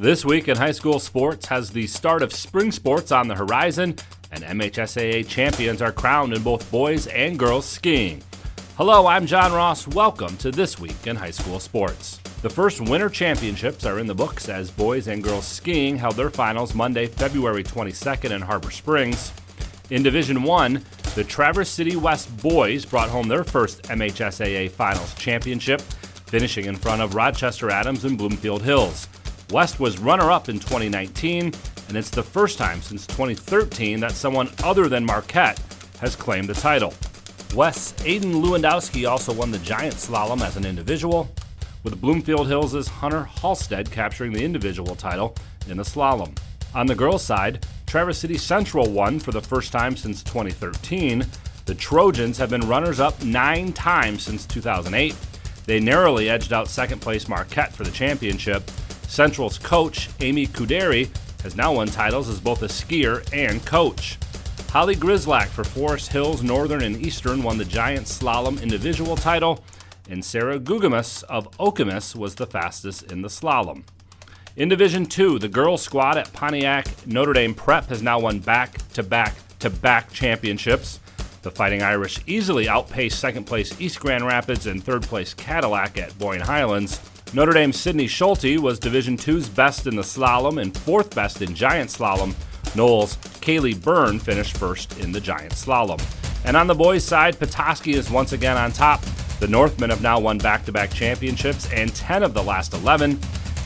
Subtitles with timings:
[0.00, 3.96] This week in high school sports has the start of spring sports on the horizon,
[4.30, 8.22] and MHSAA champions are crowned in both boys and girls skiing.
[8.76, 9.88] Hello, I'm John Ross.
[9.88, 12.18] Welcome to This Week in High School Sports.
[12.42, 16.30] The first winter championships are in the books as boys and girls skiing held their
[16.30, 19.32] finals Monday, February 22nd in Harbor Springs.
[19.90, 20.80] In Division 1,
[21.16, 27.02] the Traverse City West boys brought home their first MHSAA Finals championship, finishing in front
[27.02, 29.08] of Rochester Adams and Bloomfield Hills.
[29.50, 31.52] West was runner up in 2019,
[31.88, 35.58] and it's the first time since 2013 that someone other than Marquette
[36.00, 36.92] has claimed the title.
[37.54, 41.30] West's Aiden Lewandowski also won the giant slalom as an individual,
[41.82, 45.34] with Bloomfield Hills' Hunter Halstead capturing the individual title
[45.66, 46.36] in the slalom.
[46.74, 51.24] On the girls' side, Traverse City Central won for the first time since 2013.
[51.64, 55.16] The Trojans have been runners up nine times since 2008.
[55.64, 58.70] They narrowly edged out second place Marquette for the championship,
[59.08, 61.08] Central's coach, Amy Kuderi,
[61.42, 64.18] has now won titles as both a skier and coach.
[64.70, 69.64] Holly Grislack for Forest Hills Northern and Eastern won the giant slalom individual title,
[70.10, 73.82] and Sarah Gugamus of Okemos was the fastest in the slalom.
[74.56, 78.76] In Division 2, the girls squad at Pontiac Notre Dame Prep has now won back
[78.92, 81.00] to back to back championships.
[81.42, 86.18] The Fighting Irish easily outpaced second place East Grand Rapids and third place Cadillac at
[86.18, 87.00] Boyne Highlands.
[87.34, 91.54] Notre Dame's Sydney Schulte was Division II's best in the slalom and fourth best in
[91.54, 92.34] giant slalom.
[92.74, 96.00] Knowles' Kaylee Byrne finished first in the giant slalom.
[96.46, 99.02] And on the boys' side, Petoskey is once again on top.
[99.40, 103.20] The Northmen have now won back to back championships and 10 of the last 11.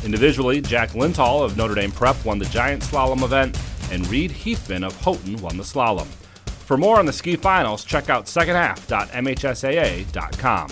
[0.04, 3.56] Individually, Jack Lintall of Notre Dame Prep won the giant slalom event,
[3.92, 6.08] and Reed Heathman of Houghton won the slalom.
[6.46, 10.68] For more on the ski finals, check out secondhalf.mhsaa.com.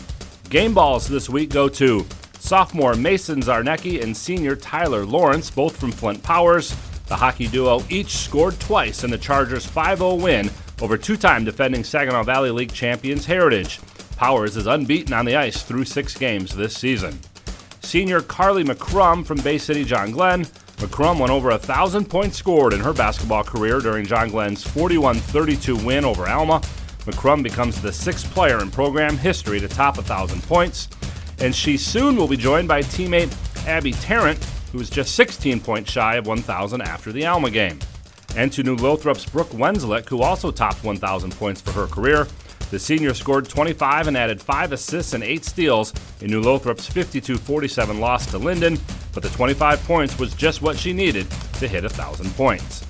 [0.49, 2.05] Game balls this week go to
[2.41, 6.75] Sophomore Mason Zarnecki and senior Tyler Lawrence, both from Flint Powers.
[7.07, 11.45] The hockey duo each scored twice in the Chargers' 5 0 win over two time
[11.45, 13.79] defending Saginaw Valley League champions Heritage.
[14.17, 17.21] Powers is unbeaten on the ice through six games this season.
[17.83, 20.45] Senior Carly McCrum from Bay City John Glenn.
[20.79, 25.17] McCrum won over a thousand points scored in her basketball career during John Glenn's 41
[25.17, 26.61] 32 win over Alma.
[27.05, 30.89] McCrum becomes the sixth player in program history to top a thousand points
[31.41, 33.35] and she soon will be joined by teammate
[33.67, 34.43] Abby Tarrant,
[34.73, 37.79] who is just 16 points shy of 1,000 after the Alma game.
[38.37, 42.29] And to New Lothrop's Brooke Wenslick, who also topped 1,000 points for her career.
[42.71, 47.37] The senior scored 25 and added 5 assists and 8 steals in New Lothrop's 52
[47.37, 48.79] 47 loss to Linden,
[49.13, 52.90] but the 25 points was just what she needed to hit 1,000 points.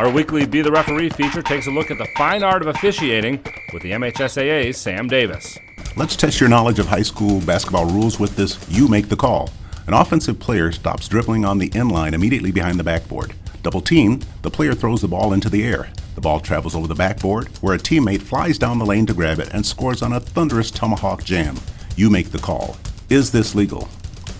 [0.00, 3.44] Our weekly Be the Referee feature takes a look at the fine art of officiating
[3.70, 5.58] with the MHSAA's Sam Davis.
[5.94, 9.50] Let's test your knowledge of high school basketball rules with this You Make the Call.
[9.86, 13.34] An offensive player stops dribbling on the end line immediately behind the backboard.
[13.62, 15.90] Double team, the player throws the ball into the air.
[16.14, 19.38] The ball travels over the backboard, where a teammate flies down the lane to grab
[19.38, 21.58] it and scores on a thunderous tomahawk jam.
[21.96, 22.78] You make the call.
[23.10, 23.86] Is this legal?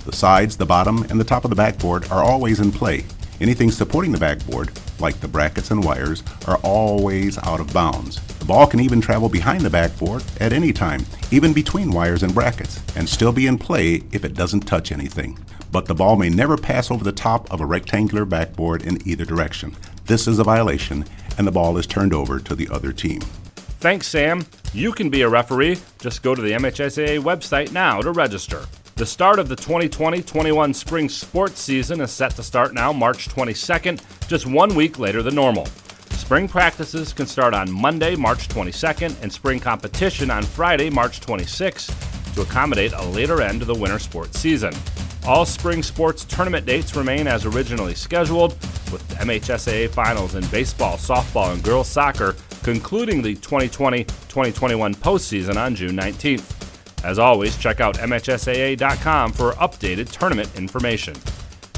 [0.07, 3.05] The sides, the bottom, and the top of the backboard are always in play.
[3.41, 8.21] Anything supporting the backboard, like the brackets and wires, are always out of bounds.
[8.39, 12.35] The ball can even travel behind the backboard at any time, even between wires and
[12.35, 15.39] brackets, and still be in play if it doesn't touch anything.
[15.73, 19.25] But the ball may never pass over the top of a rectangular backboard in either
[19.25, 19.75] direction.
[20.05, 21.07] This is a violation,
[21.39, 23.21] and the ball is turned over to the other team.
[23.81, 24.45] Thanks, Sam.
[24.75, 25.79] You can be a referee.
[25.99, 28.67] Just go to the MHSAA website now to register.
[29.01, 33.31] The start of the 2020 21 spring sports season is set to start now, March
[33.31, 33.99] 22nd,
[34.29, 35.65] just one week later than normal.
[36.11, 42.35] Spring practices can start on Monday, March 22nd, and spring competition on Friday, March 26th,
[42.35, 44.75] to accommodate a later end to the winter sports season.
[45.27, 48.53] All spring sports tournament dates remain as originally scheduled,
[48.93, 55.75] with MHSAA finals in baseball, softball, and girls soccer concluding the 2020 2021 postseason on
[55.75, 56.70] June 19th.
[57.05, 61.15] As always, check out MHSAA.com for updated tournament information.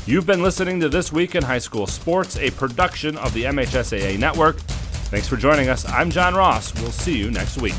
[0.04, 4.19] You've been listening to This Week in High School Sports, a production of the MHSAA
[4.19, 4.56] Network.
[5.12, 5.88] Thanks for joining us.
[5.88, 6.74] I'm John Ross.
[6.80, 7.74] We'll see you next week.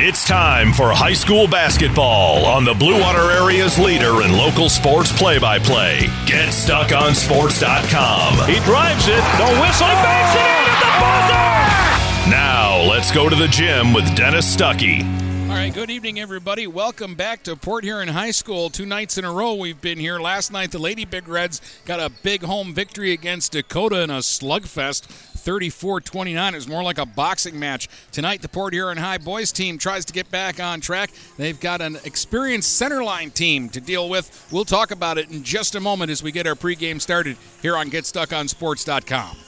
[0.00, 5.10] It's time for high school basketball on the Blue Water Area's leader in local sports
[5.10, 6.02] play by play.
[6.30, 8.46] GetStuckOnSports.com.
[8.46, 12.30] He drives it, the whistle, he bangs it in at the buzzer!
[12.30, 12.57] Now,
[12.88, 15.04] let's go to the gym with Dennis Stuckey.
[15.42, 16.66] All right, good evening, everybody.
[16.66, 18.70] Welcome back to Port Huron High School.
[18.70, 20.18] Two nights in a row we've been here.
[20.18, 24.18] Last night, the Lady Big Reds got a big home victory against Dakota in a
[24.18, 25.04] slugfest.
[25.04, 26.54] 34 29.
[26.54, 27.88] It was more like a boxing match.
[28.10, 31.10] Tonight, the Port Huron High boys team tries to get back on track.
[31.36, 34.48] They've got an experienced centerline team to deal with.
[34.50, 37.76] We'll talk about it in just a moment as we get our pregame started here
[37.76, 39.47] on GetStuckOnSports.com.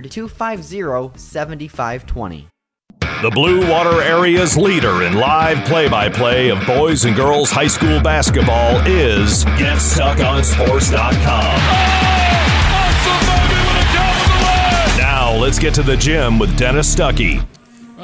[0.00, 2.48] 250 7520.
[3.20, 7.66] The Blue Water Area's leader in live play by play of boys and girls high
[7.66, 11.58] school basketball is GetStuckOnSports.com.
[14.96, 17.44] Now let's get to the gym with Dennis Stuckey.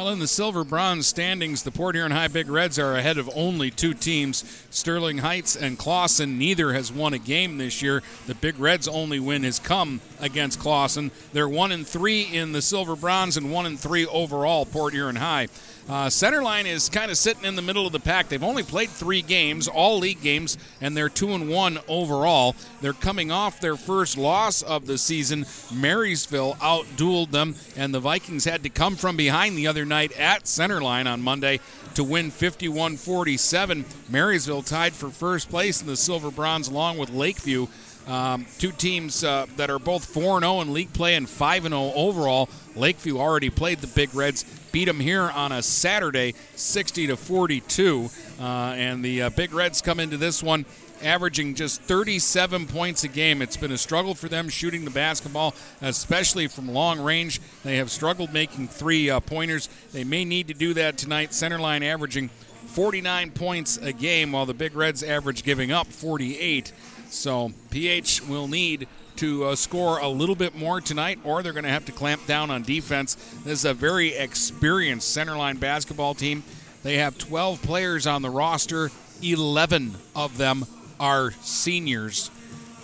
[0.05, 3.31] Well, in the silver bronze standings, the Port Huron High Big Reds are ahead of
[3.35, 6.37] only two teams, Sterling Heights and Clawson.
[6.37, 8.03] Neither has won a game this year.
[8.27, 11.11] The Big Reds' only win has come against Clawson.
[11.33, 14.67] They're one and three in the silver bronze and one and three overall.
[14.67, 15.49] Port Huron High.
[15.87, 18.29] Uh, Centerline is kind of sitting in the middle of the pack.
[18.29, 22.57] They've only played three games, all league games, and they're two and one overall.
[22.81, 25.45] They're coming off their first loss of the season.
[25.71, 30.45] Marysville outdueled them, and the Vikings had to come from behind the other night at
[30.45, 31.61] Centerline on Monday
[31.95, 33.85] to win 51 47.
[34.09, 37.67] Marysville tied for first place in the silver bronze along with Lakeview.
[38.07, 41.93] Um, two teams uh, that are both 4 0 in league play and 5 0
[41.95, 42.49] overall.
[42.77, 48.11] Lakeview already played the Big Reds, beat them here on a Saturday, 60 to 42.
[48.41, 50.67] Uh, and the uh, Big Reds come into this one
[51.01, 53.41] averaging just 37 points a game.
[53.41, 57.41] It's been a struggle for them shooting the basketball, especially from long range.
[57.63, 59.69] They have struggled making three uh, pointers.
[59.93, 61.31] They may need to do that tonight.
[61.31, 62.31] Centerline averaging
[62.67, 66.73] 49 points a game, while the Big Reds average giving up 48.
[67.11, 71.65] So PH will need to uh, score a little bit more tonight, or they're going
[71.65, 73.15] to have to clamp down on defense.
[73.45, 76.43] This is a very experienced centerline basketball team.
[76.83, 78.91] They have 12 players on the roster,
[79.23, 80.67] 11 of them
[81.01, 82.31] are seniors.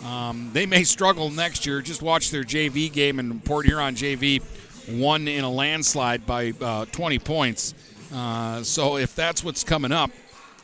[0.04, 1.82] Um, they may struggle next year.
[1.82, 4.42] Just watch their JV game in Port Huron JV
[4.88, 7.75] won in a landslide by uh, 20 points.
[8.12, 10.10] Uh, so if that's what's coming up,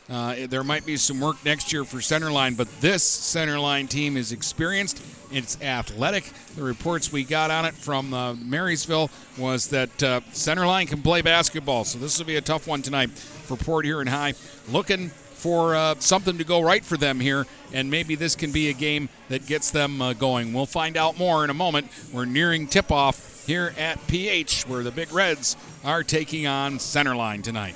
[0.09, 4.31] uh, there might be some work next year for centerline, but this centerline team is
[4.31, 5.01] experienced.
[5.31, 6.31] It's athletic.
[6.55, 11.21] The reports we got on it from uh, Marysville was that uh, centerline can play
[11.21, 14.33] basketball, so this will be a tough one tonight for Port Huron High.
[14.69, 18.69] Looking for uh, something to go right for them here, and maybe this can be
[18.69, 20.53] a game that gets them uh, going.
[20.53, 21.87] We'll find out more in a moment.
[22.11, 27.43] We're nearing tip off here at PH, where the Big Reds are taking on Centerline
[27.43, 27.75] tonight.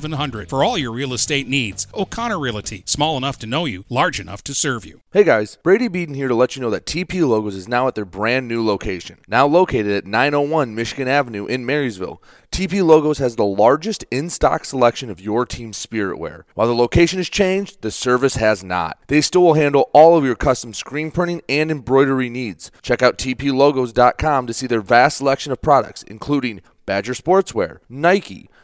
[0.01, 1.85] 700 for all your real estate needs.
[1.93, 5.01] O'Connor Realty, small enough to know you, large enough to serve you.
[5.11, 7.93] Hey guys, Brady Beaton here to let you know that TP Logos is now at
[7.93, 9.19] their brand new location.
[9.27, 12.19] Now located at 901 Michigan Avenue in Marysville.
[12.51, 16.45] TP Logos has the largest in stock selection of your team's spirit wear.
[16.55, 18.97] While the location has changed, the service has not.
[19.07, 22.71] They still will handle all of your custom screen printing and embroidery needs.
[22.81, 28.49] Check out tplogos.com to see their vast selection of products, including Badger Sportswear, Nike,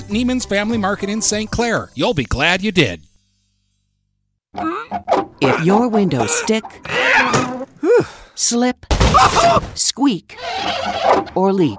[0.00, 1.50] Visit Neiman's Family Market in St.
[1.50, 1.90] Clair.
[1.94, 3.02] You'll be glad you did.
[5.42, 6.64] If your windows stick,
[8.34, 8.86] slip,
[9.74, 10.38] squeak,
[11.34, 11.78] or leak,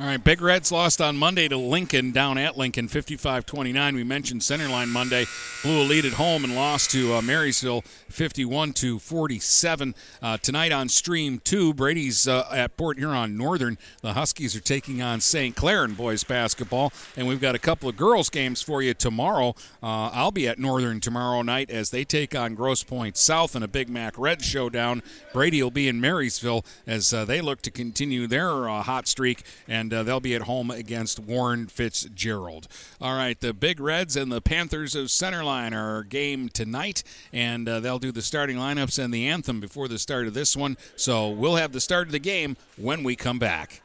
[0.00, 3.94] All right, Big Reds lost on Monday to Lincoln down at Lincoln 55 29.
[3.94, 5.26] We mentioned Centerline Monday.
[5.62, 9.94] Blew a lead at home and lost to uh, Marysville 51 to 47.
[10.22, 13.76] Uh, tonight on Stream 2, Brady's uh, at Port Huron Northern.
[14.00, 15.54] The Huskies are taking on St.
[15.54, 16.94] Clair in boys basketball.
[17.14, 19.54] And we've got a couple of girls' games for you tomorrow.
[19.82, 23.62] Uh, I'll be at Northern tomorrow night as they take on Grosse Pointe South in
[23.62, 25.02] a Big Mac Red showdown.
[25.34, 29.42] Brady will be in Marysville as uh, they look to continue their uh, hot streak.
[29.68, 32.68] And and uh, they'll be at home against Warren Fitzgerald.
[33.00, 37.80] All right, the Big Reds and the Panthers of Centerline are game tonight, and uh,
[37.80, 40.76] they'll do the starting lineups and the anthem before the start of this one.
[40.94, 43.82] So we'll have the start of the game when we come back.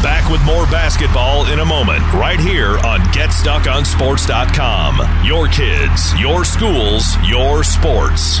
[0.00, 5.26] Back with more basketball in a moment, right here on GetStuckOnSports.com.
[5.26, 8.40] Your kids, your schools, your sports.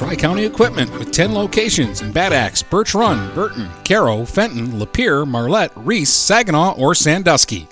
[0.00, 5.28] Tri County Equipment with 10 locations in Bad Axe, Birch Run, Burton, Caro, Fenton, Lapeer,
[5.28, 7.68] Marlette, Reese, Saginaw, or Sandusky.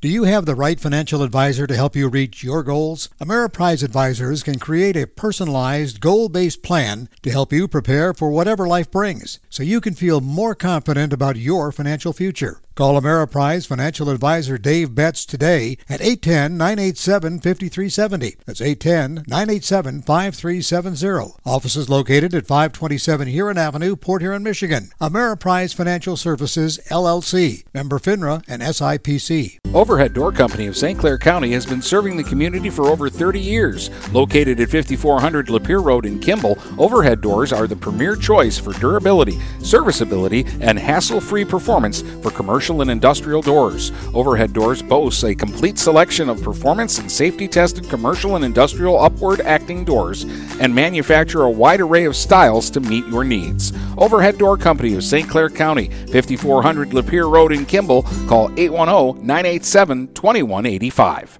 [0.00, 3.10] Do you have the right financial advisor to help you reach your goals?
[3.20, 8.66] Ameriprise Advisors can create a personalized, goal based plan to help you prepare for whatever
[8.66, 12.62] life brings so you can feel more confident about your financial future.
[12.78, 18.36] Call Ameriprise Financial Advisor Dave Betts today at 810 987 5370.
[18.46, 21.34] That's 810 987 5370.
[21.44, 24.90] Office is located at 527 Huron Avenue, Port Huron, Michigan.
[25.00, 27.64] Ameriprise Financial Services, LLC.
[27.74, 29.58] Member FINRA and SIPC.
[29.74, 30.96] Overhead Door Company of St.
[30.96, 33.90] Clair County has been serving the community for over 30 years.
[34.12, 39.36] Located at 5400 Lapeer Road in Kimball, Overhead Doors are the premier choice for durability,
[39.58, 43.92] serviceability, and hassle free performance for commercial commercial and industrial doors.
[44.12, 49.40] Overhead Doors boasts a complete selection of performance and safety tested commercial and industrial upward
[49.40, 50.24] acting doors
[50.60, 53.72] and manufacture a wide array of styles to meet your needs.
[53.96, 55.30] Overhead Door Company of St.
[55.30, 58.02] Clair County, 5400 Lapeer Road in Kimball.
[58.28, 61.38] Call 810 987 2185.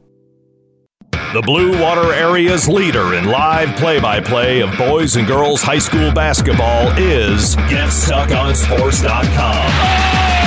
[1.35, 5.79] The Blue Water Area's leader in live play by play of boys and girls high
[5.79, 9.37] school basketball is GetStuckOnSports.com.
[9.37, 10.38] Now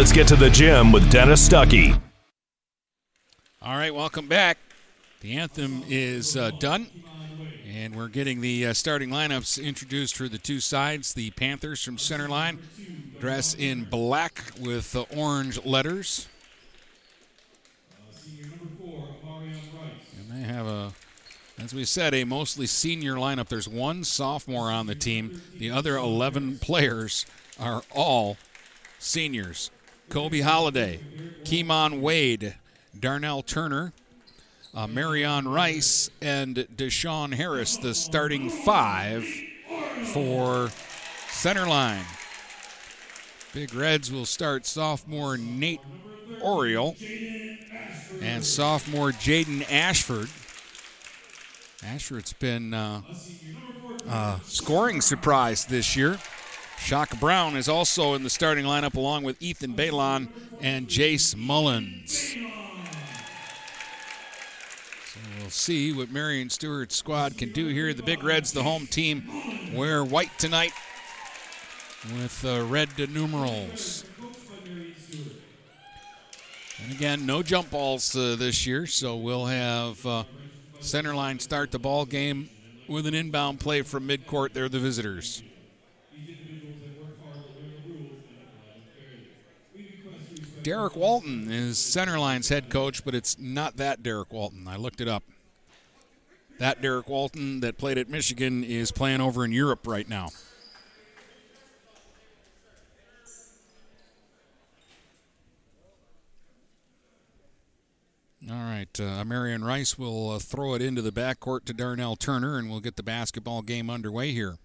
[0.00, 2.00] let's get to the gym with Dennis Stuckey.
[3.60, 4.56] All right, welcome back.
[5.20, 6.86] The anthem is uh, done,
[7.70, 11.12] and we're getting the uh, starting lineups introduced for the two sides.
[11.12, 12.60] The Panthers from center line
[13.18, 16.28] dress in black with uh, orange letters.
[20.18, 20.92] And they have a,
[21.58, 23.48] as we said, a mostly senior lineup.
[23.48, 25.42] There's one sophomore on the team.
[25.58, 27.26] The other 11 players
[27.58, 28.38] are all
[28.98, 29.70] seniors.
[30.10, 30.98] Kobe Holiday,
[31.44, 32.56] Keemon Wade,
[32.98, 33.92] Darnell Turner,
[34.74, 39.24] uh, Marion Rice, and Deshaun Harris, the starting five
[40.12, 40.70] for
[41.28, 42.02] Centerline.
[43.54, 45.80] Big Reds will start sophomore Nate
[46.42, 46.96] Oriole
[48.20, 50.28] and sophomore Jaden Ashford.
[51.84, 53.02] Ashford's been uh,
[54.42, 56.18] scoring surprise this year.
[56.80, 60.28] Shaka Brown is also in the starting lineup along with Ethan Balon
[60.60, 62.34] and Jace Mullins.
[65.04, 67.94] So we'll see what Marion Stewart's squad can do here.
[67.94, 69.22] The Big Reds, the home team,
[69.72, 70.72] wear white tonight
[72.14, 74.04] with uh, red numerals.
[76.82, 80.24] And again, no jump balls uh, this year, so we'll have uh,
[80.80, 82.48] Centerline start the ball game
[82.88, 84.54] with an inbound play from midcourt.
[84.54, 85.42] They're the visitors.
[90.62, 94.68] Derek Walton is Centerline's head coach, but it's not that Derek Walton.
[94.68, 95.22] I looked it up.
[96.58, 100.28] That Derek Walton that played at Michigan is playing over in Europe right now.
[108.50, 112.58] All right, uh, Marion Rice will uh, throw it into the backcourt to Darnell Turner,
[112.58, 114.56] and we'll get the basketball game underway here.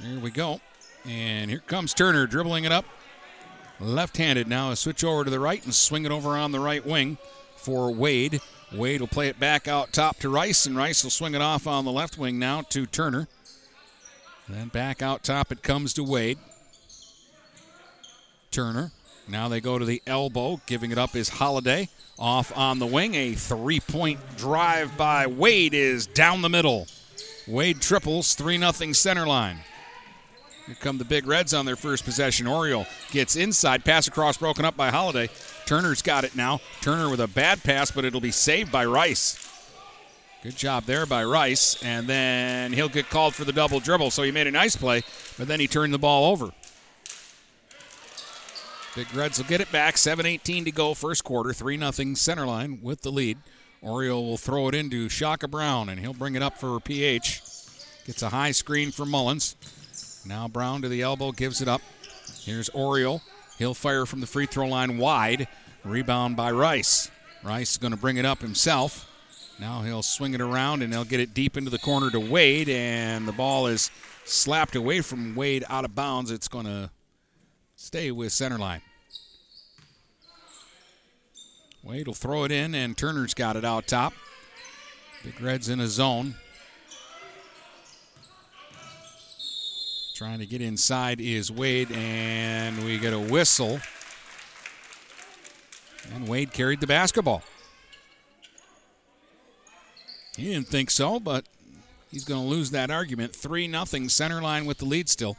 [0.00, 0.60] There we go.
[1.04, 2.84] And here comes Turner dribbling it up.
[3.80, 4.70] Left handed now.
[4.70, 7.18] A switch over to the right and swing it over on the right wing
[7.56, 8.40] for Wade.
[8.72, 11.66] Wade will play it back out top to Rice, and Rice will swing it off
[11.66, 13.28] on the left wing now to Turner.
[14.48, 16.38] then back out top it comes to Wade.
[18.50, 18.90] Turner.
[19.28, 20.60] Now they go to the elbow.
[20.66, 21.88] Giving it up is Holiday.
[22.18, 23.14] Off on the wing.
[23.14, 26.86] A three point drive by Wade is down the middle.
[27.46, 29.60] Wade triples, 3 0 center line.
[30.66, 32.46] Here come the Big Reds on their first possession.
[32.46, 35.28] Oriole gets inside, pass across, broken up by Holiday.
[35.66, 36.60] Turner's got it now.
[36.80, 39.40] Turner with a bad pass, but it'll be saved by Rice.
[40.42, 44.10] Good job there by Rice, and then he'll get called for the double dribble.
[44.10, 45.02] So he made a nice play,
[45.38, 46.50] but then he turned the ball over.
[48.94, 49.96] Big Reds will get it back.
[49.96, 51.52] 7:18 to go, first quarter.
[51.52, 53.38] Three 0 center line with the lead.
[53.82, 57.42] Oriole will throw it into Shaka Brown, and he'll bring it up for PH.
[58.06, 59.56] Gets a high screen for Mullins.
[60.26, 61.82] Now Brown to the elbow, gives it up.
[62.40, 63.22] Here's Oriole.
[63.58, 65.48] He'll fire from the free throw line wide.
[65.84, 67.10] Rebound by Rice.
[67.42, 69.10] Rice is going to bring it up himself.
[69.60, 72.68] Now he'll swing it around and he'll get it deep into the corner to Wade,
[72.68, 73.90] and the ball is
[74.24, 76.30] slapped away from Wade out of bounds.
[76.30, 76.90] It's going to
[77.76, 78.80] stay with center line.
[81.82, 84.14] Wade will throw it in, and Turner's got it out top.
[85.22, 86.34] Big Red's in a zone.
[90.14, 93.80] Trying to get inside is Wade, and we get a whistle.
[96.14, 97.42] And Wade carried the basketball.
[100.36, 101.46] He didn't think so, but
[102.12, 103.34] he's going to lose that argument.
[103.34, 105.36] 3 nothing center line with the lead still.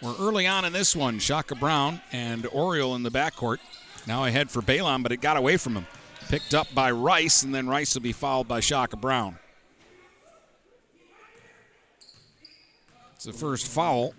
[0.00, 1.18] We're early on in this one.
[1.18, 3.58] Shaka Brown and Oriole in the backcourt.
[4.06, 5.88] Now ahead for Balon, but it got away from him.
[6.28, 9.38] Picked up by Rice, and then Rice will be fouled by Shaka Brown.
[13.26, 14.12] It's the first foul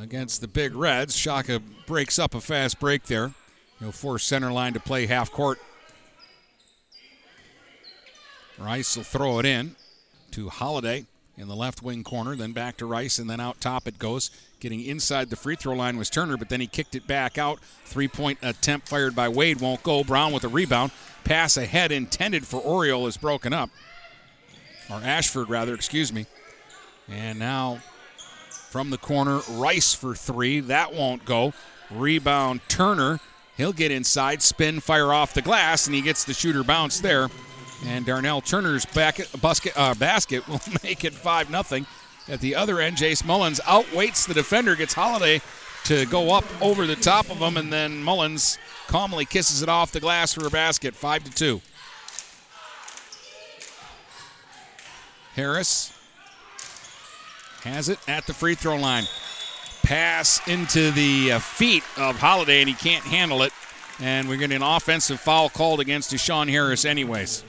[0.00, 1.14] against the Big Reds.
[1.14, 3.32] Shaka breaks up a fast break there.
[3.78, 5.58] He'll force center line to play half court.
[8.58, 9.76] Rice will throw it in
[10.30, 11.04] to Holiday
[11.36, 14.30] in the left wing corner, then back to Rice, and then out top it goes.
[14.60, 17.60] Getting inside the free throw line was Turner, but then he kicked it back out.
[17.84, 20.02] Three point attempt fired by Wade won't go.
[20.02, 20.90] Brown with a rebound.
[21.24, 23.68] Pass ahead intended for Oriole is broken up.
[24.88, 26.24] Or Ashford, rather, excuse me.
[27.10, 27.80] And now
[28.76, 30.60] from the corner, Rice for three.
[30.60, 31.54] That won't go.
[31.90, 33.20] Rebound Turner.
[33.56, 37.30] He'll get inside, spin, fire off the glass, and he gets the shooter bounce there.
[37.86, 41.86] And Darnell Turner's back, basket, uh, basket will make it 5 0.
[42.28, 45.40] At the other end, Jace Mullins outweights the defender, gets Holiday
[45.84, 48.58] to go up over the top of him, and then Mullins
[48.88, 51.60] calmly kisses it off the glass for a basket, 5 to 2.
[55.34, 55.95] Harris
[57.66, 59.04] has it at the free throw line.
[59.82, 63.52] Pass into the uh, feet of Holiday, and he can't handle it.
[64.00, 67.44] And we're getting an offensive foul called against Deshaun Harris, anyways.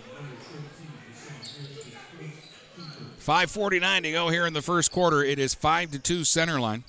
[3.19, 5.23] 5:49 to go here in the first quarter.
[5.23, 6.83] It is five to two center line.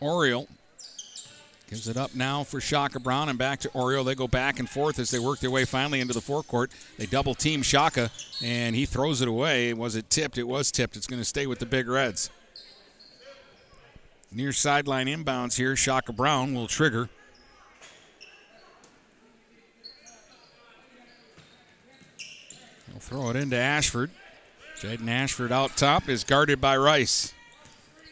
[0.00, 0.48] Oriole
[1.68, 4.04] gives it up now for Shaka Brown and back to Oriole.
[4.04, 6.70] They go back and forth as they work their way finally into the forecourt.
[6.96, 8.10] They double team Shaka
[8.42, 9.74] and he throws it away.
[9.74, 10.38] Was it tipped?
[10.38, 10.96] It was tipped.
[10.96, 12.30] It's going to stay with the Big Reds.
[14.30, 15.74] Near sideline inbounds here.
[15.74, 17.08] Shaka Brown will trigger.
[22.90, 24.10] He'll throw it into Ashford.
[24.78, 27.32] Jaden Ashford out top is guarded by Rice.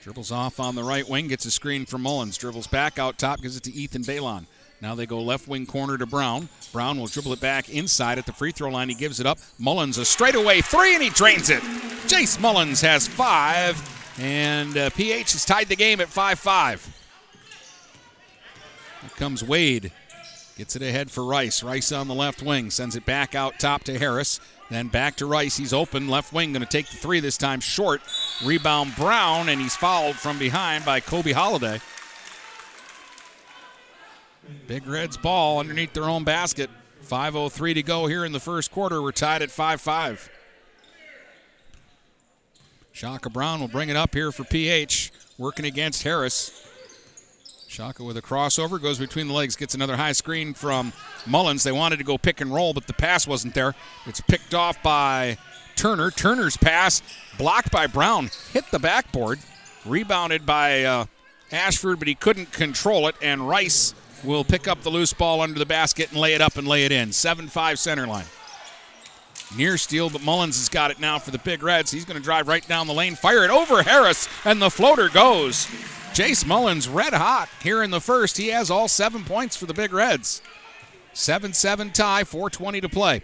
[0.05, 2.37] Dribbles off on the right wing, gets a screen from Mullins.
[2.37, 4.45] Dribbles back out top, gives it to Ethan Balon.
[4.83, 6.51] Now they go left wing corner to Brown.
[6.75, 8.91] Brown will dribble it back inside at the free throw line.
[8.91, 9.39] He gives it up.
[9.59, 11.63] Mullins a straightaway three, and he drains it.
[12.07, 13.81] Jace Mullins has five,
[14.21, 17.07] and uh, PH has tied the game at 5 5.
[19.01, 19.91] Here comes Wade.
[20.59, 21.63] Gets it ahead for Rice.
[21.63, 22.69] Rice on the left wing.
[22.71, 24.39] Sends it back out top to Harris.
[24.71, 25.57] Then back to Rice.
[25.57, 26.09] He's open.
[26.09, 28.01] Left wing going to take the three this time short.
[28.45, 31.81] Rebound Brown, and he's fouled from behind by Kobe Holiday.
[34.67, 36.71] Big Reds ball underneath their own basket.
[37.05, 39.03] 5.03 to go here in the first quarter.
[39.03, 40.31] We're tied at 5 5.
[42.93, 46.65] Shaka Brown will bring it up here for PH, working against Harris.
[47.75, 50.93] Shaka with a crossover, goes between the legs, gets another high screen from
[51.27, 51.65] Mullins.
[51.65, 53.75] They wanted to go pick and roll, but the pass wasn't there.
[54.07, 55.39] It's picked off by
[55.75, 56.13] Turner.
[56.13, 57.03] Turner's pass
[57.37, 59.41] blocked by Brown, hit the backboard,
[59.85, 61.07] rebounded by uh,
[61.51, 65.59] Ashford, but he couldn't control it, and Rice will pick up the loose ball under
[65.59, 67.11] the basket and lay it up and lay it in.
[67.11, 68.27] 7 5 center line.
[69.57, 71.91] Near steal, but Mullins has got it now for the Big Reds.
[71.91, 75.09] He's going to drive right down the lane, fire it over Harris, and the floater
[75.09, 75.67] goes.
[76.15, 78.37] Jace Mullins red hot here in the first.
[78.37, 80.41] He has all seven points for the Big Reds.
[81.13, 83.23] 7 7 tie, 4.20 to play.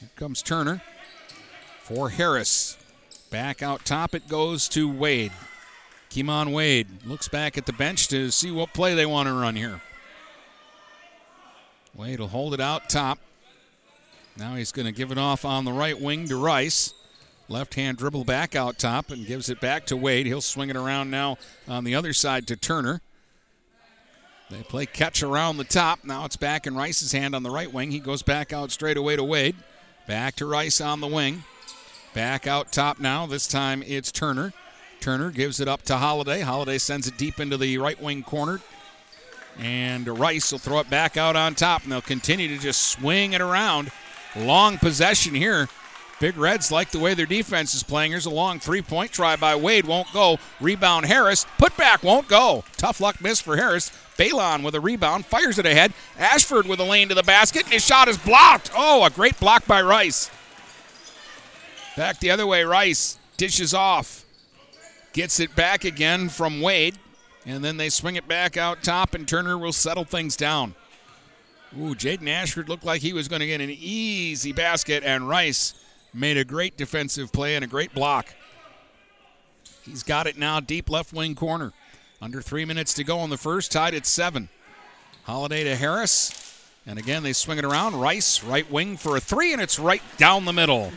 [0.00, 0.80] Here comes Turner
[1.82, 2.78] for Harris.
[3.30, 5.32] Back out top, it goes to Wade.
[6.08, 9.56] Kimon Wade looks back at the bench to see what play they want to run
[9.56, 9.82] here.
[11.94, 13.18] Wade will hold it out top.
[14.38, 16.94] Now he's going to give it off on the right wing to Rice.
[17.48, 20.26] Left hand dribble back out top and gives it back to Wade.
[20.26, 23.00] He'll swing it around now on the other side to Turner.
[24.50, 26.04] They play catch around the top.
[26.04, 27.90] Now it's back in Rice's hand on the right wing.
[27.90, 29.56] He goes back out straight away to Wade.
[30.06, 31.44] Back to Rice on the wing.
[32.14, 33.26] Back out top now.
[33.26, 34.52] This time it's Turner.
[35.00, 36.40] Turner gives it up to Holiday.
[36.40, 38.60] Holiday sends it deep into the right wing corner.
[39.58, 43.32] And Rice will throw it back out on top, and they'll continue to just swing
[43.32, 43.90] it around.
[44.36, 45.68] Long possession here.
[46.20, 48.10] Big Reds like the way their defense is playing.
[48.10, 49.84] Here's a long three point try by Wade.
[49.84, 50.38] Won't go.
[50.60, 51.46] Rebound Harris.
[51.58, 52.64] Put back won't go.
[52.76, 53.92] Tough luck miss for Harris.
[54.16, 55.26] Balon with a rebound.
[55.26, 55.92] Fires it ahead.
[56.18, 57.64] Ashford with a lane to the basket.
[57.64, 58.72] And his shot is blocked.
[58.76, 60.28] Oh, a great block by Rice.
[61.96, 62.64] Back the other way.
[62.64, 64.24] Rice dishes off.
[65.12, 66.98] Gets it back again from Wade.
[67.46, 70.74] And then they swing it back out top, and Turner will settle things down.
[71.78, 75.74] Ooh, Jaden Ashford looked like he was going to get an easy basket, and Rice
[76.12, 78.34] made a great defensive play and a great block.
[79.82, 81.72] He's got it now, deep left wing corner.
[82.20, 84.48] Under three minutes to go on the first, tied at seven.
[85.24, 86.64] Holiday to Harris.
[86.86, 88.00] And again, they swing it around.
[88.00, 90.90] Rice, right wing for a three, and it's right down the middle.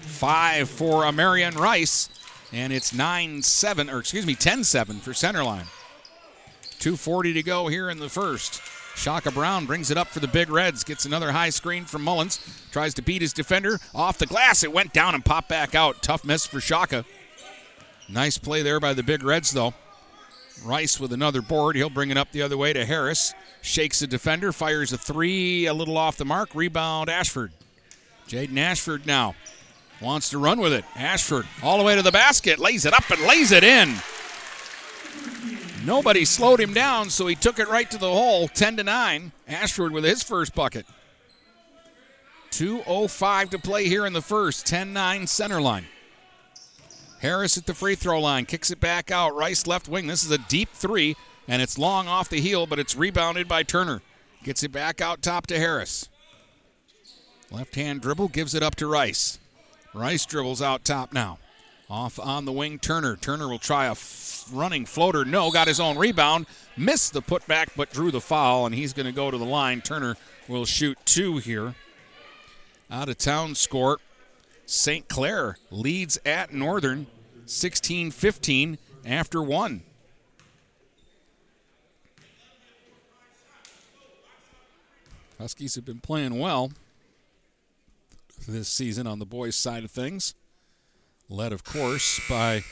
[0.00, 2.08] five for Marion Rice,
[2.52, 5.66] and it's 9 7, or excuse me, 10 7 for Centerline.
[6.78, 8.62] 2.40 to go here in the first.
[8.94, 10.84] Shaka Brown brings it up for the Big Reds.
[10.84, 12.38] Gets another high screen from Mullins.
[12.70, 13.80] Tries to beat his defender.
[13.94, 14.62] Off the glass.
[14.62, 16.02] It went down and popped back out.
[16.02, 17.04] Tough miss for Shaka.
[18.08, 19.74] Nice play there by the Big Reds, though.
[20.64, 21.76] Rice with another board.
[21.76, 23.34] He'll bring it up the other way to Harris.
[23.62, 24.52] Shakes the defender.
[24.52, 25.66] Fires a three.
[25.66, 26.54] A little off the mark.
[26.54, 27.52] Rebound, Ashford.
[28.28, 29.34] Jaden Ashford now
[30.00, 30.84] wants to run with it.
[30.96, 32.58] Ashford all the way to the basket.
[32.58, 33.94] Lays it up and lays it in.
[35.84, 39.32] Nobody slowed him down, so he took it right to the hole, 10 to 9.
[39.48, 40.86] Ashford with his first bucket.
[42.52, 45.86] 2.05 to play here in the first, 10 9 center line.
[47.20, 49.34] Harris at the free throw line, kicks it back out.
[49.34, 50.06] Rice left wing.
[50.06, 51.16] This is a deep three,
[51.48, 54.02] and it's long off the heel, but it's rebounded by Turner.
[54.44, 56.08] Gets it back out top to Harris.
[57.50, 59.38] Left hand dribble, gives it up to Rice.
[59.94, 61.38] Rice dribbles out top now.
[61.92, 63.16] Off on the wing, Turner.
[63.16, 65.26] Turner will try a f- running floater.
[65.26, 66.46] No, got his own rebound.
[66.74, 69.82] Missed the putback, but drew the foul, and he's going to go to the line.
[69.82, 70.16] Turner
[70.48, 71.74] will shoot two here.
[72.90, 73.98] Out of town score.
[74.64, 75.06] St.
[75.06, 77.08] Clair leads at Northern
[77.44, 79.82] 16 15 after one.
[85.38, 86.72] Huskies have been playing well
[88.48, 90.34] this season on the boys' side of things.
[91.32, 92.62] Led, of course, by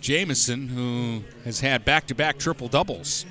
[0.00, 3.26] Jamison, who has had back to back triple doubles.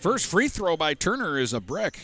[0.00, 2.00] First free throw by Turner is a brick.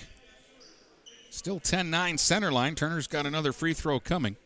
[1.31, 2.77] Still 10 9 center line.
[2.77, 4.37] Turner's got another free throw coming.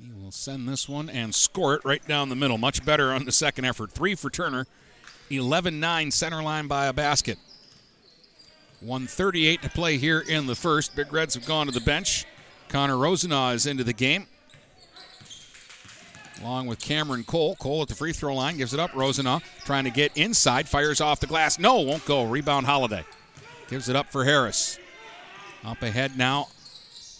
[0.00, 2.56] He will send this one and score it right down the middle.
[2.56, 3.90] Much better on the second effort.
[3.90, 4.68] Three for Turner.
[5.28, 7.38] 11 9 center line by a basket.
[8.82, 10.96] 138 to play here in the first.
[10.96, 12.24] Big Reds have gone to the bench.
[12.68, 14.26] Connor Rosenau is into the game.
[16.40, 17.54] Along with Cameron Cole.
[17.56, 18.94] Cole at the free throw line gives it up.
[18.94, 20.68] Rosenau trying to get inside.
[20.68, 21.58] Fires off the glass.
[21.58, 22.24] No, won't go.
[22.24, 23.04] Rebound Holiday.
[23.68, 24.78] Gives it up for Harris.
[25.64, 26.48] Up ahead now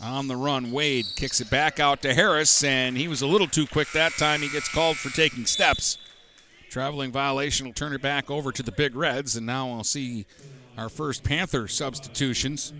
[0.02, 0.72] on the run.
[0.72, 4.12] Wade kicks it back out to Harris, and he was a little too quick that
[4.12, 4.40] time.
[4.40, 5.98] He gets called for taking steps.
[6.68, 10.26] Traveling violation will turn it back over to the Big Reds, and now we'll see
[10.76, 12.72] our first Panther substitutions.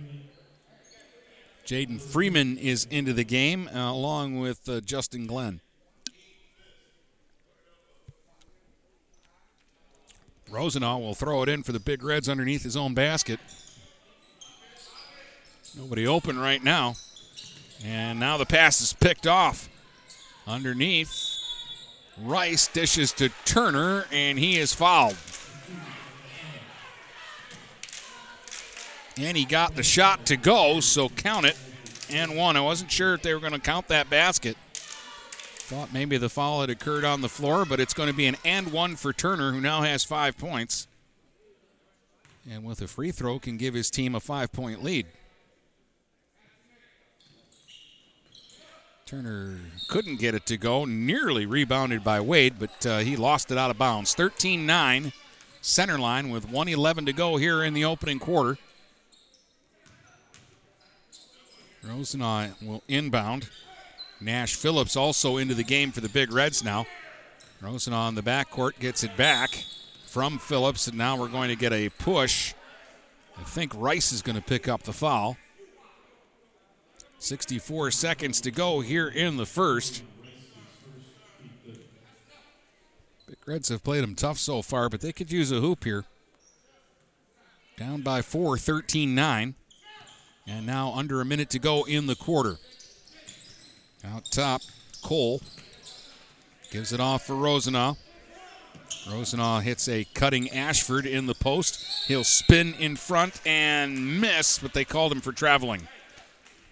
[1.65, 5.61] Jaden Freeman is into the game, uh, along with uh, Justin Glenn.
[10.49, 13.39] Rosenau will throw it in for the Big Reds underneath his own basket.
[15.75, 16.95] Nobody open right now.
[17.83, 19.67] And now the pass is picked off.
[20.45, 21.11] Underneath,
[22.21, 25.17] Rice dishes to Turner, and he is fouled.
[29.17, 31.57] And he got the shot to go, so count it
[32.09, 32.57] and one.
[32.57, 34.57] I wasn't sure if they were going to count that basket.
[34.73, 38.35] Thought maybe the foul had occurred on the floor, but it's going to be an
[38.43, 40.87] and one for Turner, who now has five points.
[42.49, 45.05] And with a free throw, can give his team a five point lead.
[49.05, 53.57] Turner couldn't get it to go, nearly rebounded by Wade, but uh, he lost it
[53.57, 54.15] out of bounds.
[54.15, 55.13] 13 9,
[55.61, 58.57] center line with 111 to go here in the opening quarter.
[61.83, 63.49] Rosenau will inbound.
[64.21, 66.85] Nash Phillips also into the game for the Big Reds now.
[67.61, 69.65] Rosenau in the backcourt gets it back
[70.05, 72.53] from Phillips, and now we're going to get a push.
[73.37, 75.37] I think Rice is going to pick up the foul.
[77.19, 80.03] 64 seconds to go here in the first.
[83.27, 86.05] Big Reds have played them tough so far, but they could use a hoop here.
[87.77, 89.55] Down by four, 13 9.
[90.45, 92.57] And now under a minute to go in the quarter.
[94.05, 94.61] Out top,
[95.01, 95.41] Cole
[96.71, 97.95] gives it off for Rosenau.
[99.09, 102.07] Rosenau hits a cutting Ashford in the post.
[102.07, 105.87] He'll spin in front and miss, but they called him for traveling.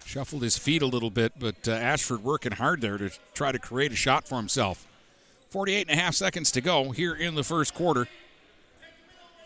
[0.06, 3.60] Shuffled his feet a little bit, but uh, Ashford working hard there to try to
[3.60, 4.86] create a shot for himself.
[5.50, 8.08] 48 and a half seconds to go here in the first quarter.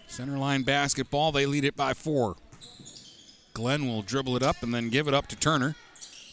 [0.07, 2.35] Center line basketball, they lead it by four.
[3.55, 5.75] Glenn will dribble it up and then give it up to Turner.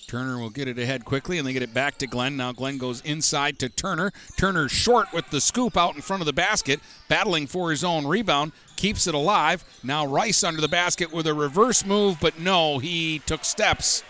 [0.09, 2.37] Turner will get it ahead quickly and they get it back to Glenn.
[2.37, 4.13] Now Glenn goes inside to Turner.
[4.37, 8.07] Turner short with the scoop out in front of the basket, battling for his own
[8.07, 9.65] rebound, keeps it alive.
[9.83, 14.03] Now Rice under the basket with a reverse move, but no, he took steps.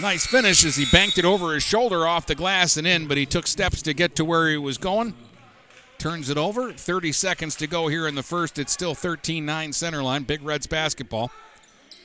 [0.00, 3.16] Nice finish as he banked it over his shoulder off the glass and in, but
[3.16, 5.14] he took steps to get to where he was going.
[6.00, 6.72] Turns it over.
[6.72, 8.58] 30 seconds to go here in the first.
[8.58, 10.24] It's still 13 9 center line.
[10.24, 11.30] Big Reds basketball.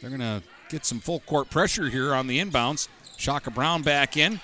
[0.01, 2.89] They're going to get some full court pressure here on the inbounds.
[3.17, 4.41] Shaka Brown back in.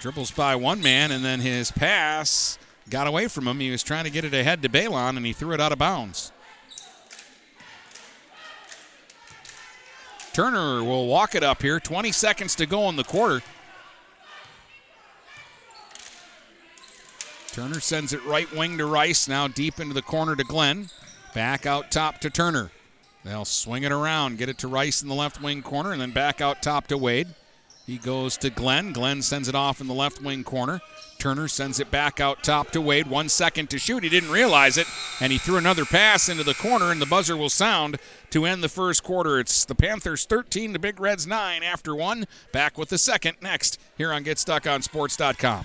[0.00, 2.58] Dribbles by one man, and then his pass
[2.90, 3.60] got away from him.
[3.60, 5.78] He was trying to get it ahead to Balon, and he threw it out of
[5.78, 6.32] bounds.
[10.32, 11.80] Turner will walk it up here.
[11.80, 13.42] 20 seconds to go in the quarter.
[17.56, 20.90] Turner sends it right wing to Rice, now deep into the corner to Glenn.
[21.34, 22.70] Back out top to Turner.
[23.24, 26.10] They'll swing it around, get it to Rice in the left wing corner, and then
[26.10, 27.28] back out top to Wade.
[27.86, 28.92] He goes to Glenn.
[28.92, 30.82] Glenn sends it off in the left wing corner.
[31.18, 33.06] Turner sends it back out top to Wade.
[33.06, 34.02] One second to shoot.
[34.02, 34.86] He didn't realize it,
[35.18, 37.96] and he threw another pass into the corner, and the buzzer will sound
[38.32, 39.40] to end the first quarter.
[39.40, 42.26] It's the Panthers 13, the Big Reds 9 after one.
[42.52, 45.64] Back with the second next here on GetStuckOnSports.com.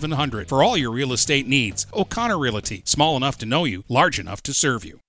[0.01, 1.85] 8700 for all your real estate needs.
[1.93, 4.99] O'Connor Realty, small enough to know you, large enough to serve you.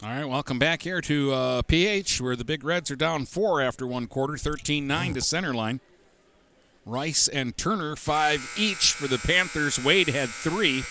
[0.04, 3.62] All right, welcome back here to uh, PH, where the Big Reds are down four
[3.62, 5.80] after one quarter, 13 9 to center line.
[6.86, 9.84] Rice and Turner, five each for the Panthers.
[9.84, 10.84] Wade had three.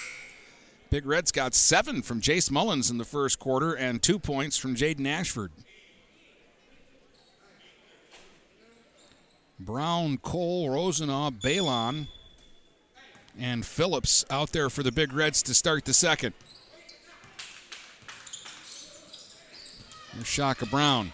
[0.90, 4.74] Big Reds got seven from Jace Mullins in the first quarter and two points from
[4.74, 5.52] Jaden Ashford.
[9.61, 12.09] Brown, Cole, Rosenau, Balon,
[13.38, 16.35] and Phillips out there for the Big Reds to start the second.
[20.22, 21.12] Shaka Brown.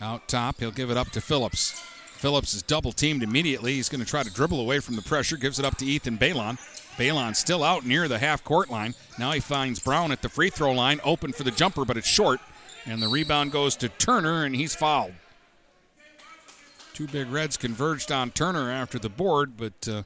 [0.00, 1.95] Out top, he'll give it up to Phillips.
[2.16, 3.74] Phillips is double teamed immediately.
[3.74, 6.16] He's going to try to dribble away from the pressure, gives it up to Ethan
[6.16, 6.58] Balon.
[6.96, 8.94] Balon still out near the half court line.
[9.18, 12.08] Now he finds Brown at the free throw line, open for the jumper, but it's
[12.08, 12.40] short.
[12.86, 15.12] And the rebound goes to Turner, and he's fouled.
[16.94, 20.02] Two big Reds converged on Turner after the board, but uh,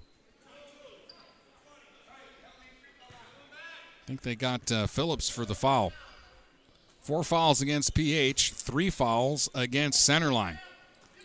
[4.02, 5.92] I think they got uh, Phillips for the foul.
[7.00, 10.58] Four fouls against PH, three fouls against Centerline.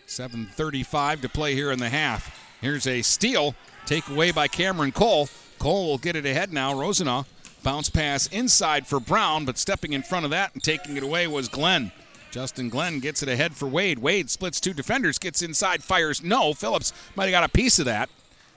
[0.08, 2.58] 7.35 to play here in the half.
[2.62, 5.30] Here's a steal, take away by Cameron Cole.
[5.60, 6.74] Cole will get it ahead now.
[6.74, 7.24] Rosenau
[7.64, 11.28] bounce pass inside for Brown, but stepping in front of that and taking it away
[11.28, 11.92] was Glenn.
[12.32, 14.00] Justin Glenn gets it ahead for Wade.
[14.00, 16.54] Wade splits two defenders, gets inside, fires no.
[16.54, 18.10] Phillips might have got a piece of that.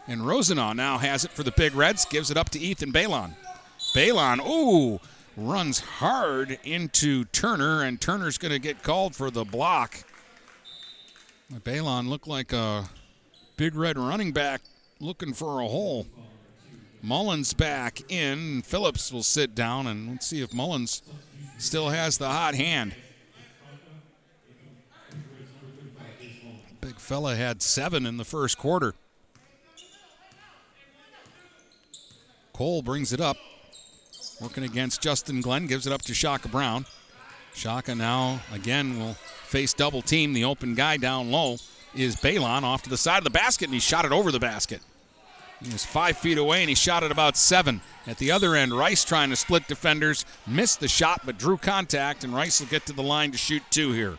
[0.08, 3.34] And Rosenau now has it for the Big Reds, gives it up to Ethan Balon.
[3.94, 5.00] Balon, ooh,
[5.36, 10.04] runs hard into Turner, and Turner's going to get called for the block.
[11.52, 12.90] Balon looked like a
[13.56, 14.60] big red running back
[15.00, 16.06] looking for a hole.
[17.00, 18.62] Mullins back in.
[18.62, 21.02] Phillips will sit down, and let's see if Mullins
[21.56, 22.94] still has the hot hand.
[26.80, 28.94] Big fella had seven in the first quarter.
[32.52, 33.36] Cole brings it up.
[34.40, 36.84] Working against Justin Glenn, gives it up to Shaka Brown.
[37.54, 39.16] Shaka now again will
[39.48, 40.32] face double team.
[40.32, 41.56] The open guy down low
[41.94, 44.38] is Balon off to the side of the basket, and he shot it over the
[44.38, 44.80] basket.
[45.62, 47.80] He was five feet away, and he shot it about seven.
[48.06, 52.22] At the other end, Rice trying to split defenders, missed the shot, but drew contact,
[52.22, 54.18] and Rice will get to the line to shoot two here.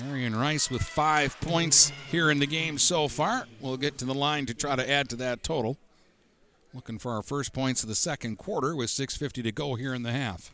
[0.00, 3.46] Marion Rice with five points here in the game so far.
[3.60, 5.76] We'll get to the line to try to add to that total.
[6.72, 10.02] Looking for our first points of the second quarter with 6.50 to go here in
[10.02, 10.52] the half.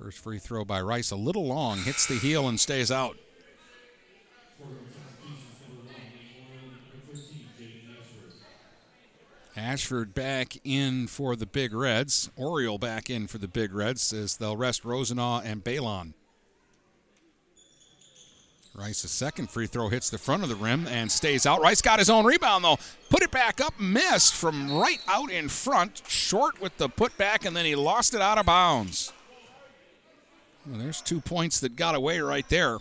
[0.00, 3.18] First free throw by Rice, a little long, hits the heel and stays out.
[9.54, 12.30] Ashford back in for the Big Reds.
[12.34, 16.14] Oriole back in for the Big Reds as they'll rest Rosenau and Balon.
[18.74, 21.60] Rice's second free throw hits the front of the rim and stays out.
[21.60, 22.78] Rice got his own rebound, though.
[23.10, 26.00] Put it back up, missed from right out in front.
[26.08, 29.12] Short with the putback, and then he lost it out of bounds.
[30.66, 32.78] Well, there's two points that got away right there.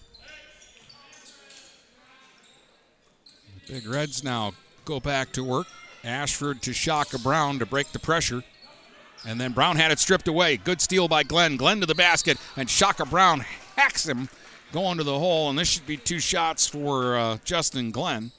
[3.67, 4.53] The Big Reds now
[4.85, 5.67] go back to work.
[6.03, 8.43] Ashford to Shaka Brown to break the pressure.
[9.25, 10.57] And then Brown had it stripped away.
[10.57, 11.57] Good steal by Glenn.
[11.57, 13.41] Glenn to the basket, and Shaka Brown
[13.75, 14.29] hacks him
[14.71, 15.49] going to the hole.
[15.49, 18.31] And this should be two shots for uh, Justin Glenn.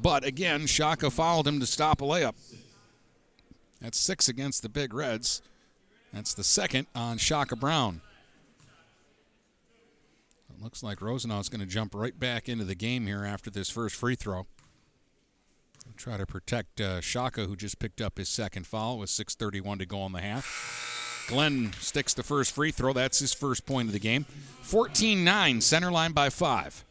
[0.00, 2.34] But again, Shaka fouled him to stop a layup.
[3.80, 5.42] That's six against the Big Reds.
[6.12, 8.00] That's the second on Shaka Brown.
[10.60, 13.94] Looks like Rosenau's going to jump right back into the game here after this first
[13.94, 14.46] free throw.
[15.96, 19.86] Try to protect uh, Shaka, who just picked up his second foul with 6.31 to
[19.86, 21.24] go on the half.
[21.28, 22.92] Glenn sticks the first free throw.
[22.92, 24.24] That's his first point of the game.
[24.62, 26.84] 14 9, center line by five.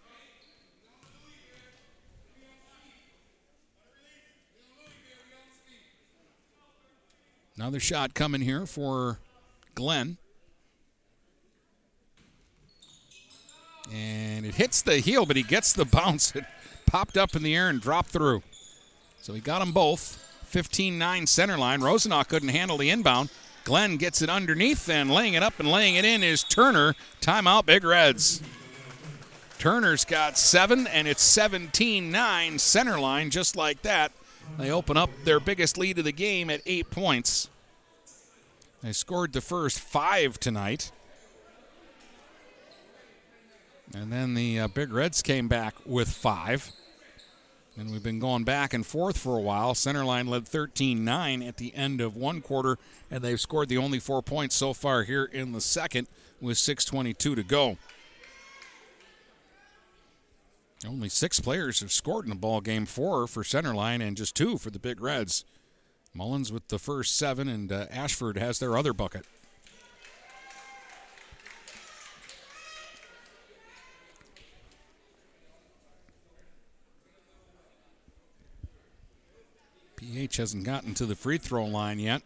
[7.55, 9.19] Another shot coming here for
[9.73, 10.17] Glenn.
[13.93, 16.35] And it hits the heel, but he gets the bounce.
[16.35, 16.45] It
[16.85, 18.43] popped up in the air and dropped through.
[19.21, 20.23] So he got them both.
[20.45, 21.81] 15 9 center line.
[21.81, 23.29] Rosenau couldn't handle the inbound.
[23.65, 26.95] Glenn gets it underneath and laying it up and laying it in is Turner.
[27.19, 28.41] Timeout, Big Reds.
[29.59, 34.11] Turner's got seven, and it's 17 9 center line, just like that.
[34.57, 37.49] They open up their biggest lead of the game at eight points.
[38.81, 40.91] They scored the first five tonight.
[43.93, 46.71] And then the uh, Big Reds came back with five.
[47.77, 49.73] And we've been going back and forth for a while.
[49.73, 52.79] Centerline led 13 9 at the end of one quarter,
[53.11, 56.07] and they've scored the only four points so far here in the second
[56.41, 57.77] with 6.22 to go.
[60.85, 64.57] Only six players have scored in the ball game four for Centerline and just two
[64.57, 65.45] for the Big Reds.
[66.13, 69.25] Mullins with the first seven, and uh, Ashford has their other bucket.
[80.17, 82.23] PH hasn't gotten to the free throw line yet.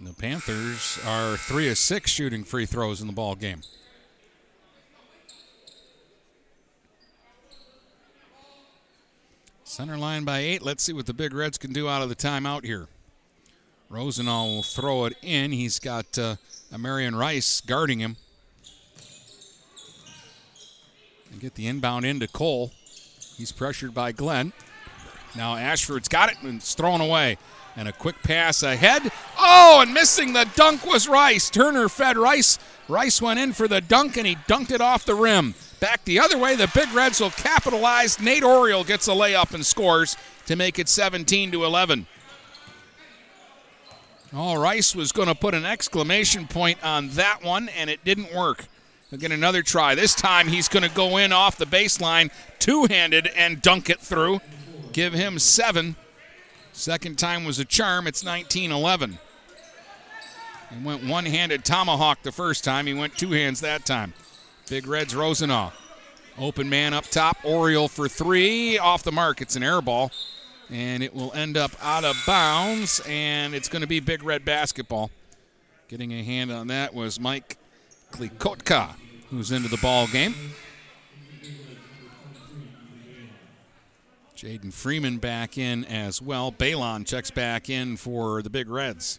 [0.00, 3.60] The Panthers are three of six shooting free throws in the ball game.
[9.64, 10.62] Center line by eight.
[10.62, 12.88] Let's see what the Big Reds can do out of the timeout here.
[13.90, 15.52] Rosenau will throw it in.
[15.52, 16.36] He's got uh,
[16.74, 18.16] Marion Rice guarding him.
[21.30, 22.72] And get the inbound into Cole.
[23.36, 24.54] He's pressured by Glenn.
[25.38, 27.38] Now Ashford's got it and it's thrown away.
[27.76, 29.12] And a quick pass ahead.
[29.38, 31.48] Oh, and missing the dunk was Rice.
[31.48, 32.58] Turner fed Rice.
[32.88, 35.54] Rice went in for the dunk and he dunked it off the rim.
[35.78, 38.20] Back the other way, the Big Reds will capitalize.
[38.20, 40.16] Nate Oriole gets a layup and scores
[40.46, 42.08] to make it 17 to 11.
[44.34, 48.34] Oh, Rice was going to put an exclamation point on that one, and it didn't
[48.34, 48.66] work.
[49.12, 49.94] We'll get another try.
[49.94, 54.00] This time he's going to go in off the baseline, two handed, and dunk it
[54.00, 54.40] through.
[54.98, 55.94] Give him seven.
[56.72, 58.08] Second time was a charm.
[58.08, 59.20] It's 19 11.
[60.72, 64.12] He went one handed tomahawk the first time, he went two hands that time.
[64.68, 65.70] Big Reds Rosenau.
[66.36, 67.36] Open man up top.
[67.44, 68.76] Oriole for three.
[68.76, 69.40] Off the mark.
[69.40, 70.10] It's an air ball.
[70.68, 73.00] And it will end up out of bounds.
[73.06, 75.12] And it's going to be Big Red basketball.
[75.86, 77.56] Getting a hand on that was Mike
[78.10, 78.96] Klikotka,
[79.30, 80.34] who's into the ball game.
[84.38, 86.52] Jaden Freeman back in as well.
[86.52, 89.18] Balon checks back in for the Big Reds.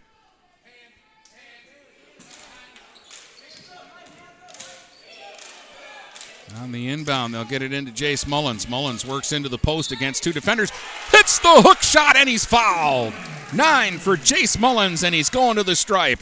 [6.61, 8.69] On the inbound, they'll get it into Jace Mullins.
[8.69, 10.71] Mullins works into the post against two defenders,
[11.11, 13.13] hits the hook shot, and he's fouled.
[13.53, 16.19] Nine for Jace Mullins, and he's going to the stripe.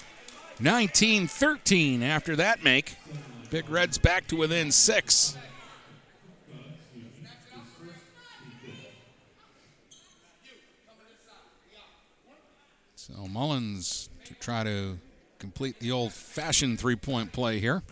[0.59, 2.95] 19 13 after that make.
[3.51, 5.37] Big Reds back to within six.
[13.07, 14.97] So Mullins to try to
[15.37, 17.83] complete the old fashioned three point play here.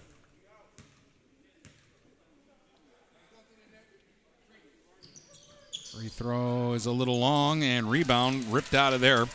[5.93, 9.28] Free throw is a little long and rebound ripped out of there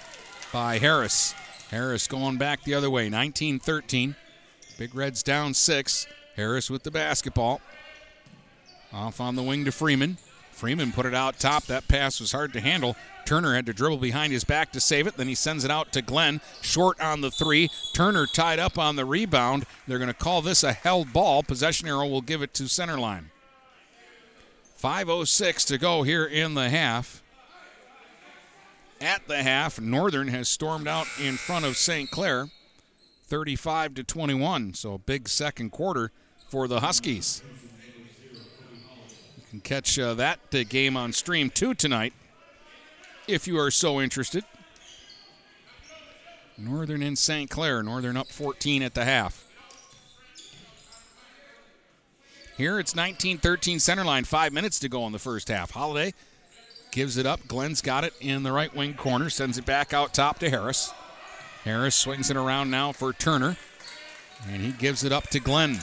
[0.52, 1.32] by Harris.
[1.70, 4.16] Harris going back the other way, 19 13.
[4.78, 6.08] Big Reds down six.
[6.34, 7.60] Harris with the basketball.
[8.92, 10.18] Off on the wing to Freeman.
[10.60, 11.64] Freeman put it out top.
[11.64, 12.94] That pass was hard to handle.
[13.24, 15.16] Turner had to dribble behind his back to save it.
[15.16, 16.42] Then he sends it out to Glenn.
[16.60, 17.70] Short on the three.
[17.94, 19.64] Turner tied up on the rebound.
[19.88, 21.42] They're going to call this a held ball.
[21.42, 23.30] Possession arrow will give it to center line.
[24.78, 27.22] 5.06 to go here in the half.
[29.00, 32.10] At the half, Northern has stormed out in front of St.
[32.10, 32.48] Clair
[33.28, 34.74] 35 to 21.
[34.74, 36.12] So a big second quarter
[36.50, 37.42] for the Huskies.
[39.50, 42.12] Can catch uh, that uh, game on stream two tonight
[43.26, 44.44] if you are so interested.
[46.56, 47.50] Northern in St.
[47.50, 47.82] Clair.
[47.82, 49.44] Northern up 14 at the half.
[52.56, 55.72] Here it's 19 13 center line, five minutes to go in the first half.
[55.72, 56.14] Holiday
[56.92, 57.48] gives it up.
[57.48, 60.92] Glenn's got it in the right wing corner, sends it back out top to Harris.
[61.64, 63.56] Harris swings it around now for Turner,
[64.46, 65.80] and he gives it up to Glenn.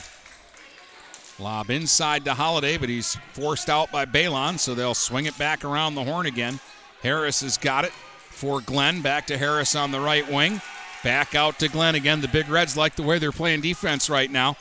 [1.38, 5.64] Lob inside to Holiday, but he's forced out by Balon, so they'll swing it back
[5.64, 6.58] around the horn again.
[7.02, 9.02] Harris has got it for Glenn.
[9.02, 10.60] Back to Harris on the right wing.
[11.04, 12.20] Back out to Glenn again.
[12.20, 14.56] The Big Reds like the way they're playing defense right now.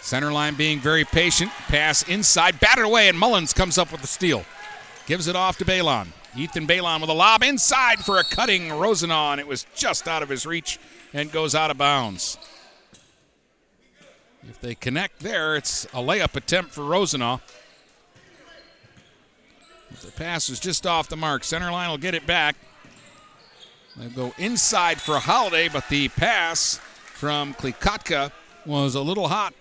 [0.00, 1.50] Center line being very patient.
[1.68, 4.44] Pass inside, batted away, and Mullins comes up with the steal.
[5.06, 6.08] Gives it off to Balon.
[6.36, 10.22] Ethan Balon with a lob inside for a cutting Rosenau, and it was just out
[10.22, 10.78] of his reach
[11.12, 12.38] and goes out of bounds.
[14.48, 17.40] If they connect there, it's a layup attempt for Rosenau.
[20.02, 21.44] The pass is just off the mark.
[21.44, 22.56] Center line will get it back.
[23.96, 26.80] They'll go inside for a Holiday, but the pass
[27.12, 28.32] from Klikotka
[28.64, 29.52] was a little hot.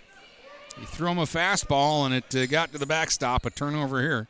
[0.79, 3.45] He threw him a fastball, and it uh, got to the backstop.
[3.45, 4.27] A turnover here.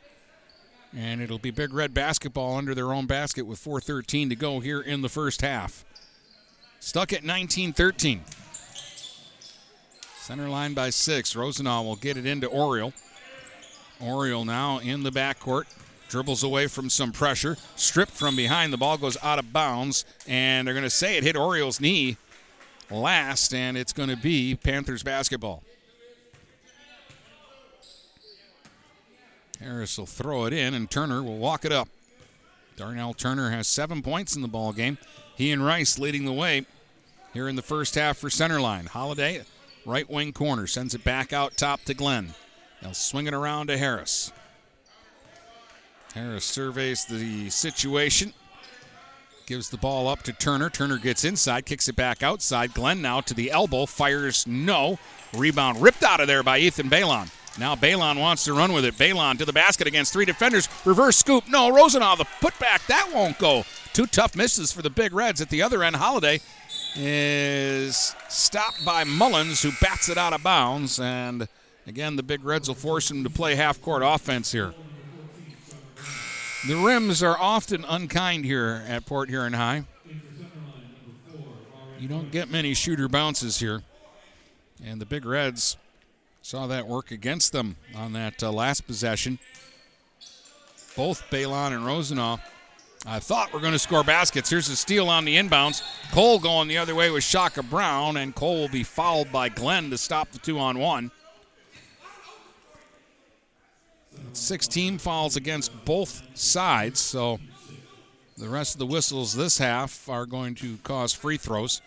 [0.96, 4.80] And it'll be Big Red basketball under their own basket with 4.13 to go here
[4.80, 5.84] in the first half.
[6.80, 8.22] Stuck at 19 13.
[10.30, 11.34] Center line by six.
[11.34, 12.92] Rosenau will get it into Oriole.
[14.00, 15.64] Oriole now in the backcourt.
[16.08, 17.56] Dribbles away from some pressure.
[17.74, 18.72] Stripped from behind.
[18.72, 20.04] The ball goes out of bounds.
[20.28, 22.16] And they're going to say it hit Oriole's knee
[22.92, 23.52] last.
[23.52, 25.64] And it's going to be Panthers basketball.
[29.58, 31.88] Harris will throw it in, and Turner will walk it up.
[32.76, 34.96] Darnell Turner has seven points in the ball game.
[35.34, 36.66] He and Rice leading the way
[37.34, 38.86] here in the first half for center line.
[38.86, 39.42] Holiday,
[39.90, 42.34] right wing corner, sends it back out top to Glenn.
[42.80, 44.32] They'll swing it around to Harris.
[46.14, 48.32] Harris surveys the situation.
[49.46, 50.70] Gives the ball up to Turner.
[50.70, 52.72] Turner gets inside, kicks it back outside.
[52.72, 54.98] Glenn now to the elbow, fires no.
[55.34, 57.30] Rebound ripped out of there by Ethan Balon.
[57.58, 58.94] Now Balon wants to run with it.
[58.94, 60.68] Balon to the basket against three defenders.
[60.84, 61.48] Reverse scoop.
[61.48, 62.86] No, Rosenau, the putback.
[62.86, 63.64] That won't go.
[63.92, 65.40] Two tough misses for the Big Reds.
[65.40, 66.40] At the other end, Holiday
[66.96, 70.98] is stopped by Mullins, who bats it out of bounds.
[70.98, 71.48] And
[71.86, 74.74] again, the Big Reds will force him to play half court offense here.
[76.66, 79.84] The rims are often unkind here at Port Huron High.
[81.98, 83.82] You don't get many shooter bounces here.
[84.84, 85.76] And the Big Reds
[86.42, 89.38] Saw that work against them on that uh, last possession.
[90.96, 92.38] Both Balon and Rosenau
[93.06, 94.50] I thought we're going to score baskets.
[94.50, 95.82] Here's a steal on the inbounds.
[96.12, 99.88] Cole going the other way with Shaka Brown, and Cole will be fouled by Glenn
[99.90, 101.10] to stop the two on one.
[104.34, 107.40] 16 fouls against both sides, so
[108.36, 111.80] the rest of the whistles this half are going to cause free throws.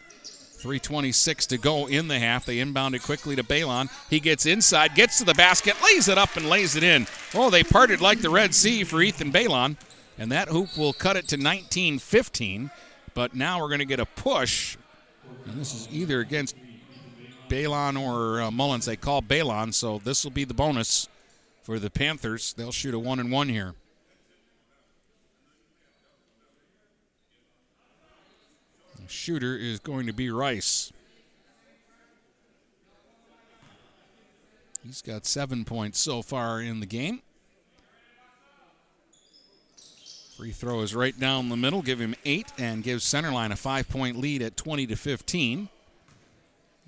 [0.64, 2.46] 326 to go in the half.
[2.46, 3.90] They inbound it quickly to Balon.
[4.10, 7.06] He gets inside, gets to the basket, lays it up, and lays it in.
[7.36, 9.76] Oh, they parted like the Red Sea for Ethan Balon.
[10.18, 12.72] And that hoop will cut it to 19 15.
[13.14, 14.78] But now we're going to get a push.
[15.46, 16.56] And this is either against
[17.50, 18.86] Balon or uh, Mullins.
[18.86, 21.08] They call Balon, so this will be the bonus
[21.62, 22.54] for the Panthers.
[22.54, 23.76] They'll shoot a one and one here.
[29.14, 30.92] shooter is going to be Rice.
[34.84, 37.22] He's got seven points so far in the game.
[40.38, 43.88] Free throw is right down the middle, give him eight, and gives Centerline a five
[43.88, 45.70] point lead at 20 to 15.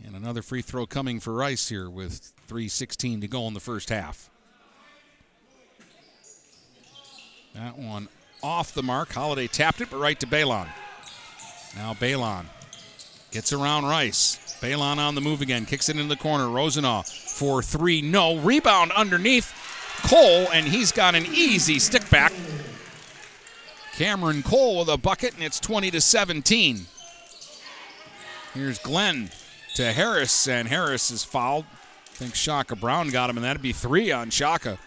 [0.03, 3.89] And another free throw coming for Rice here with 3.16 to go in the first
[3.89, 4.29] half.
[7.53, 8.09] That one
[8.41, 9.13] off the mark.
[9.13, 10.67] Holiday tapped it, but right to Balon.
[11.75, 12.45] Now Balon
[13.31, 14.57] gets around Rice.
[14.59, 16.49] Balon on the move again, kicks it into the corner.
[16.49, 18.37] Rosenau for three, no.
[18.37, 19.53] Rebound underneath
[20.07, 22.33] Cole, and he's got an easy stick back.
[23.97, 26.85] Cameron Cole with a bucket, and it's 20 to 17.
[28.53, 29.29] Here's Glenn
[29.75, 31.63] to Harris, and Harris is fouled.
[31.63, 34.77] I think Shaka Brown got him, and that'd be three on Shaka.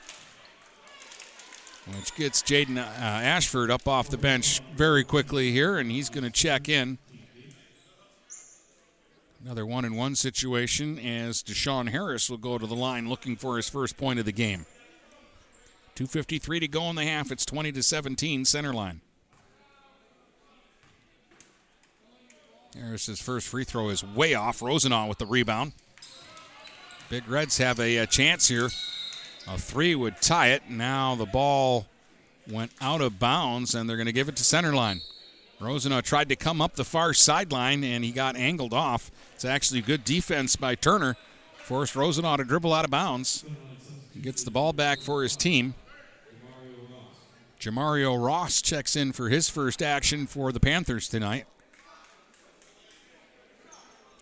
[1.96, 6.24] which gets Jaden uh, Ashford up off the bench very quickly here, and he's going
[6.24, 6.98] to check in.
[9.42, 13.56] Another one and one situation as Deshaun Harris will go to the line looking for
[13.56, 14.66] his first point of the game.
[15.98, 17.32] 2.53 to go in the half.
[17.32, 19.00] It's 20 to 17, center line.
[22.78, 24.62] Harris's first free throw is way off.
[24.62, 25.72] Rosenau with the rebound.
[27.10, 28.68] Big Reds have a, a chance here.
[29.48, 30.70] A three would tie it.
[30.70, 31.86] Now the ball
[32.48, 35.00] went out of bounds, and they're going to give it to center line.
[35.58, 39.10] Rosenau tried to come up the far sideline, and he got angled off.
[39.34, 41.16] It's actually good defense by Turner.
[41.56, 43.44] Forced Rosenau to dribble out of bounds.
[44.14, 45.74] He gets the ball back for his team.
[47.60, 51.46] Jamario Ross checks in for his first action for the Panthers tonight.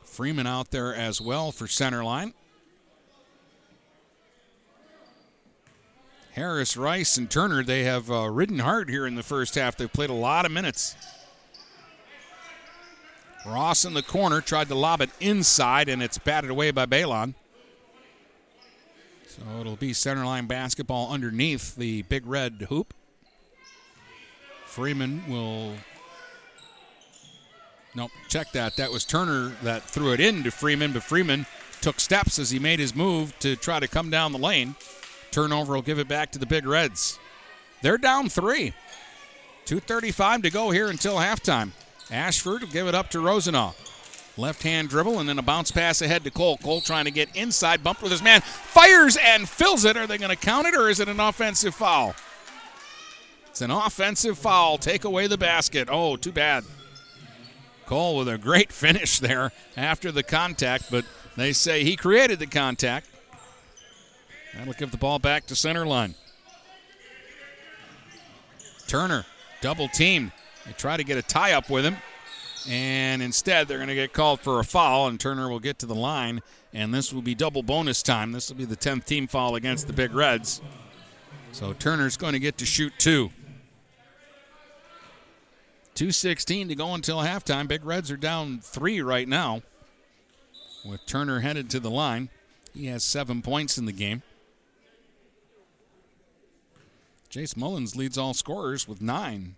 [0.04, 2.32] Freeman out there as well for center line.
[6.32, 9.76] Harris, Rice, and Turner, they have uh, ridden hard here in the first half.
[9.76, 10.94] They've played a lot of minutes.
[13.46, 17.34] Ross in the corner tried to lob it inside, and it's batted away by Balon.
[19.28, 22.92] So it'll be centerline basketball underneath the big red hoop.
[24.76, 25.72] Freeman will.
[27.94, 28.76] Nope, check that.
[28.76, 31.46] That was Turner that threw it in to Freeman, but Freeman
[31.80, 34.74] took steps as he made his move to try to come down the lane.
[35.30, 37.18] Turnover will give it back to the Big Reds.
[37.80, 38.74] They're down three.
[39.64, 41.70] 2.35 to go here until halftime.
[42.10, 43.72] Ashford will give it up to Rosenau.
[44.36, 46.58] Left hand dribble and then a bounce pass ahead to Cole.
[46.58, 49.96] Cole trying to get inside, bumped with his man, fires and fills it.
[49.96, 52.14] Are they going to count it or is it an offensive foul?
[53.56, 54.76] It's an offensive foul.
[54.76, 55.88] Take away the basket.
[55.90, 56.62] Oh, too bad.
[57.86, 61.06] Cole with a great finish there after the contact, but
[61.38, 63.08] they say he created the contact.
[64.52, 66.14] That'll give the ball back to center line.
[68.88, 69.24] Turner,
[69.62, 70.32] double teamed.
[70.66, 71.96] They try to get a tie up with him,
[72.68, 75.86] and instead they're going to get called for a foul, and Turner will get to
[75.86, 76.42] the line,
[76.74, 78.32] and this will be double bonus time.
[78.32, 80.60] This will be the 10th team foul against the Big Reds.
[81.52, 83.30] So Turner's going to get to shoot two.
[85.96, 87.66] 2.16 to go until halftime.
[87.66, 89.62] Big Reds are down three right now,
[90.84, 92.28] with Turner headed to the line.
[92.74, 94.22] He has seven points in the game.
[97.30, 99.56] Jace Mullins leads all scorers with nine.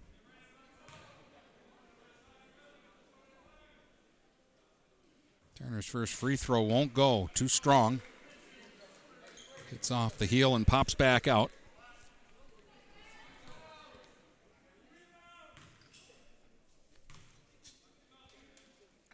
[5.58, 7.30] Turner's first free throw won't go.
[7.34, 8.00] Too strong.
[9.70, 11.50] Hits off the heel and pops back out.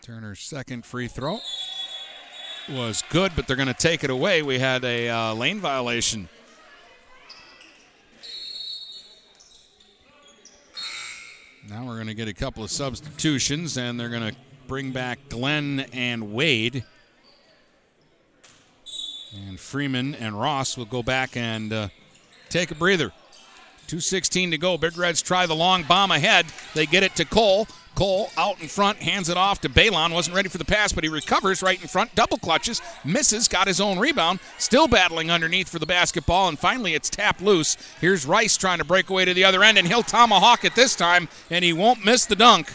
[0.04, 1.40] Turner's second free throw
[2.68, 4.42] was good, but they're going to take it away.
[4.42, 6.28] We had a uh, lane violation.
[11.70, 14.36] Now we're going to get a couple of substitutions, and they're going to
[14.66, 16.84] bring back Glenn and Wade.
[19.34, 21.88] And Freeman and Ross will go back and uh,
[22.50, 23.10] take a breather.
[23.86, 24.76] 2.16 to go.
[24.76, 26.44] Big Reds try the long bomb ahead.
[26.74, 27.66] They get it to Cole.
[27.94, 30.12] Cole out in front, hands it off to Balon.
[30.12, 33.66] Wasn't ready for the pass, but he recovers right in front, double clutches, misses, got
[33.66, 37.76] his own rebound, still battling underneath for the basketball, and finally it's tapped loose.
[38.00, 40.96] Here's Rice trying to break away to the other end, and he'll tomahawk it this
[40.96, 42.72] time, and he won't miss the dunk.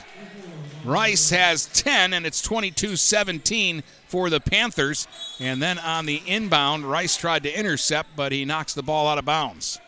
[0.85, 5.07] Rice has 10, and it's 22 17 for the Panthers.
[5.39, 9.17] And then on the inbound, Rice tried to intercept, but he knocks the ball out
[9.17, 9.79] of bounds.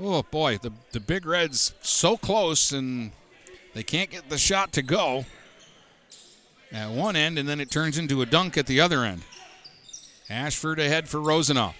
[0.00, 3.12] Oh boy, the the Big Reds so close and
[3.74, 5.24] they can't get the shot to go
[6.72, 9.22] at one end, and then it turns into a dunk at the other end.
[10.28, 11.72] Ashford ahead for Rosenau.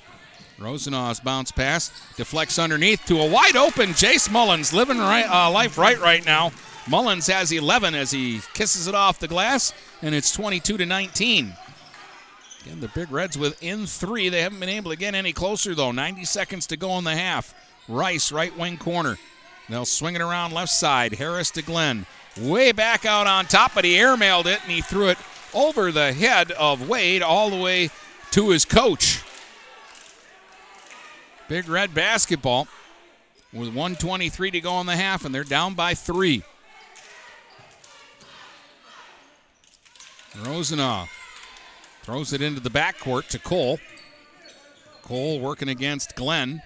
[0.58, 5.76] Rosenau's bounce pass deflects underneath to a wide open Jace Mullins, living right, uh, life
[5.76, 6.52] right right now.
[6.86, 11.54] Mullins has 11 as he kisses it off the glass, and it's 22 to 19.
[12.64, 14.28] Again, the Big Reds within three.
[14.28, 15.92] They haven't been able to get any closer though.
[15.92, 17.54] 90 seconds to go in the half.
[17.88, 19.18] Rice, right wing corner.
[19.68, 21.14] They'll swing it around left side.
[21.14, 22.06] Harris to Glenn.
[22.38, 25.18] Way back out on top, but he airmailed it and he threw it
[25.54, 27.90] over the head of Wade all the way
[28.32, 29.22] to his coach.
[31.48, 32.66] Big Red basketball
[33.52, 36.42] with 123 to go in the half, and they're down by three.
[40.44, 41.06] Rosenau
[42.02, 43.78] throws it into the backcourt to Cole.
[45.02, 46.62] Cole working against Glenn.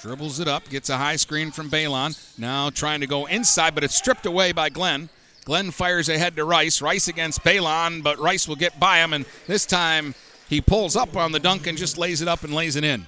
[0.00, 2.16] Dribbles it up, gets a high screen from Balon.
[2.38, 5.10] Now trying to go inside, but it's stripped away by Glenn.
[5.44, 6.80] Glenn fires ahead to Rice.
[6.80, 10.14] Rice against Balon, but Rice will get by him, and this time
[10.48, 13.06] he pulls up on the dunk and just lays it up and lays it in.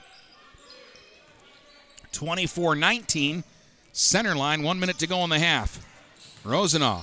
[2.12, 3.44] 24 19.
[3.94, 5.86] Center line, one minute to go in the half.
[6.44, 7.02] Rosenau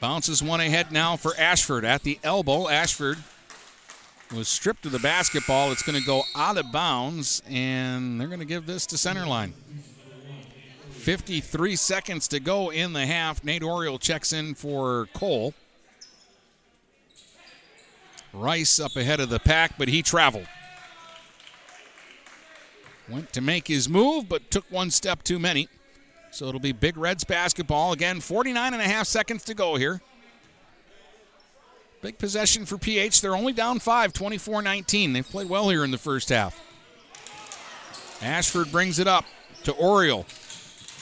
[0.00, 2.68] bounces one ahead now for Ashford at the elbow.
[2.68, 3.18] Ashford
[4.34, 5.72] was stripped of the basketball.
[5.72, 9.26] It's going to go out of bounds, and they're going to give this to center
[9.26, 9.54] line.
[10.90, 13.44] 53 seconds to go in the half.
[13.44, 15.54] Nate Oriole checks in for Cole.
[18.32, 20.48] Rice up ahead of the pack, but he traveled.
[23.08, 25.68] Went to make his move, but took one step too many.
[26.32, 27.92] So it'll be Big Reds basketball.
[27.92, 30.02] Again, 49 and a half seconds to go here.
[32.06, 33.20] Big possession for PH.
[33.20, 35.12] They're only down five, 24 19.
[35.12, 36.56] They've played well here in the first half.
[38.22, 39.24] Ashford brings it up
[39.64, 40.24] to Oriole.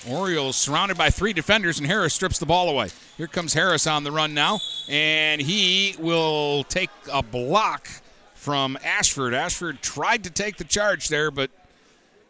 [0.08, 2.88] Orioles surrounded by three defenders, and Harris strips the ball away.
[3.18, 7.86] Here comes Harris on the run now, and he will take a block
[8.32, 9.34] from Ashford.
[9.34, 11.50] Ashford tried to take the charge there, but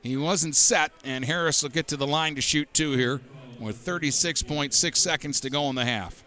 [0.03, 3.21] he wasn't set, and Harris will get to the line to shoot two here
[3.61, 6.24] with 36.6 seconds to go in the half.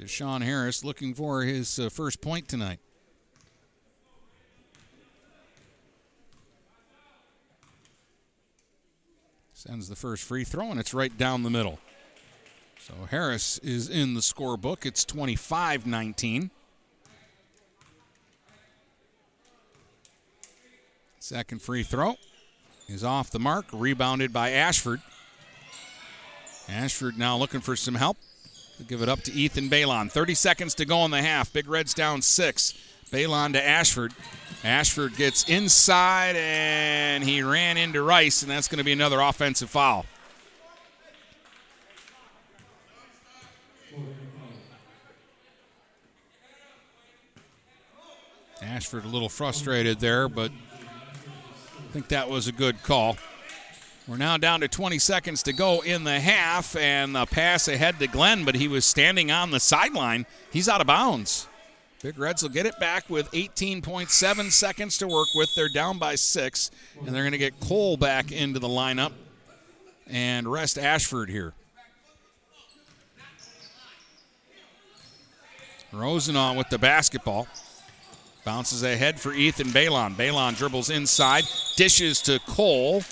[0.00, 2.78] Deshaun Harris looking for his uh, first point tonight.
[9.54, 11.78] Sends the first free throw, and it's right down the middle.
[12.78, 14.84] So Harris is in the scorebook.
[14.84, 16.50] It's 25 19.
[21.18, 22.14] Second free throw
[22.86, 25.00] is off the mark, rebounded by Ashford.
[26.68, 28.18] Ashford now looking for some help.
[28.78, 30.10] They'll give it up to Ethan Balon.
[30.10, 31.52] 30 seconds to go in the half.
[31.52, 32.74] Big Reds down six.
[33.10, 34.12] Balon to Ashford.
[34.64, 39.70] Ashford gets inside and he ran into Rice, and that's going to be another offensive
[39.70, 40.04] foul.
[48.62, 53.16] Ashford a little frustrated there, but I think that was a good call.
[54.08, 57.98] We're now down to 20 seconds to go in the half, and the pass ahead
[57.98, 60.26] to Glenn, but he was standing on the sideline.
[60.52, 61.48] He's out of bounds.
[62.02, 65.52] Big Reds will get it back with 18.7 seconds to work with.
[65.56, 66.70] They're down by six,
[67.04, 69.10] and they're going to get Cole back into the lineup
[70.06, 71.52] and rest Ashford here.
[75.92, 77.48] Rosenau with the basketball.
[78.44, 80.14] Bounces ahead for Ethan Balon.
[80.14, 81.42] Balon dribbles inside,
[81.74, 83.02] dishes to Cole,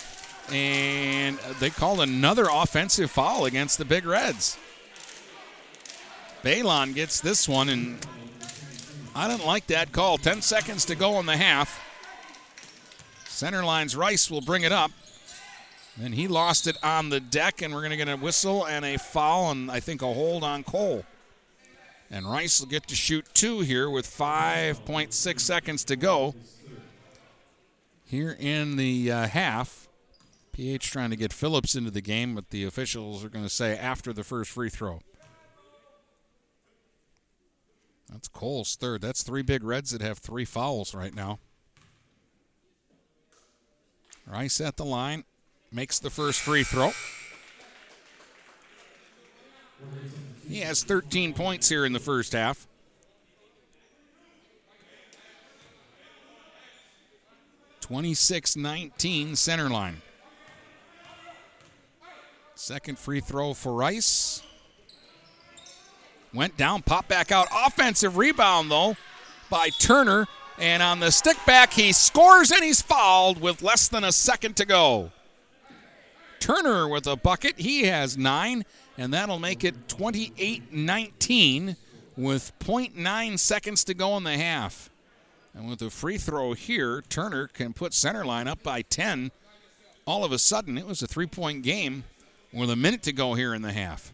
[0.51, 4.57] and they called another offensive foul against the Big Reds.
[6.43, 8.05] Balon gets this one, and
[9.15, 10.17] I didn't like that call.
[10.17, 11.81] 10 seconds to go in the half.
[13.25, 14.91] Center lines Rice will bring it up.
[16.01, 18.83] And he lost it on the deck, and we're going to get a whistle and
[18.83, 21.05] a foul, and I think a hold on Cole.
[22.11, 26.35] And Rice will get to shoot two here with 5.6 seconds to go
[28.05, 29.87] here in the uh, half.
[30.55, 33.77] PH trying to get Phillips into the game, but the officials are going to say
[33.77, 35.01] after the first free throw.
[38.09, 39.01] That's Cole's third.
[39.01, 41.39] That's three big reds that have three fouls right now.
[44.25, 45.25] Rice at the line,
[45.73, 46.91] makes the first free throw.
[50.47, 52.65] He has 13 points here in the first half.
[57.81, 60.01] Twenty-six nineteen center line.
[62.55, 64.41] Second free throw for Rice.
[66.33, 67.47] Went down, popped back out.
[67.65, 68.95] Offensive rebound, though,
[69.49, 70.25] by Turner.
[70.57, 74.55] And on the stick back, he scores and he's fouled with less than a second
[74.55, 75.11] to go.
[76.39, 77.59] Turner with a bucket.
[77.59, 78.63] He has nine,
[78.97, 81.75] and that'll make it 28 19
[82.15, 84.89] with 0.9 seconds to go in the half.
[85.53, 89.31] And with a free throw here, Turner can put center line up by 10.
[90.05, 92.05] All of a sudden, it was a three point game
[92.55, 94.13] with a minute to go here in the half.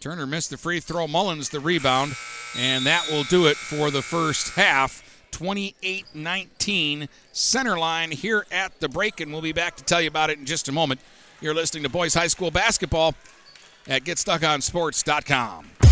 [0.00, 1.06] Turner missed the free throw.
[1.06, 2.14] Mullins the rebound,
[2.58, 5.08] and that will do it for the first half.
[5.30, 10.08] 28 19 center line here at the break, and we'll be back to tell you
[10.08, 11.00] about it in just a moment.
[11.40, 13.14] You're listening to Boys High School Basketball
[13.88, 15.91] at GetStuckOnSports.com.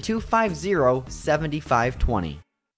[0.00, 2.40] 250 7520.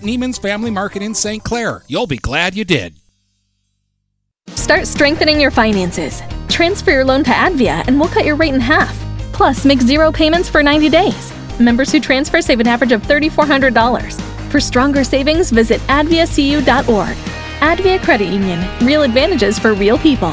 [0.00, 1.42] Neiman's Family Market in St.
[1.42, 1.82] Clair.
[1.88, 2.94] You'll be glad you did.
[4.50, 6.22] Start strengthening your finances.
[6.48, 8.96] Transfer your loan to Advia and we'll cut your rate in half.
[9.32, 11.32] Plus, make zero payments for 90 days.
[11.60, 14.50] Members who transfer save an average of $3,400.
[14.50, 17.16] For stronger savings, visit adviacu.org.
[17.60, 18.64] Advia Credit Union.
[18.86, 20.32] Real advantages for real people.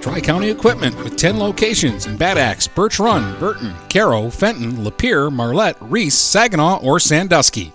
[0.00, 5.30] Tri County Equipment with 10 locations in Bad Axe, Birch Run, Burton, Caro, Fenton, Lapeer,
[5.30, 7.72] Marlette, Reese, Saginaw, or Sandusky.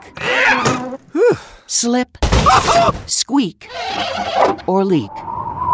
[1.66, 2.18] slip,
[3.07, 3.70] squeak,
[4.66, 5.11] or leak,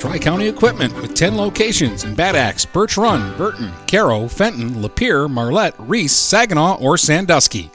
[0.00, 5.28] Tri County Equipment with 10 locations in Bad Axe, Birch Run, Burton, Caro, Fenton, Lapeer,
[5.28, 7.70] Marlette, Reese, Saginaw, or Sandusky.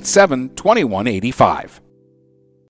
[0.00, 1.80] 987 2185.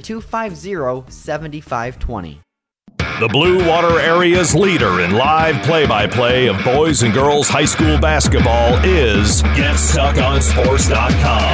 [0.00, 2.40] 250 7520.
[3.20, 7.66] The Blue Water Area's leader in live play by play of boys and girls high
[7.66, 11.52] school basketball is GetStuckOnSports.com.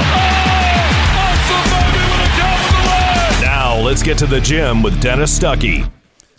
[3.43, 5.91] Now let's get to the gym with Dennis Stuckey.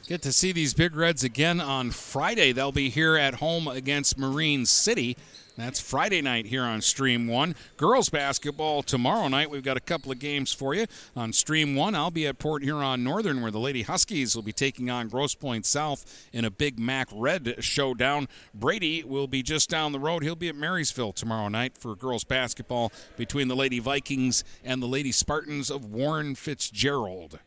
[0.08, 2.52] Get to see these Big Reds again on Friday.
[2.52, 5.16] They'll be here at home against Marine City.
[5.60, 7.54] That's Friday night here on Stream 1.
[7.76, 9.50] Girls basketball tomorrow night.
[9.50, 10.86] We've got a couple of games for you
[11.18, 11.96] on Stream 1.
[11.96, 15.36] I'll be at Port Huron Northern where the Lady Huskies will be taking on Grosse
[15.36, 18.30] Pointe South in a big MAC Red showdown.
[18.54, 20.24] Brady will be just down the road.
[20.24, 24.88] He'll be at Marysville tomorrow night for girls basketball between the Lady Vikings and the
[24.88, 27.38] Lady Spartans of Warren Fitzgerald.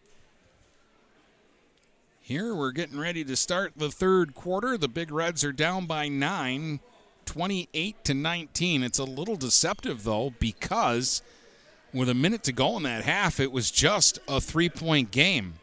[2.20, 4.76] Here we're getting ready to start the third quarter.
[4.76, 6.80] The Big Reds are down by nine.
[7.32, 8.82] 28 to 19.
[8.82, 11.22] It's a little deceptive though because
[11.94, 15.54] with a minute to go in that half, it was just a three-point game.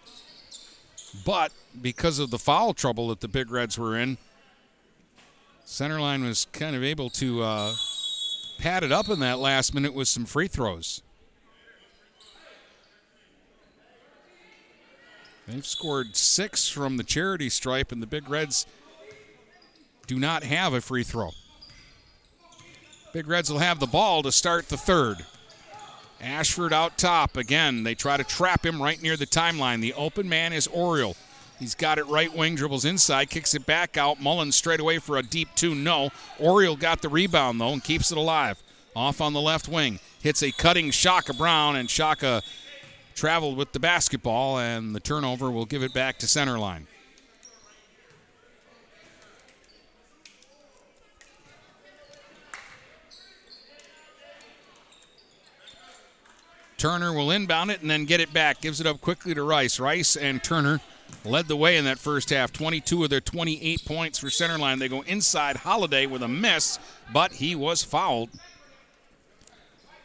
[1.24, 4.17] But because of the foul trouble that the Big Reds were in,
[5.63, 7.76] Centerline was kind of able to uh,
[8.57, 11.03] pad it up in that last minute with some free throws.
[15.45, 18.65] They've scored six from the charity stripe, and the Big Reds
[20.07, 21.30] do not have a free throw.
[23.12, 25.26] Big Reds will have the ball to start the third.
[26.22, 27.38] Ashford out top.
[27.38, 29.82] Again, they try to trap him right near the timeline.
[29.82, 31.16] The open man is Oriole.
[31.60, 34.22] He's got it right wing, dribbles inside, kicks it back out.
[34.22, 35.74] Mullins straight away for a deep two.
[35.74, 36.10] No.
[36.39, 38.62] Oriole got the rebound, though, and keeps it alive.
[38.95, 39.99] Off on the left wing.
[40.22, 42.43] hits a cutting Shaka Brown, and Shaka
[43.16, 46.88] traveled with the basketball, and the turnover will give it back to center line.
[56.80, 58.62] Turner will inbound it and then get it back.
[58.62, 59.80] Gives it up quickly to Rice.
[59.80, 60.80] Rice and Turner
[61.26, 62.54] led the way in that first half.
[62.54, 64.80] 22 of their 28 points for Centerline.
[64.80, 66.80] They go inside Holiday with a miss,
[67.14, 68.30] but he was fouled.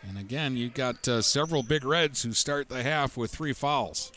[0.06, 4.12] And again, you've got uh, several big Reds who start the half with three fouls.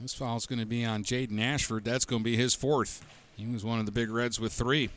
[0.00, 1.84] This foul is going to be on Jaden Ashford.
[1.84, 3.04] That's going to be his fourth.
[3.36, 4.90] He was one of the big Reds with three.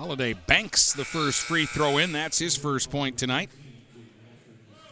[0.00, 2.12] Holiday banks the first free throw in.
[2.12, 3.50] That's his first point tonight.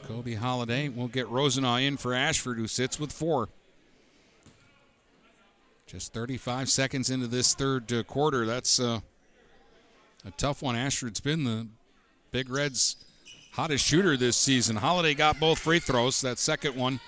[0.07, 3.49] Kobe Holiday will get Rosenau in for Ashford, who sits with four.
[5.87, 8.45] Just 35 seconds into this third uh, quarter.
[8.45, 9.01] That's uh,
[10.27, 10.77] a tough one.
[10.77, 11.69] Ashford's been the
[12.31, 12.97] Big Reds'
[13.53, 14.77] hottest shooter this season.
[14.77, 16.21] Holiday got both free throws.
[16.21, 17.01] That second one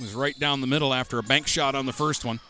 [0.00, 2.40] was right down the middle after a bank shot on the first one.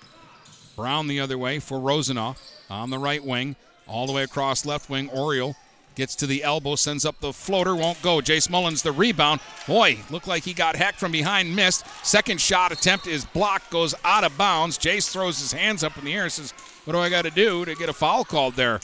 [0.77, 2.37] Brown the other way for Rosenau
[2.71, 3.57] on the right wing.
[3.87, 5.57] All the way across left wing, Oriole
[5.95, 8.19] gets to the elbow, sends up the floater, won't go.
[8.19, 9.41] Jace Mullins the rebound.
[9.67, 11.87] Boy, looked like he got hacked from behind, missed.
[12.05, 14.79] Second shot attempt is blocked, goes out of bounds.
[14.79, 16.53] Jace throws his hands up in the air and says,
[16.85, 18.81] What do I got to do to get a foul called there?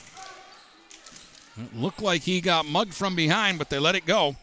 [1.57, 4.35] It looked like he got mugged from behind, but they let it go.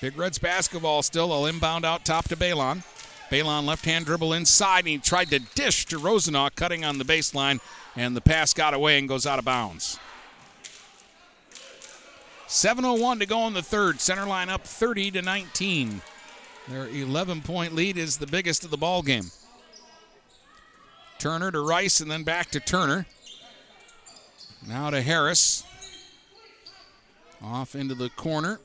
[0.00, 1.28] Big Reds basketball still.
[1.28, 2.84] They'll inbound out top to Balon.
[3.30, 7.04] Balon left hand dribble inside, and he tried to dish to Rosenau, cutting on the
[7.04, 7.60] baseline
[7.98, 9.98] and the pass got away and goes out of bounds.
[12.46, 14.00] 7:01 to go in the third.
[14.00, 16.00] Center line up 30 to 19.
[16.68, 19.30] Their 11-point lead is the biggest of the ball game.
[21.18, 23.06] Turner to Rice and then back to Turner.
[24.66, 25.64] Now to Harris.
[27.42, 28.60] Off into the corner.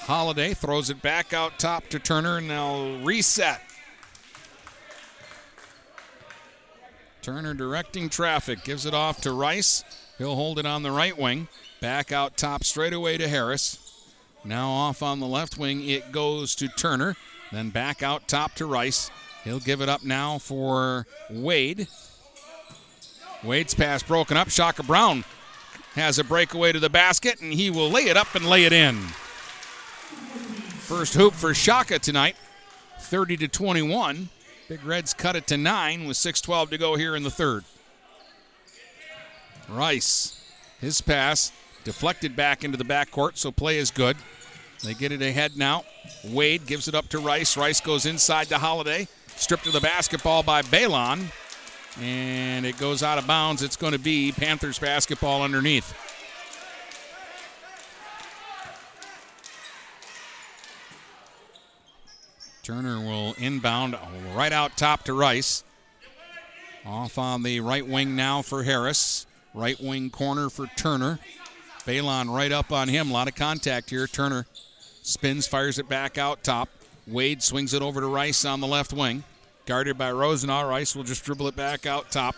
[0.00, 3.62] Holiday throws it back out top to Turner and they'll reset.
[7.22, 9.84] Turner directing traffic, gives it off to Rice.
[10.18, 11.48] He'll hold it on the right wing.
[11.80, 13.78] Back out top straight away to Harris.
[14.44, 17.16] Now off on the left wing, it goes to Turner.
[17.52, 19.10] Then back out top to Rice.
[19.44, 21.88] He'll give it up now for Wade.
[23.42, 24.50] Wade's pass broken up.
[24.50, 25.24] Shaka Brown
[25.94, 28.72] has a breakaway to the basket, and he will lay it up and lay it
[28.72, 28.98] in.
[30.90, 32.34] First hoop for Shaka tonight,
[32.98, 34.28] 30 to 21.
[34.68, 37.62] Big Reds cut it to nine with 6.12 to go here in the third.
[39.68, 40.44] Rice,
[40.80, 41.52] his pass
[41.84, 44.16] deflected back into the backcourt, so play is good.
[44.82, 45.84] They get it ahead now.
[46.24, 47.56] Wade gives it up to Rice.
[47.56, 49.06] Rice goes inside to Holiday.
[49.28, 51.26] Stripped of the basketball by Balon.
[52.02, 53.62] And it goes out of bounds.
[53.62, 55.94] It's going to be Panthers basketball underneath.
[62.70, 63.98] Turner will inbound
[64.32, 65.64] right out top to Rice.
[66.86, 69.26] Off on the right wing now for Harris.
[69.52, 71.18] Right wing corner for Turner.
[71.84, 73.10] Balon right up on him.
[73.10, 74.06] A lot of contact here.
[74.06, 74.46] Turner
[75.02, 76.68] spins, fires it back out top.
[77.08, 79.24] Wade swings it over to Rice on the left wing.
[79.66, 80.68] Guarded by Rosenau.
[80.68, 82.36] Rice will just dribble it back out top.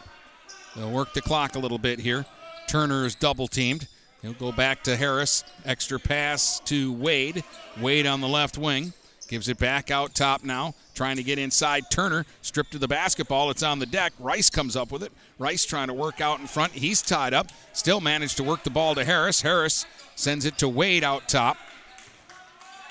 [0.75, 2.25] They'll work the clock a little bit here.
[2.69, 3.87] Turner is double teamed.
[4.23, 5.45] He'll go back to Harris.
[5.67, 7.45] Extra pass to Wade.
[7.79, 8.95] Wade on the left wing.
[9.33, 10.75] Gives it back out top now.
[10.95, 11.85] Trying to get inside.
[11.91, 13.49] Turner stripped to the basketball.
[13.49, 14.13] It's on the deck.
[14.19, 15.11] Rice comes up with it.
[15.39, 16.73] Rice trying to work out in front.
[16.73, 17.47] He's tied up.
[17.73, 19.41] Still managed to work the ball to Harris.
[19.41, 21.57] Harris sends it to Wade out top.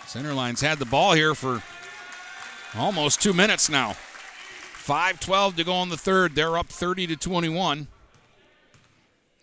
[0.06, 1.62] Centerline's had the ball here for
[2.76, 3.96] almost two minutes now.
[4.84, 6.34] 5-12 to go in the third.
[6.34, 7.86] They're up 30 to 21.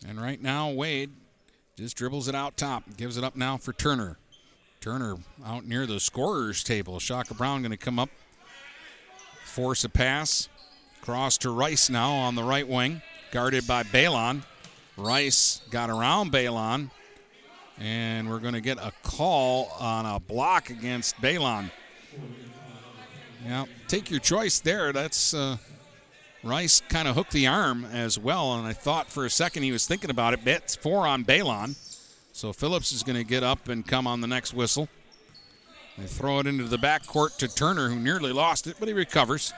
[0.04, 1.12] And right now, Wade
[1.76, 2.96] just dribbles it out top.
[2.96, 4.18] Gives it up now for Turner.
[4.80, 7.00] Turner out near the scorer's table.
[7.00, 8.10] Shaka Brown going to come up,
[9.44, 10.48] force a pass.
[11.00, 13.02] Cross to Rice now on the right wing,
[13.32, 14.42] guarded by Balon.
[14.96, 16.90] Rice got around Balon,
[17.78, 21.70] and we're going to get a call on a block against Balon.
[23.44, 24.92] Yeah, take your choice there.
[24.92, 25.56] That's uh,
[26.44, 29.72] Rice kind of hooked the arm as well, and I thought for a second he
[29.72, 30.46] was thinking about it.
[30.46, 31.76] It's four on Balon.
[32.38, 34.88] So Phillips is going to get up and come on the next whistle.
[35.98, 39.52] They throw it into the backcourt to Turner, who nearly lost it, but he recovers.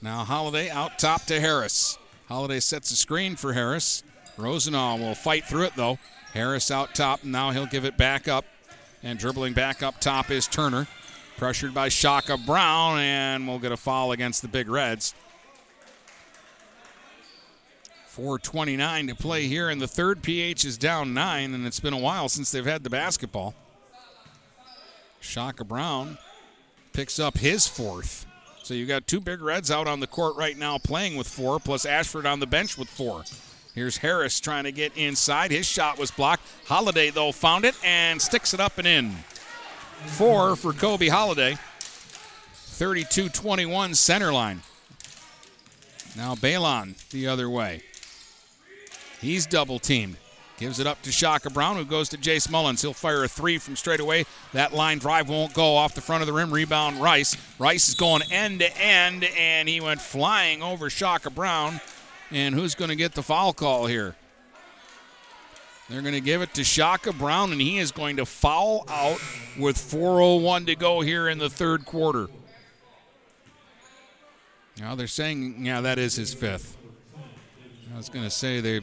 [0.00, 1.98] Now Holiday out top to Harris.
[2.26, 4.02] Holiday sets a screen for Harris.
[4.36, 6.00] Rosenau will fight through it, though.
[6.34, 8.46] Harris out top, and now he'll give it back up.
[9.04, 10.88] And dribbling back up top is Turner.
[11.36, 15.14] Pressured by Shaka Brown, and we'll get a foul against the Big Reds.
[18.16, 20.22] 4.29 to play here in the third.
[20.22, 23.54] PH is down nine, and it's been a while since they've had the basketball.
[25.20, 26.18] Shaka Brown
[26.92, 28.26] picks up his fourth.
[28.62, 31.58] So you got two big reds out on the court right now playing with four,
[31.58, 33.24] plus Ashford on the bench with four.
[33.74, 35.50] Here's Harris trying to get inside.
[35.50, 36.46] His shot was blocked.
[36.66, 39.10] Holiday, though, found it and sticks it up and in.
[40.06, 41.56] Four for Kobe Holiday.
[42.52, 44.60] 32 21 center line.
[46.14, 47.82] Now Balon the other way.
[49.22, 50.16] He's double teamed.
[50.58, 52.82] Gives it up to Shaka Brown, who goes to Jace Mullins.
[52.82, 54.26] He'll fire a three from straight away.
[54.52, 56.52] That line drive won't go off the front of the rim.
[56.52, 57.36] Rebound Rice.
[57.58, 61.80] Rice is going end to end, and he went flying over Shaka Brown.
[62.30, 64.16] And who's going to get the foul call here?
[65.88, 69.20] They're going to give it to Shaka Brown, and he is going to foul out
[69.58, 72.28] with 4.01 to go here in the third quarter.
[74.78, 76.76] Now they're saying, yeah, that is his fifth.
[77.92, 78.80] I was going to say they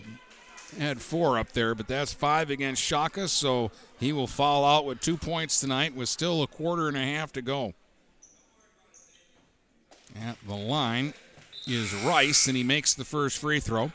[0.78, 5.00] had four up there, but that's five against Shaka, so he will fall out with
[5.00, 7.74] two points tonight with still a quarter and a half to go.
[10.22, 11.14] At the line
[11.68, 13.92] is Rice, and he makes the first free throw.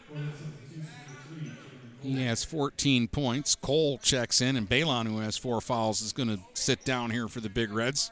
[2.03, 3.55] He has 14 points.
[3.55, 7.29] Cole checks in, and Balon, who has four fouls, is going to sit down here
[7.29, 8.11] for the Big Reds.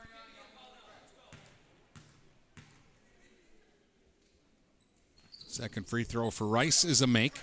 [5.46, 7.34] Second free throw for Rice is a make.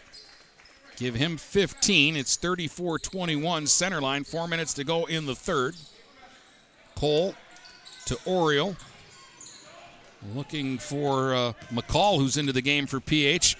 [1.00, 2.18] Give him 15.
[2.18, 4.26] It's 34 21 center line.
[4.26, 5.76] Four minutes to go in the third.
[6.96, 7.36] Cole
[8.06, 8.76] to Oriole.
[10.36, 13.56] Looking for uh, McCall, who's into the game for PH.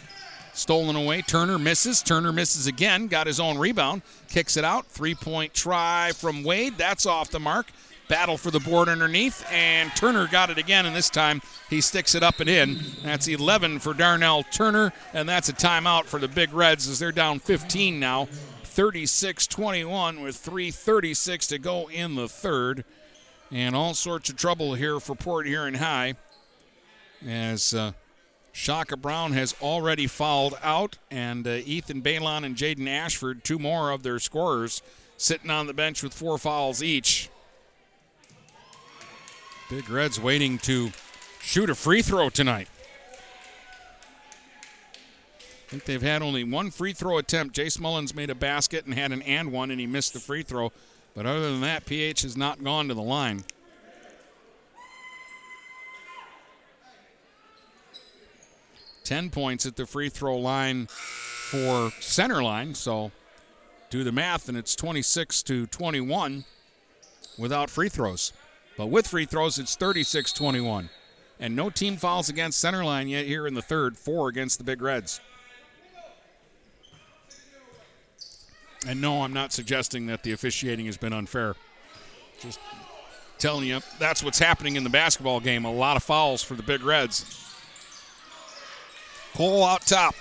[0.52, 1.22] Stolen away.
[1.22, 2.04] Turner misses.
[2.04, 3.08] Turner misses again.
[3.08, 4.02] Got his own rebound.
[4.28, 4.86] Kicks it out.
[4.88, 6.78] Three point try from Wade.
[6.78, 7.68] That's off the mark.
[8.10, 9.46] Battle for the board underneath.
[9.50, 10.86] And Turner got it again.
[10.86, 12.80] And this time he sticks it up and in.
[13.02, 14.92] That's 11 for Darnell Turner.
[15.14, 18.28] And that's a timeout for the Big Reds as they're down 15 now.
[18.64, 22.84] 36 21 with 3.36 to go in the third.
[23.52, 26.16] And all sorts of trouble here for Port Huron High
[27.26, 27.92] as uh,
[28.52, 33.92] Shaka Brown has already fouled out, and uh, Ethan Balon and Jaden Ashford, two more
[33.92, 34.82] of their scorers,
[35.18, 37.30] sitting on the bench with four fouls each.
[39.70, 40.92] Big Reds waiting to
[41.40, 42.68] shoot a free throw tonight.
[45.40, 47.56] I think they've had only one free throw attempt.
[47.56, 50.42] Jace Mullins made a basket and had an and one, and he missed the free
[50.42, 50.72] throw.
[51.14, 53.44] But other than that, PH has not gone to the line.
[59.04, 62.74] 10 points at the free throw line for center line.
[62.74, 63.12] So
[63.92, 66.46] do the math, and it's 26 to 21
[67.38, 68.34] without free throws.
[68.80, 70.90] But with free throws, it's 36 21.
[71.38, 74.64] And no team fouls against center line yet here in the third, four against the
[74.64, 75.20] Big Reds.
[78.88, 81.58] And no, I'm not suggesting that the officiating has been unfair.
[82.40, 82.62] Just
[83.38, 85.66] telling you that's what's happening in the basketball game.
[85.66, 87.54] A lot of fouls for the Big Reds.
[89.34, 90.16] Cole out top.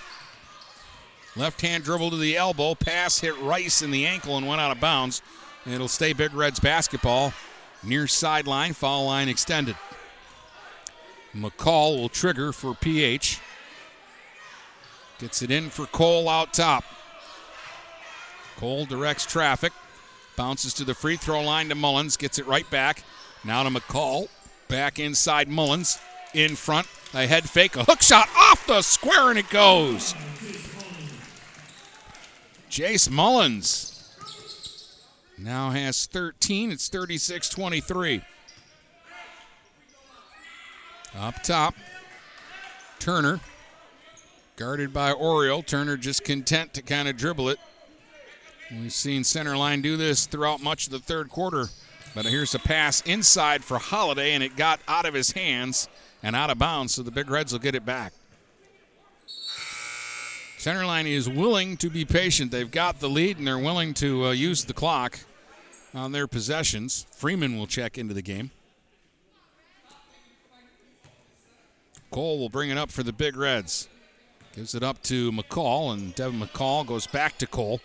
[1.37, 2.75] Left hand dribble to the elbow.
[2.75, 5.23] Pass hit Rice in the ankle and went out of bounds.
[5.65, 7.33] It'll stay Big Reds basketball.
[7.83, 9.77] Near sideline, foul line extended.
[11.35, 13.41] McCall will trigger for PH.
[15.19, 16.85] Gets it in for Cole out top.
[18.57, 19.73] Cole directs traffic.
[20.37, 22.17] Bounces to the free throw line to Mullins.
[22.17, 23.05] Gets it right back.
[23.45, 24.29] Now to McCall.
[24.69, 25.99] Back inside Mullins.
[26.35, 26.87] In front.
[27.15, 27.77] A head fake.
[27.77, 30.15] A hook shot off the square and it goes.
[32.71, 33.98] Jace Mullins
[35.39, 36.73] now has 13.
[36.73, 38.23] It's 36 23.
[41.19, 41.75] Up top,
[42.99, 43.41] Turner.
[44.57, 45.63] Guarded by Oriole.
[45.63, 47.59] Turner just content to kind of dribble it.
[48.71, 51.69] We've seen center line do this throughout much of the third quarter.
[52.15, 55.89] But here's a pass inside for Holiday, and it got out of his hands
[56.23, 58.13] and out of bounds, so the Big Reds will get it back.
[60.69, 62.51] Centerline is willing to be patient.
[62.51, 65.19] They've got the lead, and they're willing to uh, use the clock
[65.95, 67.07] on their possessions.
[67.11, 68.51] Freeman will check into the game.
[72.11, 73.89] Cole will bring it up for the Big Reds.
[74.55, 77.81] Gives it up to McCall, and Devin McCall goes back to Cole.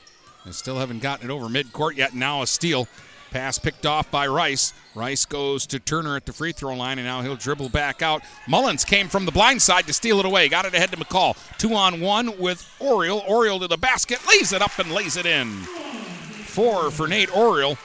[0.45, 2.13] They still haven't gotten it over midcourt yet.
[2.13, 2.89] Now a steal.
[3.33, 4.73] Pass picked off by Rice.
[4.93, 8.21] Rice goes to Turner at the free throw line, and now he'll dribble back out.
[8.47, 10.47] Mullins came from the blind side to steal it away.
[10.47, 11.35] Got it ahead to McCall.
[11.57, 13.23] Two on one with Oriole.
[13.27, 15.49] Oriole to the basket, lays it up and lays it in.
[15.49, 17.75] Four for Nate Oriole.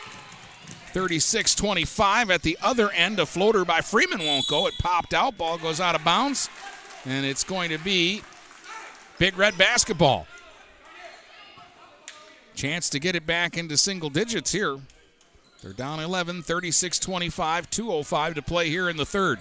[0.93, 3.19] 36 25 at the other end.
[3.19, 4.67] A floater by Freeman won't go.
[4.67, 5.39] It popped out.
[5.39, 6.51] Ball goes out of bounds.
[7.07, 8.21] And it's going to be
[9.19, 10.27] Big Red basketball.
[12.55, 14.79] Chance to get it back into single digits here.
[15.63, 19.41] They're down 11, 36 25, 205 to play here in the third.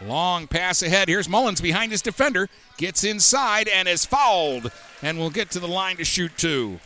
[0.00, 1.08] Long pass ahead.
[1.08, 2.48] Here's Mullins behind his defender.
[2.76, 4.70] Gets inside and is fouled
[5.02, 6.78] and will get to the line to shoot two.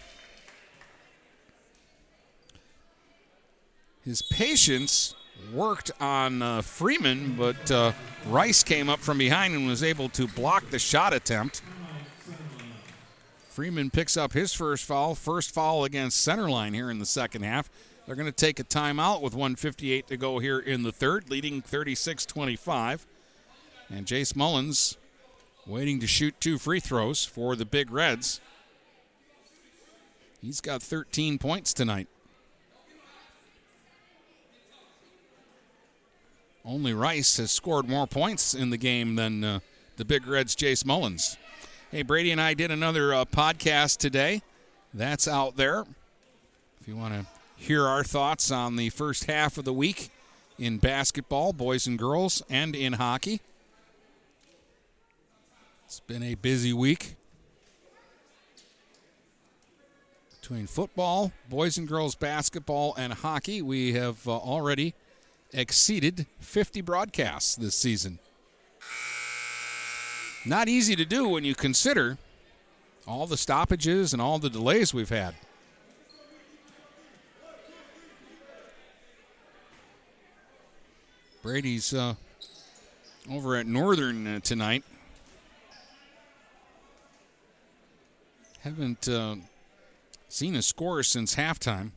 [4.04, 5.14] His patience
[5.52, 7.92] worked on uh, Freeman, but uh,
[8.26, 11.62] Rice came up from behind and was able to block the shot attempt.
[13.52, 17.68] Freeman picks up his first foul, first foul against Centerline here in the second half.
[18.06, 21.60] They're going to take a timeout with 158 to go here in the third, leading
[21.60, 23.06] 36 25.
[23.90, 24.96] And Jace Mullins
[25.66, 28.40] waiting to shoot two free throws for the Big Reds.
[30.40, 32.08] He's got 13 points tonight.
[36.64, 39.60] Only Rice has scored more points in the game than uh,
[39.98, 41.36] the Big Reds' Jace Mullins.
[41.92, 44.40] Hey, Brady and I did another uh, podcast today.
[44.94, 45.84] That's out there.
[46.80, 50.08] If you want to hear our thoughts on the first half of the week
[50.58, 53.42] in basketball, boys and girls, and in hockey.
[55.84, 57.16] It's been a busy week.
[60.40, 64.94] Between football, boys and girls basketball, and hockey, we have uh, already
[65.52, 68.18] exceeded 50 broadcasts this season.
[70.44, 72.18] Not easy to do when you consider
[73.06, 75.34] all the stoppages and all the delays we've had.
[81.42, 82.14] Brady's uh,
[83.30, 84.84] over at Northern uh, tonight.
[88.60, 89.36] Haven't uh,
[90.28, 91.90] seen a score since halftime,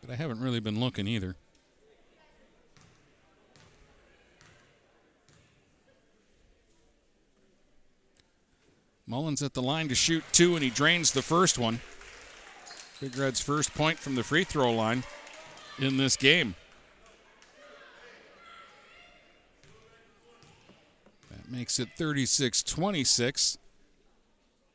[0.00, 1.36] but I haven't really been looking either.
[9.08, 11.80] Mullins at the line to shoot two, and he drains the first one.
[13.00, 15.02] Big Red's first point from the free throw line
[15.78, 16.54] in this game.
[21.30, 23.58] That makes it 36 26.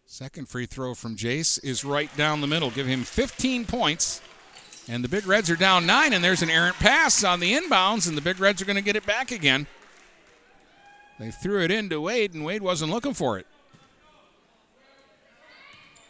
[0.05, 2.71] Second free throw from Jace is right down the middle.
[2.71, 4.19] Give him 15 points.
[4.87, 8.07] And the Big Reds are down nine, and there's an errant pass on the inbounds,
[8.07, 9.65] and the Big Reds are going to get it back again.
[11.19, 13.47] They threw it into Wade, and Wade wasn't looking for it.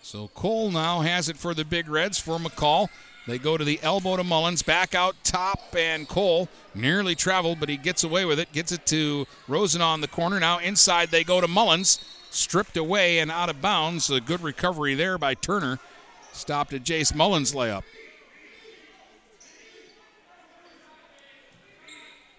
[0.04, 2.90] So Cole now has it for the Big Reds for McCall.
[3.26, 7.70] They go to the elbow to Mullins, back out top, and Cole nearly traveled, but
[7.70, 8.52] he gets away with it.
[8.52, 10.42] Gets it to Rosen on the corner.
[10.42, 14.10] Now inside they go to Mullins, stripped away and out of bounds.
[14.10, 15.80] A good recovery there by Turner.
[16.34, 17.84] Stopped at Jace Mullins' layup.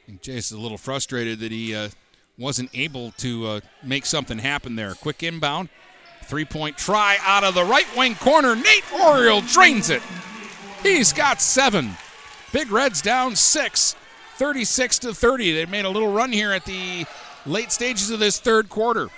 [0.07, 1.89] Think Jace is a little frustrated that he uh,
[2.37, 4.93] wasn't able to uh, make something happen there.
[4.93, 5.71] Quick inbound.
[6.25, 8.57] Three point try out of the right wing corner.
[8.57, 10.03] Nate Oriole drains it.
[10.83, 11.93] He's got seven.
[12.53, 13.97] Big Reds down six,
[14.37, 15.53] 36 to 30.
[15.55, 17.05] They made a little run here at the
[17.47, 19.09] late stages of this third quarter.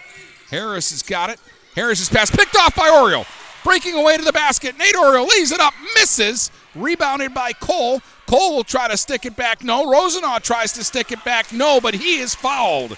[0.51, 1.41] Harris has got it.
[1.74, 3.27] Harris's pass picked off by Oriole.
[3.65, 4.78] Breaking away to the basket.
[4.78, 6.51] Nate Oriole leaves it up, misses.
[6.74, 8.01] Rebounded by Cole.
[8.27, 9.65] Cole will try to stick it back.
[9.65, 9.91] No.
[9.91, 11.53] Rosenau tries to stick it back.
[11.53, 12.97] No, but he is fouled.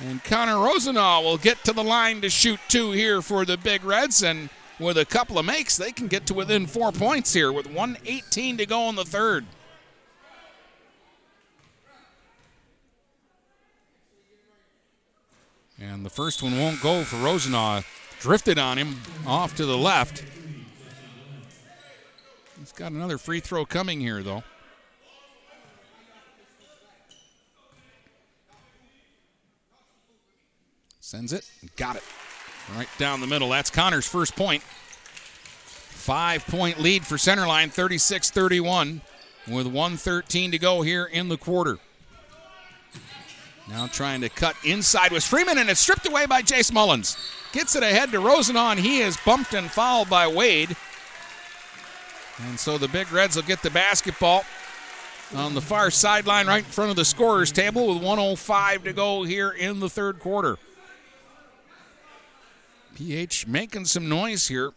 [0.00, 3.84] And Connor Rosenau will get to the line to shoot two here for the Big
[3.84, 4.22] Reds.
[4.22, 4.50] And
[4.80, 8.56] with a couple of makes, they can get to within four points here with 118
[8.56, 9.46] to go in the third.
[15.80, 17.82] And the first one won't go for Rosenau.
[18.20, 20.24] Drifted on him off to the left.
[22.58, 24.42] He's got another free throw coming here, though.
[31.14, 31.48] Sends it.
[31.76, 32.02] Got it.
[32.76, 33.48] Right down the middle.
[33.48, 34.64] That's Connor's first point.
[34.64, 39.00] Five point lead for Centerline, 36 31,
[39.46, 41.78] with 113 to go here in the quarter.
[43.68, 47.16] Now trying to cut inside was Freeman, and it's stripped away by Jace Mullins.
[47.52, 48.74] Gets it ahead to Rosenau.
[48.74, 50.76] He is bumped and fouled by Wade.
[52.48, 54.44] And so the Big Reds will get the basketball
[55.32, 59.22] on the far sideline right in front of the scorer's table with 105 to go
[59.22, 60.58] here in the third quarter.
[62.94, 64.72] PH making some noise here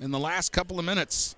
[0.00, 1.36] in the last couple of minutes.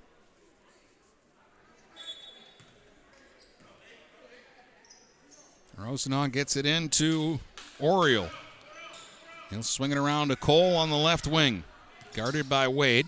[5.77, 7.41] Rosenau gets it into
[7.81, 8.31] Oriole.
[9.51, 11.65] He'll swing it around to Cole on the left wing.
[12.15, 13.07] Guarded by Wade.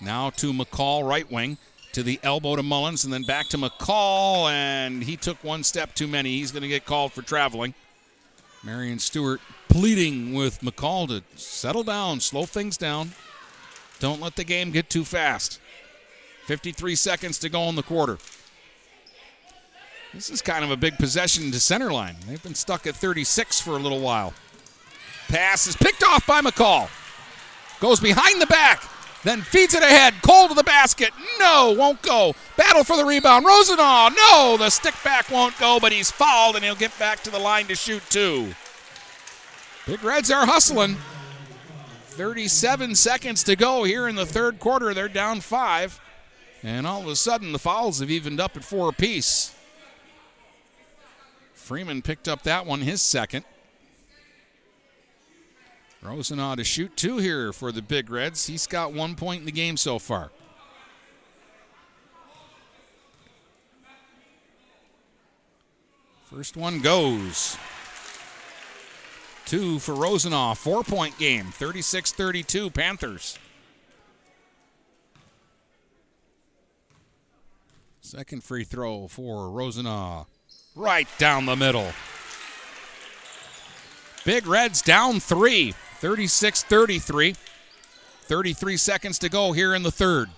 [0.00, 1.56] Now to McCall, right wing.
[1.94, 5.94] To the elbow to Mullins, and then back to McCall, and he took one step
[5.94, 6.36] too many.
[6.36, 7.74] He's going to get called for traveling.
[8.62, 9.40] Marion Stewart
[9.70, 13.12] pleading with McCall to settle down, slow things down.
[14.00, 15.60] Don't let the game get too fast.
[16.46, 18.18] 53 seconds to go in the quarter.
[20.12, 22.16] This is kind of a big possession to center line.
[22.26, 24.34] They've been stuck at 36 for a little while.
[25.28, 26.90] Pass is picked off by McCall.
[27.78, 28.82] Goes behind the back,
[29.22, 30.14] then feeds it ahead.
[30.22, 31.12] Cole to the basket.
[31.38, 32.34] No, won't go.
[32.56, 33.46] Battle for the rebound.
[33.46, 34.08] Rosenau.
[34.08, 37.38] No, the stick back won't go, but he's fouled and he'll get back to the
[37.38, 38.52] line to shoot two.
[39.86, 40.96] Big Reds are hustling.
[42.08, 44.92] 37 seconds to go here in the third quarter.
[44.92, 46.00] They're down five.
[46.62, 49.54] And all of a sudden, the fouls have evened up at four apiece.
[51.54, 53.44] Freeman picked up that one, his second.
[56.02, 58.46] Rosenau to shoot two here for the Big Reds.
[58.46, 60.30] He's got one point in the game so far.
[66.24, 67.56] First one goes.
[69.46, 70.54] Two for Rosenau.
[70.54, 71.46] Four point game.
[71.46, 73.38] 36 32 Panthers.
[78.00, 80.26] Second free throw for Rosenau.
[80.74, 81.92] Right down the middle.
[84.24, 85.72] Big Reds down three.
[85.98, 87.34] 36 33.
[88.22, 90.30] 33 seconds to go here in the third.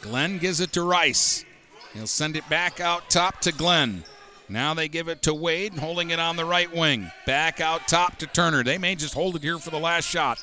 [0.00, 1.44] Glenn gives it to Rice.
[1.92, 4.04] He'll send it back out top to Glenn.
[4.48, 7.10] Now they give it to Wade, holding it on the right wing.
[7.26, 8.62] Back out top to Turner.
[8.62, 10.42] They may just hold it here for the last shot.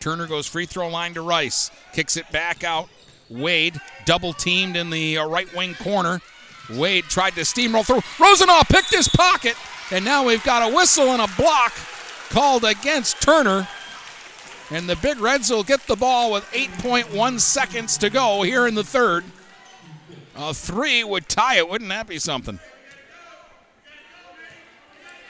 [0.00, 1.70] Turner goes free throw line to Rice.
[1.92, 2.88] Kicks it back out.
[3.30, 6.20] Wade double teamed in the uh, right wing corner.
[6.70, 8.02] Wade tried to steamroll through.
[8.18, 9.56] Rosenau picked his pocket.
[9.90, 11.72] And now we've got a whistle and a block
[12.30, 13.68] called against Turner.
[14.70, 18.74] And the Big Reds will get the ball with 8.1 seconds to go here in
[18.74, 19.24] the third.
[20.34, 21.68] A three would tie it.
[21.68, 22.58] Wouldn't that be something?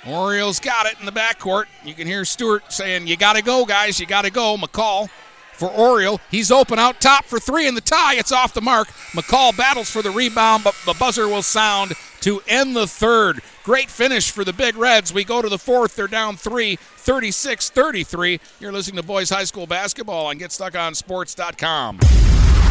[0.06, 1.64] Orioles got it in the backcourt.
[1.85, 3.98] You can hear Stewart saying, You got to go, guys.
[3.98, 4.56] You got to go.
[4.56, 5.09] McCall
[5.55, 6.20] for Oriole.
[6.31, 8.16] He's open out top for three in the tie.
[8.16, 8.89] It's off the mark.
[9.12, 13.40] McCall battles for the rebound, but the buzzer will sound to end the third.
[13.62, 15.12] Great finish for the Big Reds.
[15.12, 15.97] We go to the fourth.
[15.97, 18.40] They're down three, 36 33.
[18.60, 22.34] You're listening to Boys High School Basketball and get stuck on GetStuckOnSports.com.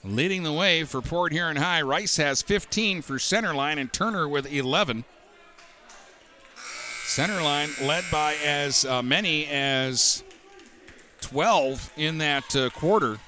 [0.04, 4.52] Leading the way for Port Huron High, Rice has 15 for Centerline and Turner with
[4.52, 5.04] 11.
[7.04, 10.24] Centerline led by as uh, many as
[11.20, 13.18] 12 in that uh, quarter.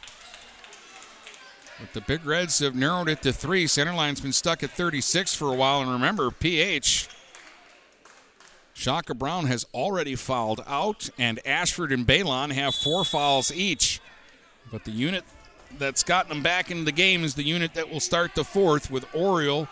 [1.79, 3.67] But the Big Reds have narrowed it to three.
[3.67, 5.81] Centerline's been stuck at 36 for a while.
[5.81, 7.09] And remember, PH,
[8.75, 14.01] Shaka Brown has already fouled out, and Ashford and Balon have four fouls each.
[14.71, 15.25] But the unit
[15.79, 18.91] that's gotten them back into the game is the unit that will start the fourth
[18.91, 19.69] with Oriole,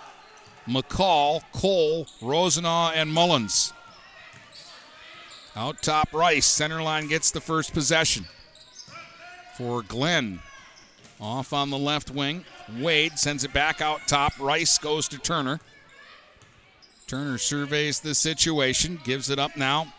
[0.66, 3.72] McCall, Cole, Rosenau, and Mullins.
[5.56, 6.46] Out top, Rice.
[6.46, 8.26] Center line gets the first possession
[9.58, 10.40] for Glenn.
[11.20, 12.44] Off on the left wing.
[12.78, 14.32] Wade sends it back out top.
[14.40, 15.60] Rice goes to Turner.
[17.12, 19.92] Turner surveys the situation, gives it up now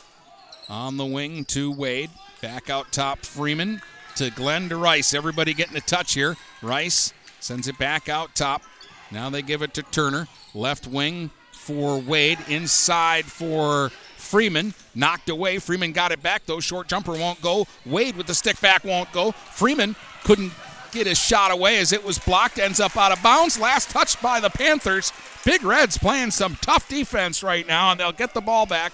[0.68, 2.10] on the wing to Wade.
[2.41, 3.84] Back out top, Freeman
[4.15, 5.14] to Glenn to Rice.
[5.14, 6.35] Everybody getting a touch here.
[6.64, 8.64] Rice sends it back out top.
[9.11, 10.27] Now they give it to Turner.
[10.56, 12.40] Left wing for Wade.
[12.48, 14.73] Inside for Freeman.
[14.95, 15.60] Knocked away.
[15.60, 16.60] Freeman got it back, though.
[16.60, 17.68] Short jumper won't go.
[17.85, 19.34] Wade with the stick back won't go.
[19.34, 20.52] Freeman couldn't
[20.94, 22.60] get his shot away as it was blocked.
[22.60, 23.60] Ends up out of bounds.
[23.60, 25.11] Last touch by the Panthers.
[25.44, 28.94] Big Reds playing some tough defense right now, and they'll get the ball back.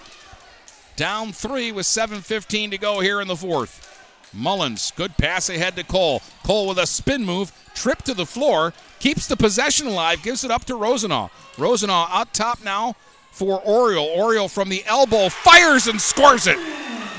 [0.96, 3.86] Down three with 7.15 to go here in the fourth.
[4.32, 6.22] Mullins, good pass ahead to Cole.
[6.44, 10.50] Cole with a spin move, trip to the floor, keeps the possession alive, gives it
[10.50, 11.28] up to Rosenau.
[11.58, 12.94] Rosenau out top now
[13.32, 14.06] for Oriole.
[14.06, 16.58] Oriole from the elbow fires and scores it.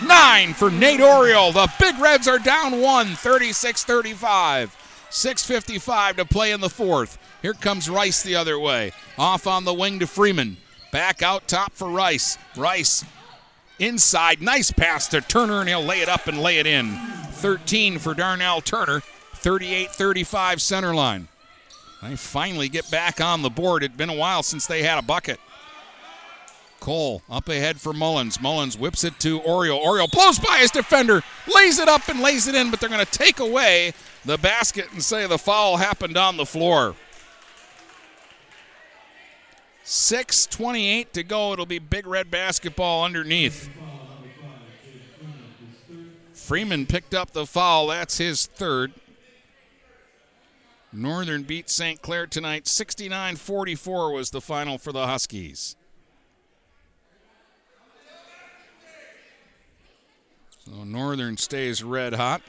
[0.07, 1.51] Nine for Nate Oriole.
[1.51, 4.77] The Big Reds are down one, 36 35.
[5.11, 7.17] 6.55 to play in the fourth.
[7.41, 8.93] Here comes Rice the other way.
[9.17, 10.55] Off on the wing to Freeman.
[10.91, 12.37] Back out top for Rice.
[12.55, 13.03] Rice
[13.77, 14.41] inside.
[14.41, 16.95] Nice pass to Turner, and he'll lay it up and lay it in.
[17.31, 19.01] 13 for Darnell Turner.
[19.35, 21.27] 38 35 center line.
[22.01, 23.83] They finally get back on the board.
[23.83, 25.39] It'd been a while since they had a bucket.
[26.81, 28.41] Cole up ahead for Mullins.
[28.41, 29.79] Mullins whips it to Oriole.
[29.79, 31.21] Oriole blows by his defender,
[31.55, 33.93] lays it up and lays it in, but they're going to take away
[34.25, 36.95] the basket and say the foul happened on the floor.
[39.85, 41.53] 6.28 to go.
[41.53, 43.69] It'll be Big Red basketball underneath.
[46.33, 47.87] Freeman picked up the foul.
[47.87, 48.93] That's his third.
[50.91, 52.01] Northern beat St.
[52.01, 52.67] Clair tonight.
[52.67, 55.75] 69 44 was the final for the Huskies.
[60.65, 62.41] So Northern stays red hot.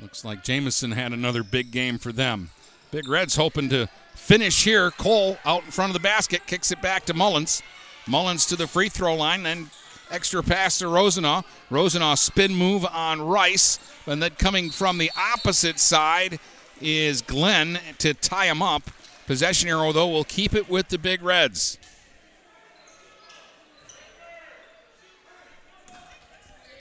[0.00, 2.50] Looks like Jamison had another big game for them.
[2.90, 4.90] Big Reds hoping to finish here.
[4.92, 7.62] Cole out in front of the basket, kicks it back to Mullins.
[8.06, 9.70] Mullins to the free throw line, then
[10.10, 11.42] extra pass to Rosenau.
[11.70, 16.38] Rosenau spin move on Rice, and then coming from the opposite side
[16.80, 18.90] is Glenn to tie him up.
[19.26, 21.78] Possession arrow, though, will keep it with the Big Reds.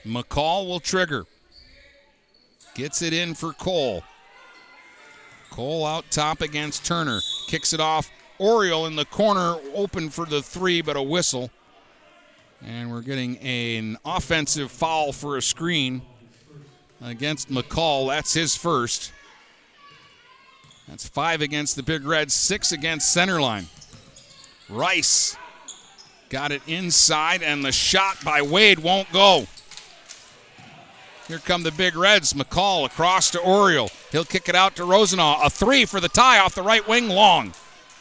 [0.05, 1.25] McCall will trigger.
[2.75, 4.03] Gets it in for Cole.
[5.49, 7.21] Cole out top against Turner.
[7.47, 8.09] Kicks it off.
[8.39, 11.51] Oriole in the corner, open for the three, but a whistle.
[12.65, 16.01] And we're getting an offensive foul for a screen
[17.01, 18.07] against McCall.
[18.07, 19.11] That's his first.
[20.87, 23.65] That's five against the Big Red, six against Centerline.
[24.69, 25.37] Rice
[26.29, 29.45] got it inside, and the shot by Wade won't go.
[31.27, 32.33] Here come the Big Reds.
[32.33, 33.89] McCall across to Oriole.
[34.11, 35.41] He'll kick it out to Rosenau.
[35.41, 37.53] A three for the tie off the right wing, long.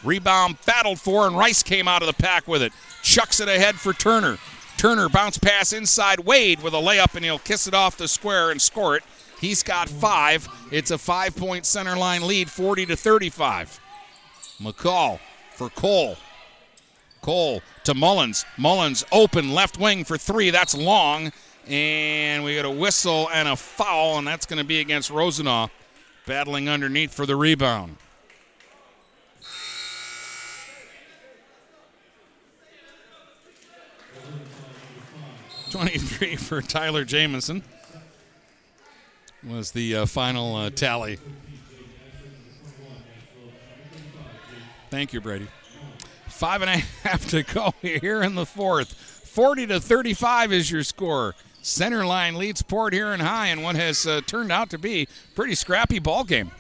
[0.03, 2.73] Rebound battled for, and Rice came out of the pack with it.
[3.03, 4.39] Chucks it ahead for Turner.
[4.77, 8.51] Turner bounce pass inside Wade with a layup, and he'll kiss it off the square
[8.51, 9.05] and score it.
[9.40, 10.49] He's got five.
[10.73, 13.81] It's a five point center line lead, 40 to 35.
[14.61, 15.20] McCall
[15.53, 16.16] for Cole.
[17.20, 18.44] Cole to Mullins.
[18.57, 20.51] Mullins open left wing for three.
[20.51, 21.32] That's long.
[21.68, 25.68] And we got a whistle and a foul, and that's going to be against Rosenau,
[26.26, 27.97] battling underneath for the rebound.
[35.70, 37.62] Twenty-three for Tyler Jamison
[39.43, 41.18] was the uh, final uh, tally.
[44.90, 45.48] Thank you, Brady.
[46.28, 46.76] Five and a
[47.09, 48.93] half to go here in the fourth.
[48.93, 51.34] 40 to 35 is your score.
[51.62, 55.06] Center line leads Port Huron High in what has uh, turned out to be
[55.36, 56.51] pretty scrappy ball game.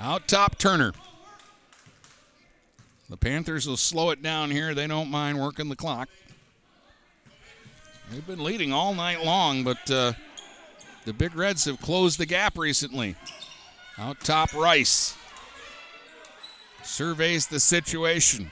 [0.00, 0.92] Out top, Turner.
[3.10, 4.74] The Panthers will slow it down here.
[4.74, 6.08] They don't mind working the clock.
[8.10, 10.14] They've been leading all night long, but uh,
[11.04, 13.16] the Big Reds have closed the gap recently.
[13.98, 15.14] Out top, Rice
[16.82, 18.50] surveys the situation.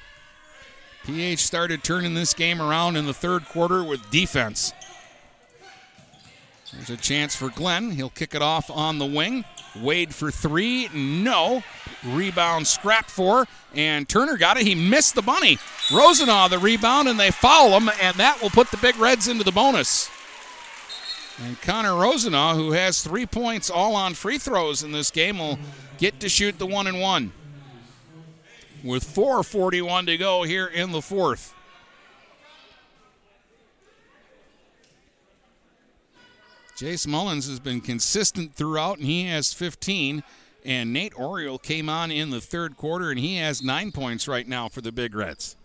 [1.04, 4.72] PH started turning this game around in the third quarter with defense.
[6.72, 7.90] There's a chance for Glenn.
[7.90, 9.44] He'll kick it off on the wing.
[9.80, 10.88] Wade for three.
[10.94, 11.62] No.
[12.04, 13.46] Rebound scrap for.
[13.74, 14.66] And Turner got it.
[14.66, 15.58] He missed the bunny.
[15.92, 19.44] Rosenau the rebound, and they foul him, and that will put the Big Reds into
[19.44, 20.08] the bonus.
[21.44, 25.58] And Connor Rosenau, who has three points all on free throws in this game, will
[25.98, 27.32] get to shoot the one and one
[28.84, 31.54] with 4.41 to go here in the fourth.
[36.76, 40.22] Jace Mullins has been consistent throughout, and he has 15.
[40.64, 44.46] And Nate Oriole came on in the third quarter, and he has nine points right
[44.46, 45.56] now for the Big Reds.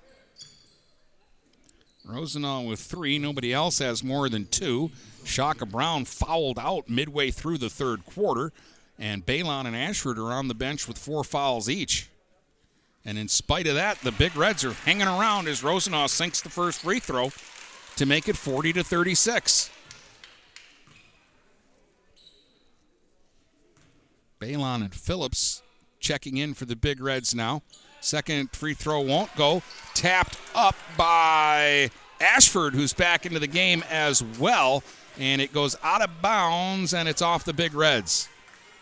[2.05, 3.19] Rosenau with three.
[3.19, 4.91] Nobody else has more than two.
[5.23, 8.53] Shaka Brown fouled out midway through the third quarter,
[8.97, 12.09] and Balon and Ashford are on the bench with four fouls each.
[13.07, 16.49] And in spite of that, the Big Reds are hanging around as Rosenau sinks the
[16.49, 17.31] first free throw
[17.95, 19.69] to make it 40 to 36.
[24.41, 25.63] Balon and Phillips
[26.01, 27.63] checking in for the Big Reds now.
[28.01, 29.63] Second free throw won't go.
[29.93, 31.89] Tapped up by
[32.19, 34.83] Ashford, who's back into the game as well.
[35.17, 38.27] And it goes out of bounds and it's off the Big Reds.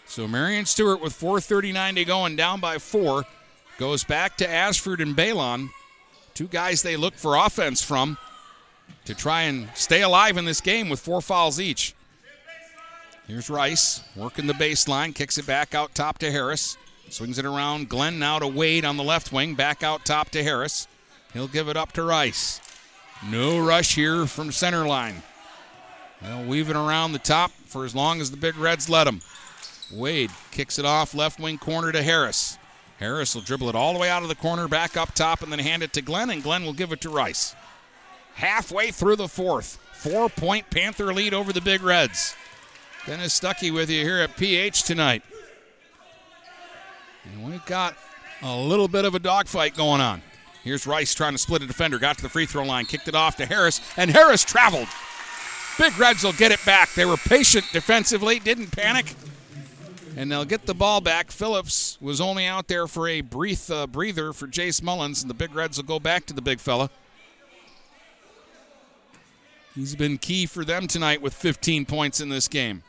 [0.08, 3.26] So Marion Stewart with 4.39 to go and down by four
[3.78, 5.70] goes back to Ashford and Balon.
[6.34, 8.18] Two guys they look for offense from
[9.06, 11.96] to try and stay alive in this game with four fouls each.
[13.28, 16.78] Here's Rice working the baseline, kicks it back out top to Harris.
[17.10, 17.88] Swings it around.
[17.88, 20.88] Glenn now to Wade on the left wing, back out top to Harris.
[21.34, 22.60] He'll give it up to Rice.
[23.30, 25.22] No rush here from center line.
[26.22, 29.22] They'll weave it around the top for as long as the Big Reds let him.
[29.92, 32.58] Wade kicks it off left wing corner to Harris.
[33.00, 35.52] Harris will dribble it all the way out of the corner, back up top, and
[35.52, 37.56] then hand it to Glenn, and Glenn will give it to Rice.
[38.36, 42.36] Halfway through the fourth, four point Panther lead over the Big Reds.
[43.06, 45.24] Dennis Stuckey with you here at PH tonight.
[47.24, 47.96] And we've got
[48.42, 50.22] a little bit of a dogfight going on.
[50.64, 53.16] Here's Rice trying to split a defender, got to the free throw line, kicked it
[53.16, 54.88] off to Harris, and Harris traveled.
[55.78, 56.94] Big Reds will get it back.
[56.94, 59.14] They were patient defensively, didn't panic,
[60.16, 61.32] and they'll get the ball back.
[61.32, 65.36] Phillips was only out there for a brief uh, breather for Jace Mullins, and the
[65.36, 66.90] Big Reds will go back to the big fella.
[69.76, 72.84] He's been key for them tonight with 15 points in this game.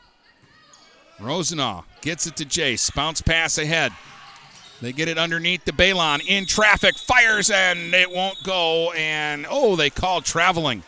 [1.19, 2.93] Rosenau gets it to Jace.
[2.95, 3.91] Bounce pass ahead.
[4.81, 8.91] They get it underneath the Balon in traffic, fires, and it won't go.
[8.93, 10.83] And oh, they call traveling.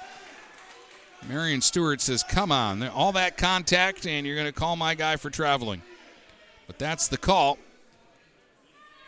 [1.28, 5.18] Marion Stewart says, Come on, all that contact, and you're going to call my guy
[5.18, 5.82] for traveling.
[6.70, 7.58] But that's the call.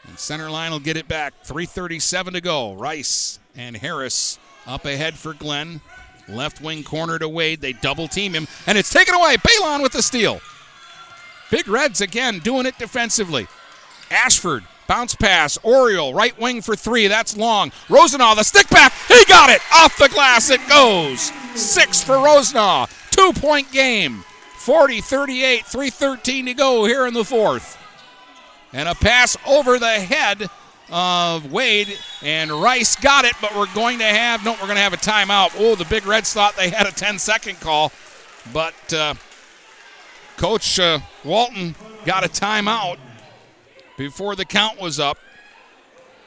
[0.08, 1.44] And center line will get it back.
[1.44, 2.74] 3.37 to go.
[2.74, 5.80] Rice and Harris up ahead for Glenn.
[6.28, 7.62] Left wing corner to Wade.
[7.62, 9.36] They double team him, and it's taken away.
[9.38, 10.42] Balon with the steal.
[11.52, 13.46] Big Reds again doing it defensively.
[14.10, 15.60] Ashford, bounce pass.
[15.62, 17.08] Oriole, right wing for three.
[17.08, 17.72] That's long.
[17.90, 18.92] Rosenau, the stick back.
[19.08, 19.62] He got it.
[19.72, 21.32] Off the glass it goes.
[21.54, 22.88] Six for Rosenau.
[23.12, 24.24] Two point game.
[24.62, 27.80] 40 38, 313 to go here in the fourth.
[28.72, 30.48] And a pass over the head
[30.92, 34.82] of Wade, and Rice got it, but we're going to have, no, we're going to
[34.82, 35.56] have a timeout.
[35.58, 37.92] Oh, the Big Reds thought they had a 10 second call,
[38.54, 39.16] but uh,
[40.38, 41.74] Coach uh, Walton
[42.06, 43.00] got a timeout
[43.98, 45.18] before the count was up,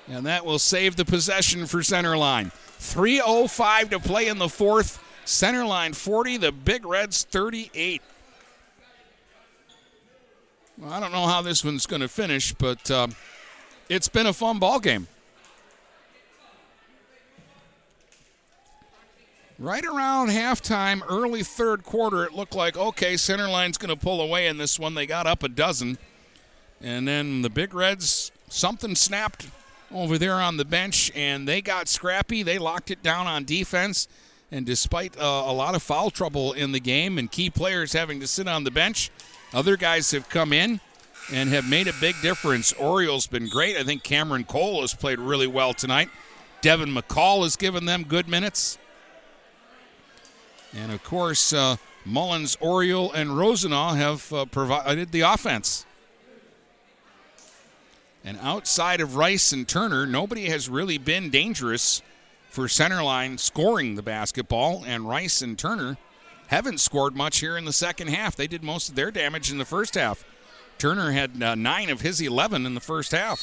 [0.08, 2.50] and that will save the possession for center line.
[2.80, 5.00] 3.05 to play in the fourth.
[5.24, 8.02] Center line 40, the Big Reds 38.
[10.76, 13.06] Well, I don't know how this one's going to finish, but uh,
[13.88, 15.06] it's been a fun ball game.
[19.56, 24.20] Right around halftime, early third quarter, it looked like okay, center line's going to pull
[24.20, 24.94] away in this one.
[24.94, 25.96] They got up a dozen,
[26.80, 29.46] and then the Big Reds something snapped
[29.92, 32.42] over there on the bench, and they got scrappy.
[32.42, 34.08] They locked it down on defense,
[34.50, 38.18] and despite uh, a lot of foul trouble in the game and key players having
[38.18, 39.12] to sit on the bench,
[39.54, 40.80] other guys have come in
[41.32, 42.72] and have made a big difference.
[42.72, 43.76] Orioles been great.
[43.76, 46.10] I think Cameron Cole has played really well tonight.
[46.60, 48.78] Devin McCall has given them good minutes.
[50.74, 55.86] And of course, uh, Mullins, Oriole, and Rosenau have uh, provided the offense.
[58.24, 62.02] And outside of Rice and Turner, nobody has really been dangerous
[62.50, 64.82] for centerline scoring the basketball.
[64.86, 65.96] And Rice and Turner
[66.54, 68.36] haven't scored much here in the second half.
[68.36, 70.24] They did most of their damage in the first half.
[70.78, 73.42] Turner had uh, nine of his 11 in the first half.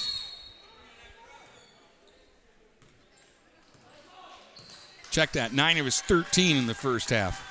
[5.12, 5.52] Check that.
[5.52, 7.46] Nine of his 13 in the first half.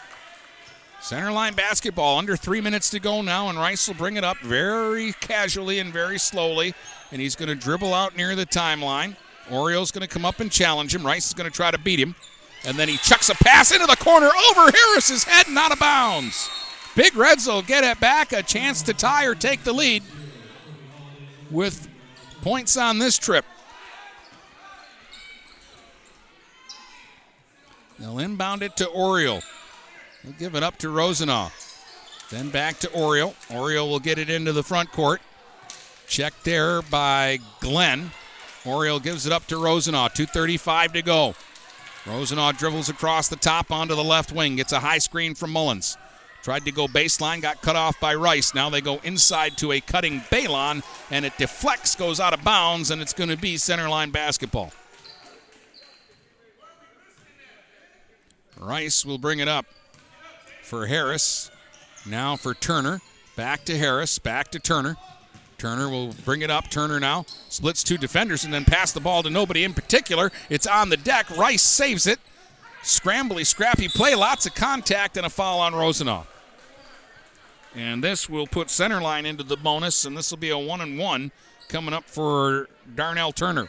[1.02, 2.16] Center line basketball.
[2.16, 5.92] Under three minutes to go now, and Rice will bring it up very casually and
[5.92, 6.74] very slowly.
[7.12, 9.14] And he's going to dribble out near the timeline.
[9.50, 11.04] Oriole's going to come up and challenge him.
[11.04, 12.14] Rice is going to try to beat him.
[12.64, 15.78] And then he chucks a pass into the corner over Harris's head and out of
[15.78, 16.50] bounds.
[16.94, 20.02] Big Reds will get it back, a chance to tie or take the lead
[21.50, 21.88] with
[22.42, 23.44] points on this trip.
[27.98, 29.42] They'll inbound it to Oriole.
[30.24, 31.50] They'll give it up to Rosenau.
[32.30, 33.34] Then back to Oriole.
[33.52, 35.20] Oriole will get it into the front court.
[36.06, 38.10] Checked there by Glenn.
[38.64, 40.08] Oriole gives it up to Rosenau.
[40.08, 41.34] 2.35 to go.
[42.06, 44.56] Rosenau dribbles across the top onto the left wing.
[44.56, 45.96] Gets a high screen from Mullins.
[46.42, 48.54] Tried to go baseline, got cut off by Rice.
[48.54, 52.90] Now they go inside to a cutting Balon, and it deflects, goes out of bounds,
[52.90, 54.72] and it's going to be centerline basketball.
[58.58, 59.66] Rice will bring it up
[60.62, 61.50] for Harris.
[62.06, 63.00] Now for Turner.
[63.36, 64.18] Back to Harris.
[64.18, 64.96] Back to Turner.
[65.60, 66.70] Turner will bring it up.
[66.70, 70.32] Turner now splits two defenders and then pass the ball to nobody in particular.
[70.48, 71.28] It's on the deck.
[71.36, 72.18] Rice saves it.
[72.82, 76.24] scrambly, scrappy play, lots of contact, and a foul on Rosenau.
[77.76, 80.80] And this will put center line into the bonus, and this will be a one
[80.80, 81.30] and one
[81.68, 83.68] coming up for Darnell Turner.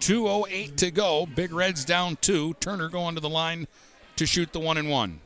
[0.00, 1.26] 2.08 to go.
[1.26, 2.54] Big Reds down two.
[2.54, 3.68] Turner going to the line
[4.16, 5.20] to shoot the one and one.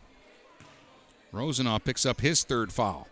[1.33, 3.09] Rosenau picks up his third foul.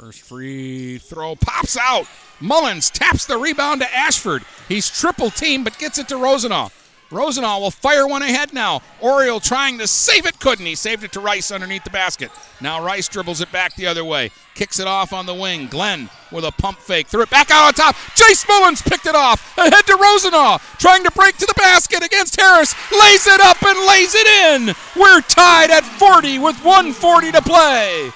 [0.00, 2.06] First free throw pops out.
[2.40, 4.42] Mullins taps the rebound to Ashford.
[4.66, 6.70] He's triple team, but gets it to Rosenau.
[7.10, 8.80] Rosenau will fire one ahead now.
[9.02, 10.74] Oriole trying to save it, couldn't he?
[10.74, 12.30] Saved it to Rice underneath the basket.
[12.62, 14.30] Now Rice dribbles it back the other way.
[14.54, 15.66] Kicks it off on the wing.
[15.66, 17.08] Glenn with a pump fake.
[17.08, 17.94] Threw it back out on top.
[18.14, 19.54] Jace Mullins picked it off.
[19.58, 20.56] Ahead to Rosenau.
[20.78, 22.74] Trying to break to the basket against Harris.
[22.90, 24.74] Lays it up and lays it in.
[24.98, 28.12] We're tied at 40 with 140 to play.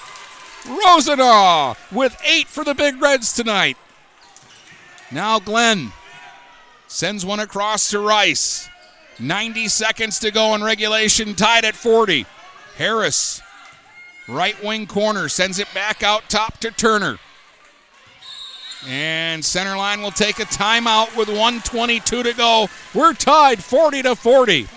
[0.67, 3.77] Rosenau with eight for the Big Reds tonight.
[5.11, 5.91] Now Glenn
[6.87, 8.69] sends one across to Rice.
[9.19, 12.25] 90 seconds to go in regulation, tied at 40.
[12.77, 13.41] Harris,
[14.27, 17.17] right wing corner, sends it back out top to Turner.
[18.87, 22.67] And center line will take a timeout with 122 to go.
[22.93, 24.67] We're tied 40 to 40.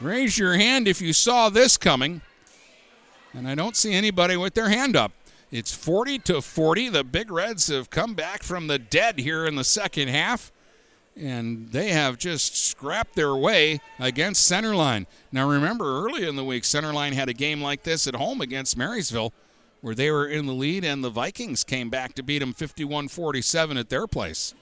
[0.00, 2.22] Raise your hand if you saw this coming.
[3.32, 5.12] And I don't see anybody with their hand up.
[5.50, 6.88] It's 40 to 40.
[6.88, 10.52] The Big Reds have come back from the dead here in the second half
[11.16, 15.06] and they have just scrapped their way against Centerline.
[15.30, 18.76] Now, remember, early in the week, Centerline had a game like this at home against
[18.76, 19.32] Marysville,
[19.80, 23.08] where they were in the lead, and the Vikings came back to beat them 51
[23.08, 24.54] 47 at their place.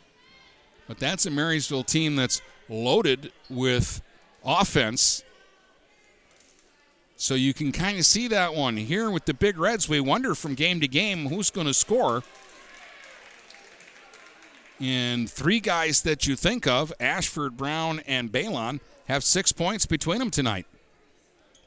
[0.88, 4.02] But that's a Marysville team that's loaded with
[4.44, 5.22] offense.
[7.20, 8.78] So you can kind of see that one.
[8.78, 12.22] Here with the Big Reds, we wonder from game to game who's going to score.
[14.80, 20.18] And three guys that you think of, Ashford, Brown, and Balon, have six points between
[20.18, 20.64] them tonight.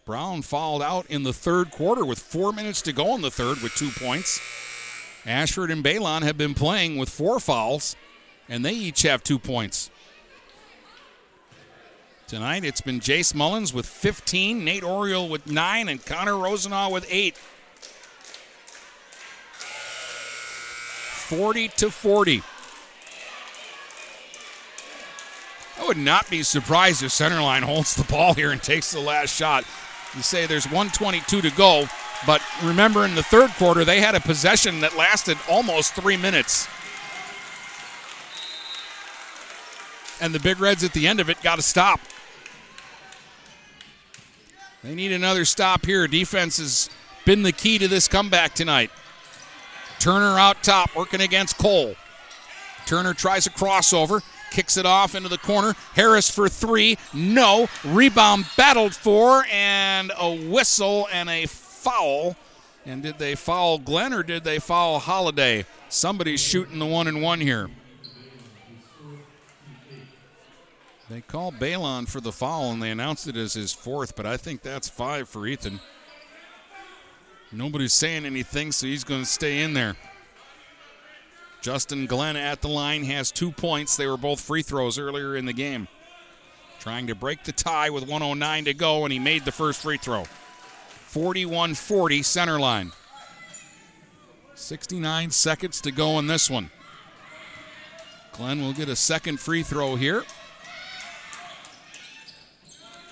[0.05, 3.61] Brown fouled out in the third quarter with four minutes to go in the third
[3.61, 4.41] with two points.
[5.23, 7.95] Ashford and Balon have been playing with four fouls,
[8.49, 9.91] and they each have two points.
[12.34, 17.05] Tonight it's been Jace Mullins with 15, Nate Oriole with nine, and Connor Rosenau with
[17.07, 17.38] eight.
[21.27, 22.41] 40 to 40.
[25.80, 29.30] I would not be surprised if Centerline holds the ball here and takes the last
[29.35, 29.64] shot.
[30.15, 31.85] You say there's 122 to go,
[32.26, 36.68] but remember in the third quarter, they had a possession that lasted almost three minutes.
[40.19, 41.99] And the Big Reds at the end of it got to stop.
[44.84, 46.07] They need another stop here.
[46.07, 46.89] Defense has
[47.26, 48.91] been the key to this comeback tonight.
[49.99, 51.95] Turner out top, working against Cole.
[52.85, 54.22] Turner tries a crossover
[54.53, 55.73] kicks it off into the corner.
[55.95, 56.97] Harris for three.
[57.14, 57.68] No.
[57.84, 62.38] Rebound battled for, and a whistle and a foul.
[62.85, 65.65] And did they foul Glenn or did they foul Holiday?
[65.89, 67.69] Somebody's shooting the one and one here.
[71.09, 74.38] They call Balon for the foul and they announced it as his fourth, but I
[74.38, 75.80] think that's five for Ethan.
[77.51, 79.95] Nobody's saying anything, so he's going to stay in there.
[81.61, 83.95] Justin Glenn at the line has two points.
[83.95, 85.88] They were both free throws earlier in the game.
[86.80, 89.97] Trying to break the tie with 109 to go, and he made the first free
[89.97, 90.25] throw.
[91.07, 92.91] 41 40 center line.
[94.55, 96.71] 69 seconds to go in this one.
[98.34, 100.23] Glenn will get a second free throw here.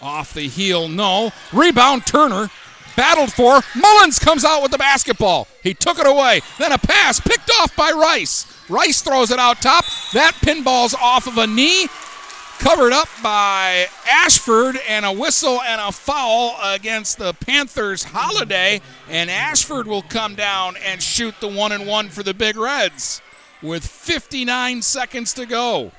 [0.02, 1.32] Off the heel, no.
[1.54, 2.50] Rebound, Turner.
[2.96, 3.62] Battled for.
[3.76, 5.48] Mullins comes out with the basketball.
[5.64, 6.42] He took it away.
[6.58, 8.46] Then a pass picked off by Rice.
[8.70, 9.86] Rice throws it out top.
[10.14, 11.88] That pinball's off of a knee.
[12.60, 18.82] Covered up by Ashford and a whistle and a foul against the Panthers Holiday.
[19.10, 23.22] And Ashford will come down and shoot the one and one for the Big Reds
[23.62, 25.92] with 59 seconds to go.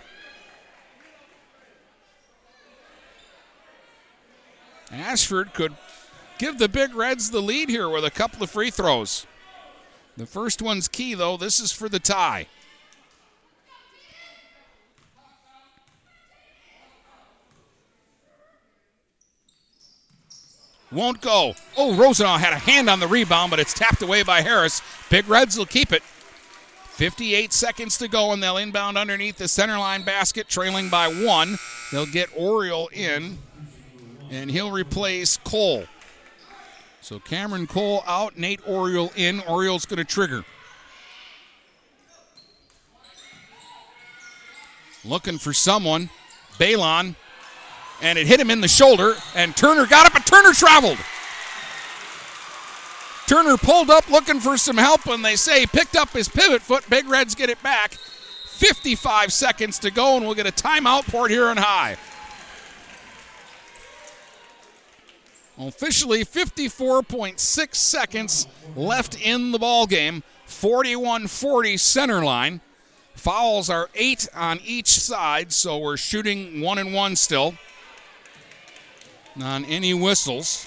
[4.92, 5.74] Ashford could
[6.38, 9.26] give the Big Reds the lead here with a couple of free throws.
[10.16, 11.38] The first one's key, though.
[11.38, 12.46] This is for the tie.
[20.92, 21.54] Won't go.
[21.78, 24.82] Oh, Rosenau had a hand on the rebound, but it's tapped away by Harris.
[25.08, 26.02] Big Reds will keep it.
[26.02, 31.56] 58 seconds to go, and they'll inbound underneath the center line basket, trailing by one.
[31.90, 33.38] They'll get Oriole in,
[34.32, 35.84] and he'll replace Cole.
[37.02, 39.40] So Cameron Cole out, Nate Oriole in.
[39.42, 40.44] Oriole's going to trigger.
[45.04, 46.08] Looking for someone.
[46.58, 47.14] Balon.
[48.00, 49.16] And it hit him in the shoulder.
[49.34, 50.98] And Turner got up, but Turner traveled.
[53.26, 56.88] Turner pulled up looking for some help, and they say picked up his pivot foot.
[56.88, 57.92] Big Reds get it back.
[58.46, 61.96] 55 seconds to go, and we'll get a timeout Port Huron High.
[65.68, 70.22] Officially 54.6 seconds left in the ball game.
[70.48, 72.60] 41-40 center line.
[73.14, 77.54] Fouls are eight on each side, so we're shooting one and one still.
[79.40, 80.66] On any whistles.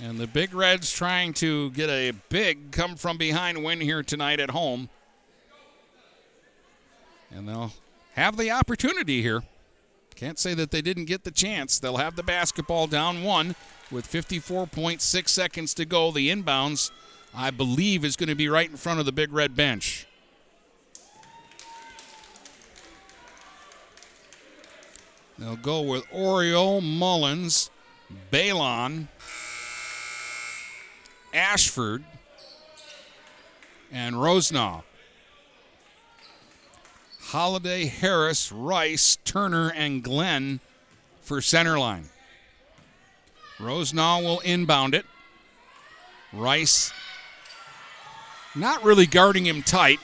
[0.00, 4.40] And the Big Reds trying to get a big come from behind win here tonight
[4.40, 4.88] at home.
[7.30, 7.72] And they'll
[8.14, 9.42] have the opportunity here.
[10.16, 11.78] Can't say that they didn't get the chance.
[11.78, 13.56] They'll have the basketball down one
[13.90, 16.12] with 54.6 seconds to go.
[16.12, 16.90] The inbounds,
[17.34, 20.06] I believe, is going to be right in front of the Big Red bench.
[25.36, 27.70] They'll go with Oriole, Mullins,
[28.30, 29.08] Balon,
[31.32, 32.04] Ashford,
[33.90, 34.82] and Rosenau.
[37.28, 40.60] Holiday, Harris, Rice, Turner, and Glenn
[41.22, 42.10] for center line.
[43.58, 45.06] Rosenau will inbound it.
[46.32, 46.92] Rice
[48.54, 50.00] not really guarding him tight.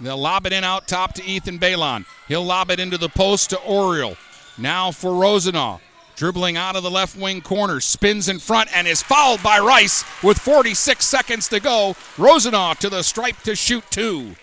[0.00, 2.04] They'll lob it in out top to Ethan Balon.
[2.28, 4.16] He'll lob it into the post to Oriole.
[4.58, 5.78] Now for Rosenau.
[6.16, 10.04] Dribbling out of the left wing corner, spins in front and is fouled by Rice
[10.22, 11.96] with 46 seconds to go.
[12.16, 14.36] Rosenau to the stripe to shoot two.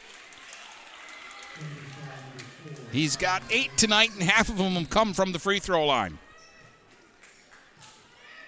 [2.91, 6.19] He's got eight tonight, and half of them have come from the free throw line.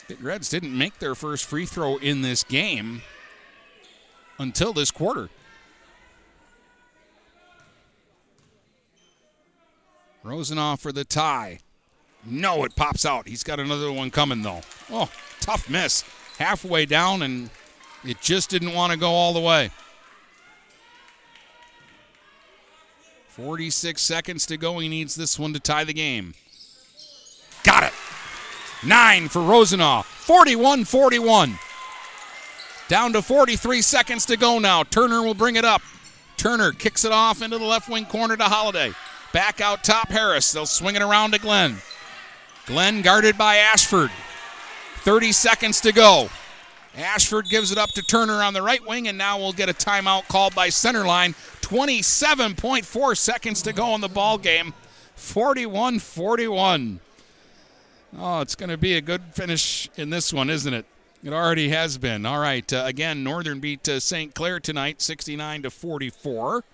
[0.07, 3.01] The Reds didn't make their first free throw in this game
[4.37, 5.29] until this quarter.
[10.23, 11.59] Rosenau for the tie.
[12.25, 13.27] No, it pops out.
[13.27, 14.61] He's got another one coming, though.
[14.89, 15.09] Oh,
[15.39, 16.03] tough miss.
[16.37, 17.49] Halfway down, and
[18.03, 19.69] it just didn't want to go all the way.
[23.35, 24.77] 46 seconds to go.
[24.77, 26.35] He needs this one to tie the game.
[27.63, 27.93] Got it.
[28.85, 30.03] Nine for Rosenau.
[30.03, 31.57] 41 41.
[32.89, 34.83] Down to 43 seconds to go now.
[34.83, 35.81] Turner will bring it up.
[36.37, 38.91] Turner kicks it off into the left wing corner to Holiday.
[39.31, 40.51] Back out top Harris.
[40.51, 41.77] They'll swing it around to Glenn.
[42.67, 44.11] Glenn guarded by Ashford.
[44.97, 46.29] 30 seconds to go.
[46.95, 49.73] Ashford gives it up to Turner on the right wing, and now we'll get a
[49.73, 51.33] timeout called by center line.
[51.63, 54.73] 27.4 seconds to go in the ball game.
[55.15, 56.99] 41 41.
[58.19, 60.85] Oh, it's going to be a good finish in this one, isn't it?
[61.23, 62.25] It already has been.
[62.25, 62.71] All right.
[62.71, 64.35] Uh, again, Northern beat uh, St.
[64.35, 66.65] Clair tonight, 69 to 44.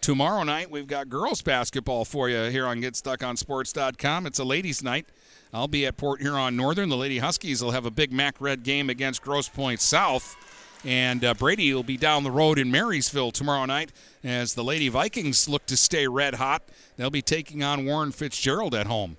[0.00, 4.24] Tomorrow night, we've got girls basketball for you here on GetStuckOnSports.com.
[4.26, 5.06] It's a ladies' night.
[5.52, 6.88] I'll be at Port Huron Northern.
[6.88, 10.36] The Lady Huskies will have a big MAC Red game against Grosse Pointe South.
[10.84, 13.92] And uh, Brady will be down the road in Marysville tomorrow night
[14.24, 16.62] as the Lady Vikings look to stay red hot.
[16.96, 19.18] They'll be taking on Warren Fitzgerald at home.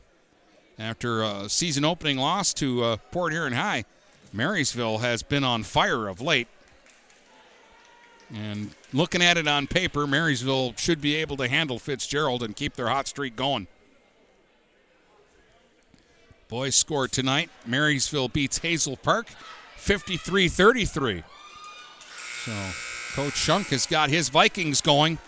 [0.80, 3.86] After a season opening loss to uh, Port Huron High,
[4.34, 6.48] Marysville has been on fire of late.
[8.34, 12.76] And looking at it on paper, Marysville should be able to handle Fitzgerald and keep
[12.76, 13.68] their hot streak going.
[16.48, 17.50] Boys score tonight.
[17.66, 19.28] Marysville beats Hazel Park
[19.78, 21.24] 53 33.
[22.46, 22.54] So
[23.14, 25.20] Coach Shunk has got his Vikings going.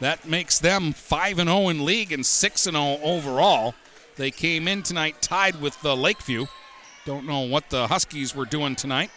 [0.00, 3.74] That makes them 5 0 in league and 6 0 overall.
[4.16, 6.46] They came in tonight tied with the Lakeview.
[7.06, 9.10] Don't know what the Huskies were doing tonight.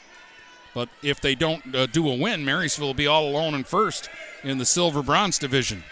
[0.73, 4.09] But if they don't uh, do a win, Marysville will be all alone in first
[4.43, 5.83] in the silver bronze division.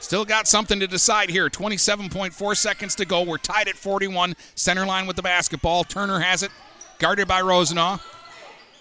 [0.00, 1.48] Still got something to decide here.
[1.48, 3.22] 27.4 seconds to go.
[3.22, 4.34] We're tied at 41.
[4.54, 5.84] Center line with the basketball.
[5.84, 6.50] Turner has it,
[6.98, 7.98] guarded by Rosenau.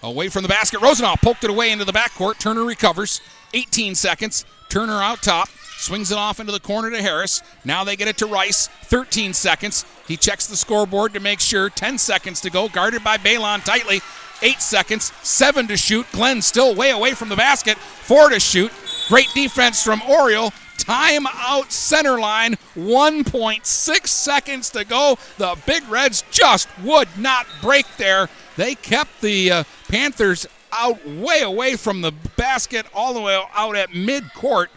[0.03, 0.81] Away from the basket.
[0.81, 2.37] Rosenau poked it away into the backcourt.
[2.37, 3.21] Turner recovers.
[3.53, 4.43] 18 seconds.
[4.67, 5.47] Turner out top.
[5.77, 7.41] Swings it off into the corner to Harris.
[7.63, 8.67] Now they get it to Rice.
[8.67, 9.85] 13 seconds.
[10.05, 11.69] He checks the scoreboard to make sure.
[11.69, 12.67] 10 seconds to go.
[12.67, 14.01] Guarded by Balon tightly.
[14.41, 15.13] Eight seconds.
[15.23, 16.05] Seven to shoot.
[16.11, 17.77] Glenn still way away from the basket.
[17.77, 18.73] Four to shoot.
[19.07, 20.51] Great defense from Oriole.
[20.77, 22.55] Timeout center line.
[22.75, 25.17] 1.6 seconds to go.
[25.37, 28.27] The Big Reds just would not break there.
[28.55, 33.75] They kept the uh, Panthers out way away from the basket, all the way out
[33.75, 34.67] at midcourt.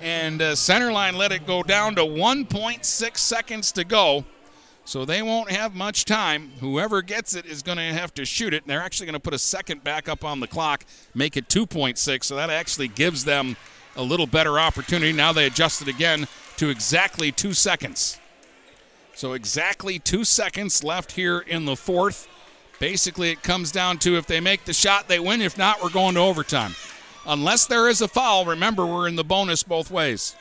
[0.00, 4.24] And uh, center line let it go down to 1.6 seconds to go.
[4.84, 6.52] So they won't have much time.
[6.60, 8.66] Whoever gets it is going to have to shoot it.
[8.66, 12.24] They're actually going to put a second back up on the clock, make it 2.6.
[12.24, 13.56] So that actually gives them
[13.96, 15.12] a little better opportunity.
[15.12, 16.26] Now they adjust it again
[16.56, 18.18] to exactly two seconds.
[19.14, 22.28] So exactly two seconds left here in the fourth.
[22.78, 25.42] Basically, it comes down to if they make the shot, they win.
[25.42, 26.74] If not, we're going to overtime.
[27.26, 30.36] Unless there is a foul, remember, we're in the bonus both ways.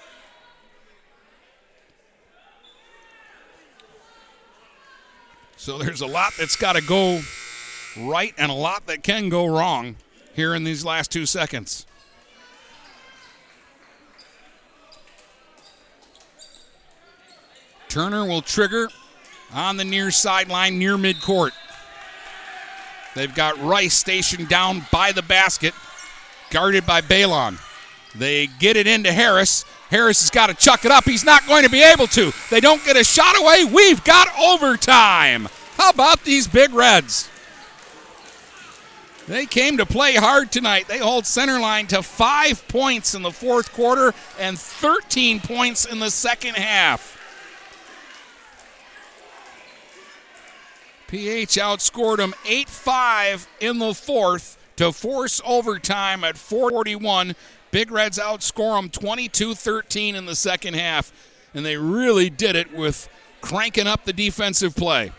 [5.58, 7.20] So there's a lot that's got to go
[8.00, 9.96] right and a lot that can go wrong
[10.36, 11.86] here in these last two seconds.
[17.90, 18.90] Turner will trigger
[19.52, 21.52] on the near sideline, near midcourt.
[23.18, 25.74] They've got Rice stationed down by the basket,
[26.52, 27.60] guarded by Balon.
[28.16, 29.66] They get it into Harris.
[29.90, 31.04] Harris has got to chuck it up.
[31.04, 32.32] He's not going to be able to.
[32.50, 33.66] They don't get a shot away.
[33.66, 35.48] We've got overtime.
[35.78, 37.30] How about these big Reds?
[39.28, 40.88] They came to play hard tonight.
[40.88, 46.00] They hold center line to five points in the fourth quarter and 13 points in
[46.00, 47.17] the second half.
[51.08, 57.36] PH outscored them 8 5 in the fourth to force overtime at 441.
[57.72, 61.12] Big Reds outscore them 22 13 in the second half,
[61.54, 63.10] and they really did it with
[63.42, 65.12] cranking up the defensive play.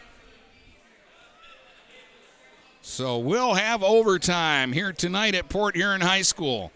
[2.82, 6.72] So we'll have overtime here tonight at Port Huron High School.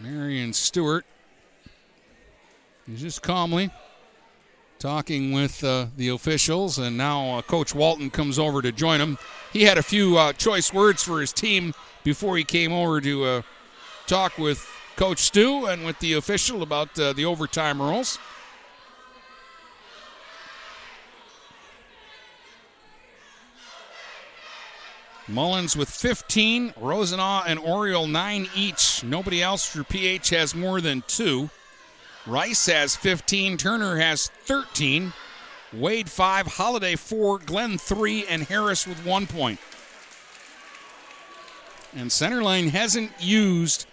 [0.00, 1.04] Marion Stewart
[2.88, 3.70] is just calmly
[4.82, 9.16] talking with uh, the officials, and now uh, Coach Walton comes over to join him.
[9.52, 11.72] He had a few uh, choice words for his team
[12.02, 13.42] before he came over to uh,
[14.08, 18.18] talk with Coach Stu and with the official about uh, the overtime rules.
[25.28, 29.04] Mullins with 15, Rosenau and Oriole 9 each.
[29.04, 31.50] Nobody else for PH has more than two.
[32.26, 35.12] Rice has 15, Turner has 13,
[35.72, 39.58] Wade 5, Holiday 4, Glenn 3, and Harris with one point.
[41.94, 43.86] And Centerline hasn't used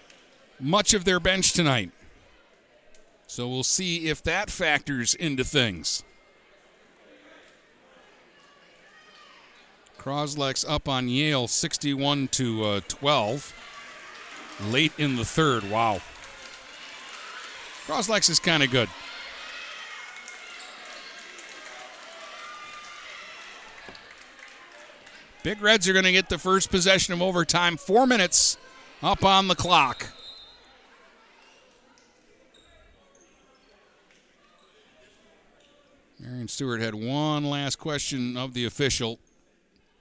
[0.60, 1.92] much of their bench tonight.
[3.26, 6.04] So we'll see if that factors into things.
[9.98, 13.54] Croslex up on Yale 61 to uh, 12
[14.70, 15.70] late in the third.
[15.70, 16.02] Wow.
[17.90, 18.88] Croslex is kind of good.
[25.42, 27.78] Big Reds are going to get the first possession of overtime.
[27.78, 28.60] Four minutes
[29.02, 30.06] up on the clock.
[36.20, 39.18] Marion Stewart had one last question of the official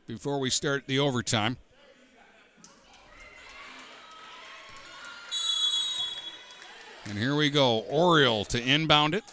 [0.07, 1.57] before we start the overtime.
[7.09, 7.81] And here we go.
[7.89, 9.25] Oriole to inbound it.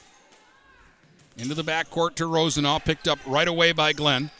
[1.37, 2.79] Into the backcourt to Rosenau.
[2.79, 4.31] Picked up right away by Glenn.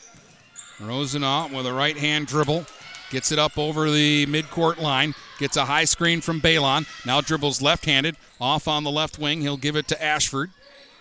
[0.80, 2.66] Rosenau with a right hand dribble.
[3.12, 5.14] Gets it up over the midcourt line.
[5.38, 6.88] Gets a high screen from Balon.
[7.06, 8.16] Now dribbles left handed.
[8.40, 9.41] Off on the left wing.
[9.41, 10.52] He'll give it to Ashford.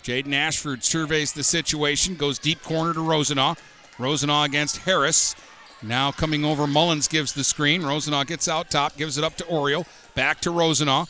[0.02, 2.16] Jaden Ashford surveys the situation.
[2.16, 3.54] Goes deep corner to Rosenau.
[3.98, 5.36] Rosenau against Harris.
[5.82, 7.82] Now coming over, Mullins gives the screen.
[7.82, 9.86] Rosenau gets out top, gives it up to Oriole.
[10.14, 11.06] Back to Rosenau.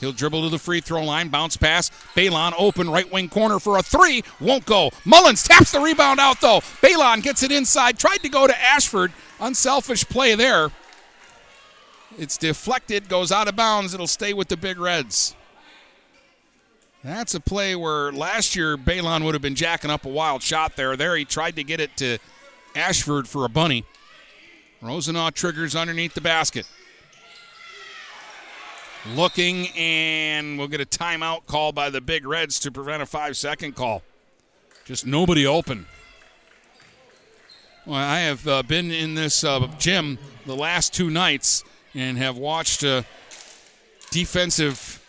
[0.00, 1.90] He'll dribble to the free throw line, bounce pass.
[2.14, 4.22] Balon open right wing corner for a three.
[4.40, 4.90] Won't go.
[5.04, 6.60] Mullins taps the rebound out though.
[6.82, 7.98] Balon gets it inside.
[7.98, 9.12] Tried to go to Ashford.
[9.40, 10.70] Unselfish play there.
[12.16, 13.94] It's deflected, goes out of bounds.
[13.94, 15.36] It'll stay with the Big Reds.
[17.04, 20.74] That's a play where last year Balon would have been jacking up a wild shot
[20.76, 20.96] there.
[20.96, 22.18] There he tried to get it to
[22.74, 23.84] Ashford for a bunny.
[24.80, 26.66] Rosenau triggers underneath the basket.
[29.14, 33.36] Looking, and we'll get a timeout call by the Big Reds to prevent a five
[33.36, 34.02] second call.
[34.84, 35.86] Just nobody open.
[37.86, 41.64] Well, I have uh, been in this uh, gym the last two nights
[41.94, 43.02] and have watched uh,
[44.10, 45.02] defensive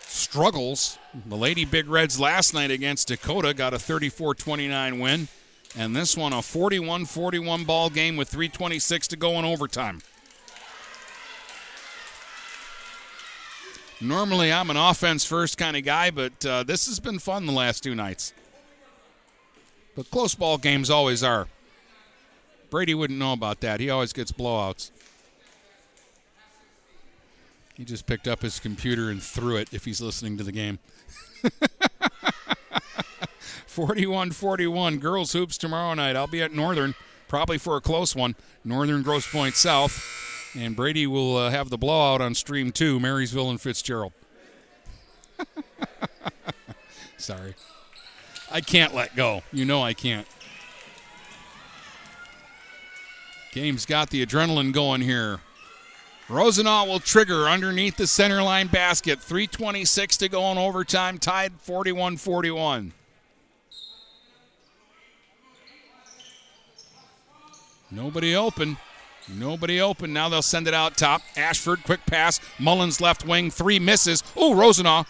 [0.00, 0.98] struggles.
[1.26, 5.28] The Lady Big Reds last night against Dakota got a 34 29 win.
[5.76, 10.00] And this one, a 41 41 ball game with 3.26 to go in overtime.
[14.02, 17.52] Normally, I'm an offense first kind of guy, but uh, this has been fun the
[17.52, 18.32] last two nights.
[19.94, 21.46] But close ball games always are.
[22.68, 23.78] Brady wouldn't know about that.
[23.78, 24.90] He always gets blowouts.
[27.74, 30.80] He just picked up his computer and threw it if he's listening to the game.
[33.66, 34.98] 41 41.
[34.98, 36.16] Girls Hoops tomorrow night.
[36.16, 36.96] I'll be at Northern,
[37.28, 38.34] probably for a close one.
[38.64, 40.31] Northern Grosse Pointe South.
[40.54, 44.12] And Brady will uh, have the blowout on stream two, Marysville and Fitzgerald.
[47.16, 47.54] Sorry.
[48.50, 49.42] I can't let go.
[49.52, 50.26] You know I can't.
[53.52, 55.40] Game's got the adrenaline going here.
[56.28, 59.20] Rosenau will trigger underneath the center line basket.
[59.20, 62.92] 326 to go in overtime, tied 41 41.
[67.90, 68.78] Nobody open.
[69.28, 70.12] Nobody open.
[70.12, 71.22] Now they'll send it out top.
[71.36, 72.40] Ashford, quick pass.
[72.58, 74.22] Mullins left wing, three misses.
[74.36, 75.04] Oh, Rosenau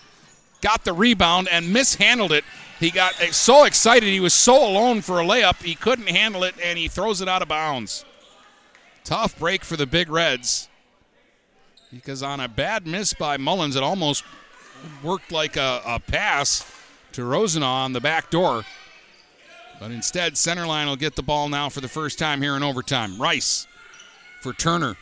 [0.60, 2.44] got the rebound and mishandled it.
[2.78, 4.08] He got eh, so excited.
[4.08, 5.62] He was so alone for a layup.
[5.62, 8.04] He couldn't handle it and he throws it out of bounds.
[9.04, 10.68] Tough break for the Big Reds
[11.92, 14.24] because on a bad miss by Mullins, it almost
[15.02, 16.64] worked like a, a pass
[17.12, 18.64] to Rosenau on the back door.
[19.78, 23.20] But instead, Centerline will get the ball now for the first time here in overtime.
[23.20, 23.66] Rice
[24.42, 24.96] for Turner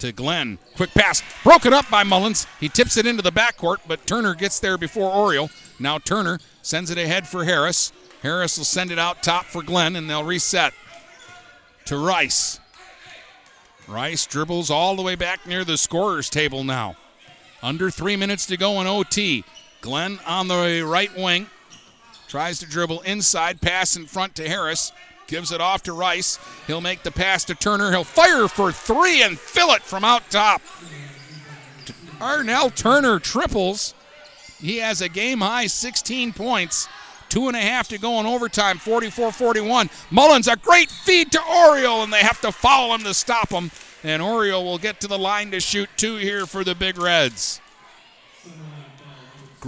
[0.00, 0.58] to Glenn.
[0.76, 2.46] Quick pass, broken up by Mullins.
[2.60, 5.50] He tips it into the backcourt, but Turner gets there before Oriole.
[5.78, 7.92] Now Turner sends it ahead for Harris.
[8.22, 10.74] Harris will send it out top for Glenn, and they'll reset
[11.86, 12.58] to Rice.
[13.86, 16.96] Rice dribbles all the way back near the scorer's table now.
[17.62, 19.44] Under three minutes to go in OT.
[19.80, 21.46] Glenn on the right wing.
[22.26, 24.90] Tries to dribble inside, pass in front to Harris.
[25.26, 26.38] Gives it off to Rice.
[26.66, 27.90] He'll make the pass to Turner.
[27.90, 30.62] He'll fire for three and fill it from out top.
[32.18, 33.94] Darnell Turner triples.
[34.60, 36.88] He has a game high 16 points.
[37.28, 39.90] Two and a half to go in overtime, 44 41.
[40.10, 43.70] Mullins, a great feed to Oriole, and they have to foul him to stop him.
[44.04, 47.60] And Oriole will get to the line to shoot two here for the Big Reds.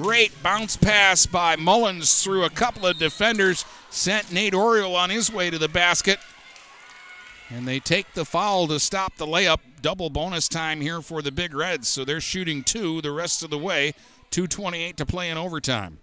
[0.00, 5.32] Great bounce pass by Mullins through a couple of defenders, sent Nate Oriole on his
[5.32, 6.20] way to the basket.
[7.50, 9.58] And they take the foul to stop the layup.
[9.82, 11.88] Double bonus time here for the Big Reds.
[11.88, 13.92] So they're shooting two the rest of the way.
[14.30, 15.98] 2.28 to play in overtime.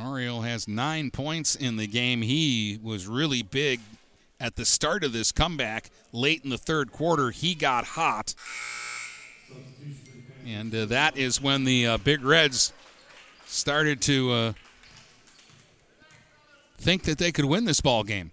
[0.00, 2.22] Oriole has nine points in the game.
[2.22, 3.80] He was really big
[4.42, 5.88] at the start of this comeback.
[6.12, 8.34] Late in the third quarter, he got hot.
[10.44, 12.72] And uh, that is when the uh, Big Reds
[13.46, 14.52] started to uh,
[16.76, 18.32] think that they could win this ball game.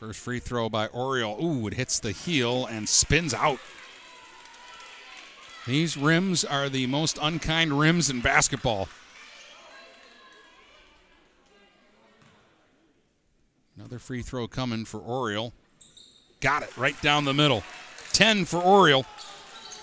[0.00, 1.44] First free throw by Oriole.
[1.44, 3.58] Ooh, it hits the heel and spins out.
[5.66, 8.88] These rims are the most unkind rims in basketball.
[13.88, 15.54] Another free throw coming for Oriole.
[16.42, 17.64] Got it right down the middle.
[18.12, 19.06] 10 for Oriole.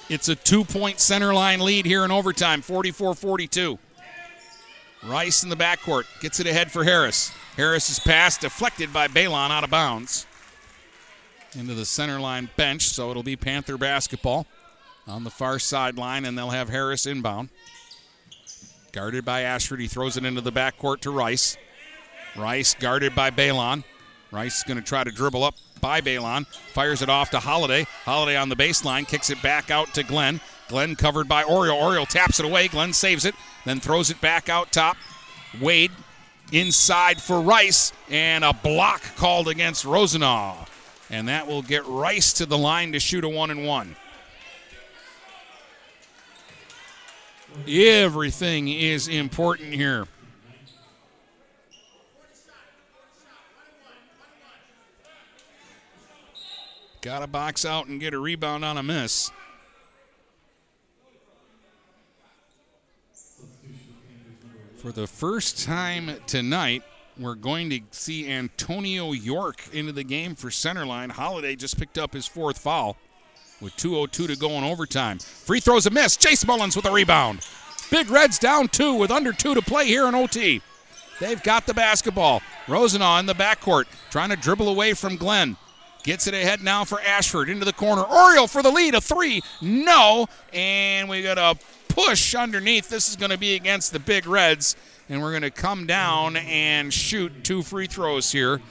[0.09, 3.79] It's a two point center line lead here in overtime, 44 42.
[5.07, 7.31] Rice in the backcourt gets it ahead for Harris.
[7.57, 10.27] Harris's pass deflected by Balon out of bounds
[11.57, 14.45] into the center line bench, so it'll be Panther basketball
[15.07, 17.49] on the far sideline, and they'll have Harris inbound.
[18.91, 21.57] Guarded by Ashford, he throws it into the backcourt to Rice.
[22.35, 23.83] Rice guarded by Balon.
[24.35, 26.45] Rice is going to try to dribble up by Balon.
[26.73, 27.87] Fires it off to Holiday.
[28.03, 30.41] Holiday on the baseline, kicks it back out to Glenn.
[30.67, 31.81] Glenn covered by Oriole.
[31.81, 32.67] Oriole taps it away.
[32.67, 33.33] Glenn saves it,
[33.63, 34.97] then throws it back out top.
[35.61, 35.91] Wade
[36.51, 40.65] inside for Rice, and a block called against Rosenau.
[41.09, 43.95] And that will get Rice to the line to shoot a one and one.
[47.69, 50.07] Everything is important here.
[57.05, 59.29] Got to box out and get a rebound on a miss.
[64.77, 66.81] For the first time tonight,
[67.19, 71.11] we're going to see Antonio York into the game for centerline.
[71.11, 72.97] Holiday just picked up his fourth foul
[73.61, 75.19] with 2.02 to go in overtime.
[75.19, 76.17] Free throws a miss.
[76.17, 77.47] Jace Mullins with a rebound.
[77.91, 80.59] Big Reds down two with under two to play here in OT.
[81.19, 82.41] They've got the basketball.
[82.67, 85.55] Rosenau in the backcourt trying to dribble away from Glenn.
[86.05, 88.03] Gets it ahead now for Ashford into the corner.
[88.03, 88.93] Oriole for the lead.
[88.93, 89.41] A three.
[89.59, 90.27] No.
[90.53, 91.57] And we got a
[91.87, 92.89] push underneath.
[92.89, 94.75] This is going to be against the Big Reds.
[95.09, 98.61] And we're going to come down and shoot two free throws here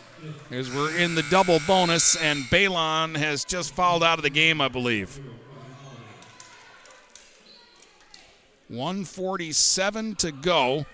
[0.53, 2.15] as we're in the double bonus.
[2.15, 5.19] And Balon has just fouled out of the game, I believe.
[8.69, 10.87] 147 to go.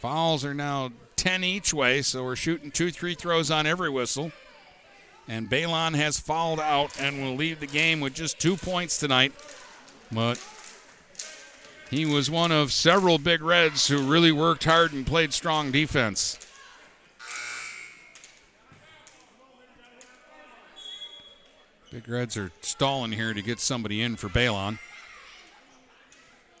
[0.00, 4.32] Fouls are now 10 each way, so we're shooting two, three throws on every whistle.
[5.28, 9.32] And Balon has fouled out and will leave the game with just two points tonight.
[10.10, 10.42] But
[11.90, 16.38] He was one of several Big Reds who really worked hard and played strong defense.
[21.90, 24.78] Big Reds are stalling here to get somebody in for Balon.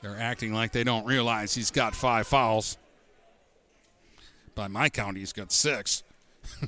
[0.00, 2.78] They're acting like they don't realize he's got five fouls.
[4.54, 6.02] By my count, he's got six.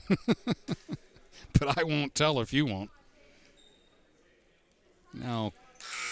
[1.61, 2.91] but I won't tell if you won't.
[5.13, 5.53] Now,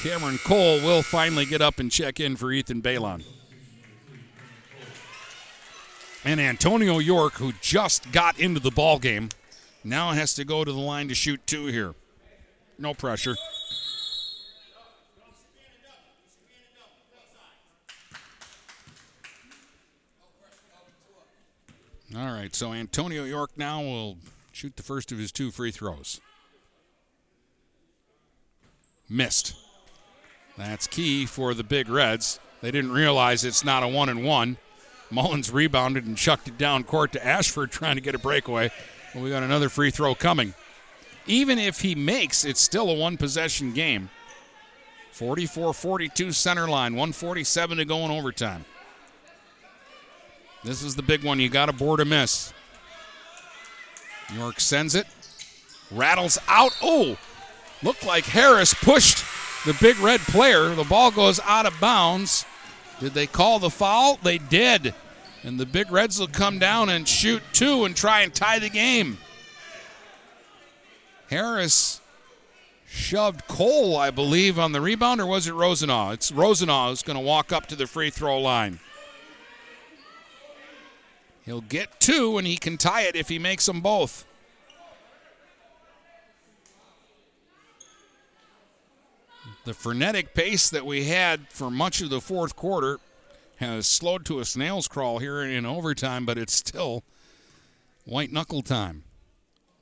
[0.02, 3.24] Cameron Cole will finally get up and check in for Ethan Balon.
[6.24, 9.30] And Antonio York, who just got into the ball game,
[9.82, 11.94] now has to go to the line to shoot two here.
[12.78, 13.36] No pressure.
[22.16, 24.16] All right, so Antonio York now will
[24.58, 26.20] shoot the first of his two free throws.
[29.08, 29.54] Missed.
[30.56, 32.40] That's key for the Big Reds.
[32.60, 34.56] They didn't realize it's not a one and one.
[35.10, 38.72] Mullins rebounded and chucked it down court to Ashford trying to get a breakaway.
[39.14, 40.54] Well, we got another free throw coming.
[41.28, 44.10] Even if he makes, it's still a one possession game.
[45.12, 48.64] 44 42 center line, 147 to go in overtime.
[50.64, 51.38] This is the big one.
[51.38, 52.52] You got to board a miss.
[54.34, 55.06] York sends it,
[55.90, 56.76] rattles out.
[56.82, 57.16] Oh,
[57.82, 59.24] looked like Harris pushed
[59.64, 60.74] the big red player.
[60.74, 62.44] The ball goes out of bounds.
[63.00, 64.18] Did they call the foul?
[64.22, 64.94] They did.
[65.44, 68.68] And the big reds will come down and shoot two and try and tie the
[68.68, 69.18] game.
[71.30, 72.00] Harris
[72.86, 76.10] shoved Cole, I believe, on the rebound, or was it Rosenau?
[76.10, 78.80] It's Rosenau who's going to walk up to the free throw line.
[81.48, 84.26] He'll get two, and he can tie it if he makes them both.
[89.64, 93.00] The frenetic pace that we had for much of the fourth quarter
[93.56, 97.02] has slowed to a snail's crawl here in overtime, but it's still
[98.04, 99.04] white knuckle time.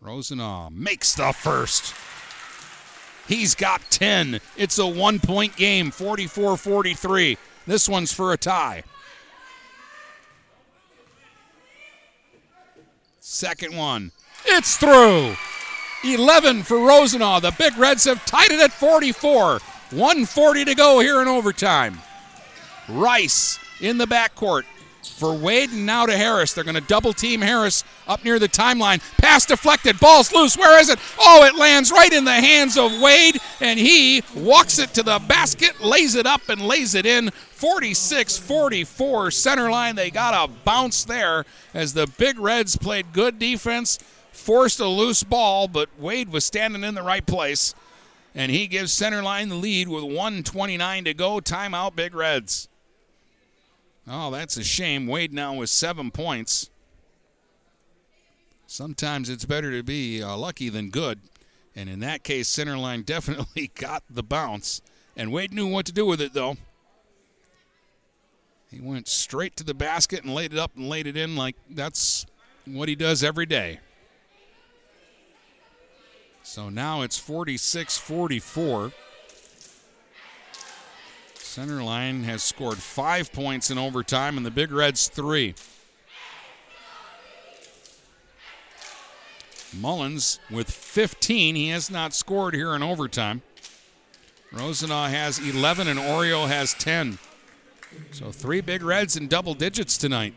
[0.01, 1.97] Rosenau makes the first.
[3.27, 4.39] He's got 10.
[4.57, 7.37] It's a one point game, 44 43.
[7.67, 8.85] This one's for a tie.
[13.37, 14.13] Second one.
[14.47, 15.35] It's through.
[16.03, 17.39] 11 for Rosenau.
[17.39, 19.59] The Big Reds have tied it at 44.
[19.91, 21.99] 140 to go here in overtime.
[22.89, 24.63] Rice in the backcourt
[25.09, 26.53] for Wade and now to Harris.
[26.53, 29.01] They're going to double team Harris up near the timeline.
[29.19, 29.99] Pass deflected.
[30.01, 30.57] Ball's loose.
[30.57, 30.99] Where is it?
[31.19, 35.19] Oh, it lands right in the hands of Wade, and he walks it to the
[35.19, 37.31] basket, lays it up, and lays it in.
[37.31, 39.97] 46 44 center line.
[39.97, 43.99] They got a bounce there as the Big Reds played good defense,
[44.31, 47.75] forced a loose ball, but Wade was standing in the right place.
[48.35, 51.39] And he gives center line the lead with 129 to go.
[51.39, 52.69] Timeout, Big Reds.
[54.09, 55.07] Oh, that's a shame.
[55.07, 56.71] Wade now with seven points.
[58.67, 61.21] Sometimes it's better to be uh, lucky than good.
[61.75, 64.81] And in that case, center line definitely got the bounce.
[65.17, 66.57] And Wade knew what to do with it, though.
[68.71, 71.57] He went straight to the basket and laid it up and laid it in like
[71.71, 72.27] that's
[72.65, 73.79] what he does every day.
[76.43, 78.93] So now it's 46 44.
[81.57, 85.55] Center line has scored five points in overtime, and the Big Reds three.
[89.73, 91.55] Mullins with 15.
[91.55, 93.41] He has not scored here in overtime.
[94.53, 97.19] Rosenau has 11, and Oriole has 10.
[98.11, 100.35] So three Big Reds in double digits tonight.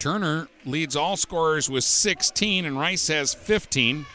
[0.00, 4.06] Turner leads all scorers with 16, and Rice has 15.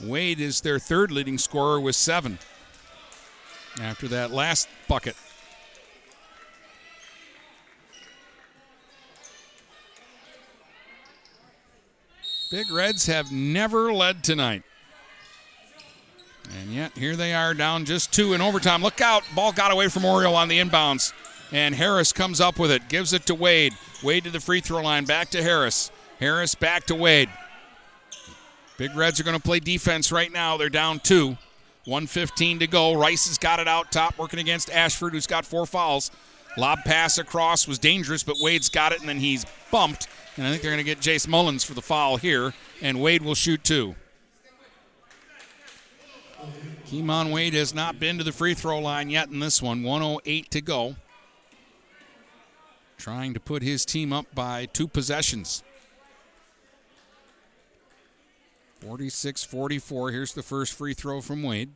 [0.00, 2.38] Wade is their third leading scorer with seven
[3.80, 5.16] after that last bucket.
[12.50, 14.64] Big Reds have never led tonight.
[16.58, 18.82] And yet, here they are down just two in overtime.
[18.82, 19.22] Look out.
[19.36, 21.12] Ball got away from Oriole on the inbounds.
[21.52, 23.74] And Harris comes up with it, gives it to Wade.
[24.02, 25.92] Wade to the free throw line, back to Harris.
[26.18, 27.28] Harris back to Wade.
[28.78, 30.56] Big Reds are going to play defense right now.
[30.56, 31.36] They're down two.
[31.86, 32.94] 115 to go.
[32.94, 36.10] Rice has got it out top, working against Ashford, who's got four fouls.
[36.56, 40.08] Lob pass across was dangerous, but Wade's got it, and then he's bumped.
[40.36, 43.22] And I think they're going to get Jace Mullins for the foul here, and Wade
[43.22, 43.94] will shoot two.
[46.86, 49.82] Keemon Wade has not been to the free throw line yet in this one.
[49.84, 50.96] 108 to go.
[52.98, 55.62] Trying to put his team up by two possessions.
[58.80, 60.10] 46 44.
[60.10, 61.70] Here's the first free throw from Wade.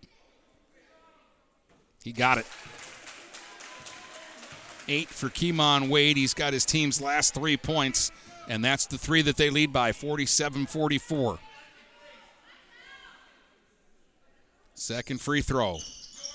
[2.03, 2.47] He got it.
[4.89, 6.17] Eight for Kimon Wade.
[6.17, 8.11] He's got his team's last three points,
[8.49, 11.39] and that's the three that they lead by 47 44.
[14.75, 15.79] Second free throw.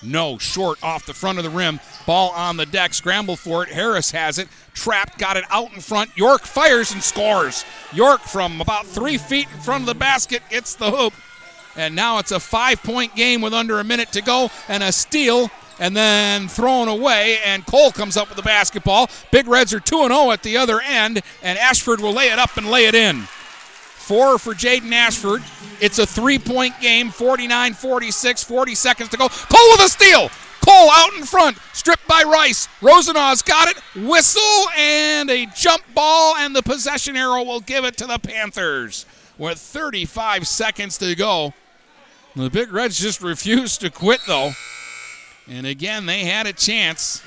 [0.01, 1.79] No, short off the front of the rim.
[2.05, 2.93] Ball on the deck.
[2.93, 3.69] Scramble for it.
[3.69, 4.47] Harris has it.
[4.73, 6.15] Trapped, got it out in front.
[6.17, 7.65] York fires and scores.
[7.93, 11.13] York from about three feet in front of the basket gets the hoop.
[11.75, 14.91] And now it's a five point game with under a minute to go and a
[14.91, 17.39] steal and then thrown away.
[17.45, 19.09] And Cole comes up with the basketball.
[19.31, 22.57] Big Reds are 2 0 at the other end, and Ashford will lay it up
[22.57, 23.27] and lay it in.
[24.09, 25.43] Four for Jaden Ashford.
[25.79, 29.29] It's a three point game, 49 46, 40 seconds to go.
[29.29, 30.29] Cole with a steal.
[30.65, 32.67] Cole out in front, stripped by Rice.
[32.81, 33.77] Rosenau's got it.
[33.95, 39.05] Whistle and a jump ball, and the possession arrow will give it to the Panthers
[39.37, 41.53] with 35 seconds to go.
[42.35, 44.53] The Big Reds just refused to quit, though.
[45.47, 47.21] And again, they had a chance.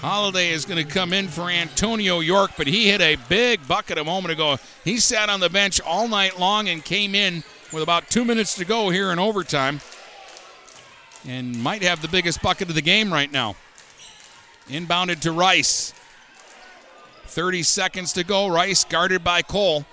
[0.00, 3.98] Holiday is going to come in for Antonio York, but he hit a big bucket
[3.98, 4.56] a moment ago.
[4.84, 7.42] He sat on the bench all night long and came in
[7.72, 9.80] with about two minutes to go here in overtime
[11.26, 13.56] and might have the biggest bucket of the game right now.
[14.68, 15.92] Inbounded to Rice.
[17.24, 18.46] 30 seconds to go.
[18.46, 19.84] Rice guarded by Cole.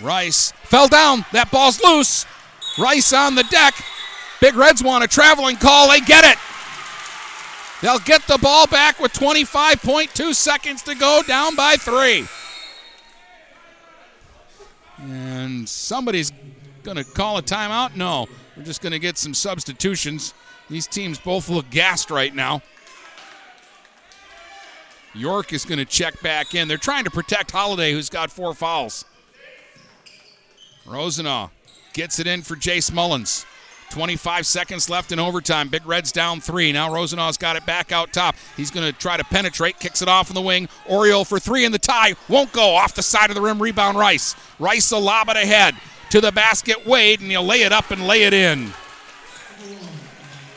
[0.00, 1.26] Rice fell down.
[1.32, 2.24] That ball's loose.
[2.78, 3.74] Rice on the deck.
[4.40, 5.90] Big Reds want a traveling call.
[5.90, 6.38] They get it.
[7.82, 12.26] They'll get the ball back with 25.2 seconds to go, down by three.
[14.98, 16.32] And somebody's
[16.82, 17.94] going to call a timeout?
[17.94, 18.28] No.
[18.56, 20.32] We're just going to get some substitutions.
[20.70, 22.62] These teams both look gassed right now.
[25.14, 26.68] York is going to check back in.
[26.68, 29.04] They're trying to protect Holiday, who's got four fouls.
[30.86, 31.50] Rosenau
[31.92, 33.44] gets it in for Jace Mullins.
[33.90, 35.68] 25 seconds left in overtime.
[35.68, 36.72] Big Reds down three.
[36.72, 38.36] Now Rosenau's got it back out top.
[38.56, 40.68] He's going to try to penetrate, kicks it off in the wing.
[40.88, 42.14] Oriole for three in the tie.
[42.28, 42.74] Won't go.
[42.74, 43.60] Off the side of the rim.
[43.60, 44.34] Rebound Rice.
[44.58, 45.74] Rice will lob it ahead
[46.10, 46.86] to the basket.
[46.86, 48.72] Wade, and he'll lay it up and lay it in.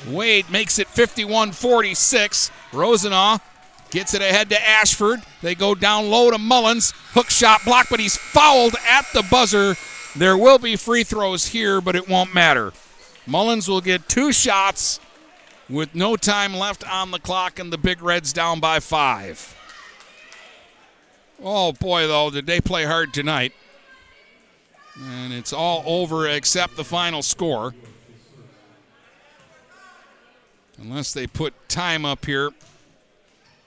[0.07, 2.51] Wade makes it 51 46.
[2.73, 3.37] Rosenau
[3.91, 5.21] gets it ahead to Ashford.
[5.41, 6.93] They go down low to Mullins.
[7.11, 9.75] Hook shot blocked, but he's fouled at the buzzer.
[10.15, 12.73] There will be free throws here, but it won't matter.
[13.29, 14.99] Mullins will get two shots
[15.69, 19.55] with no time left on the clock, and the Big Reds down by five.
[21.41, 23.53] Oh boy, though, did they play hard tonight.
[24.99, 27.75] And it's all over except the final score.
[30.79, 32.49] Unless they put time up here,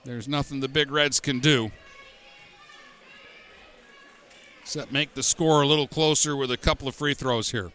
[0.03, 1.71] there's nothing the Big Reds can do.
[4.61, 7.71] Except make the score a little closer with a couple of free throws here.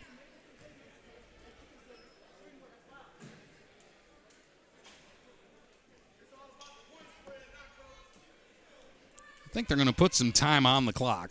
[9.48, 11.30] I think they're going to put some time on the clock.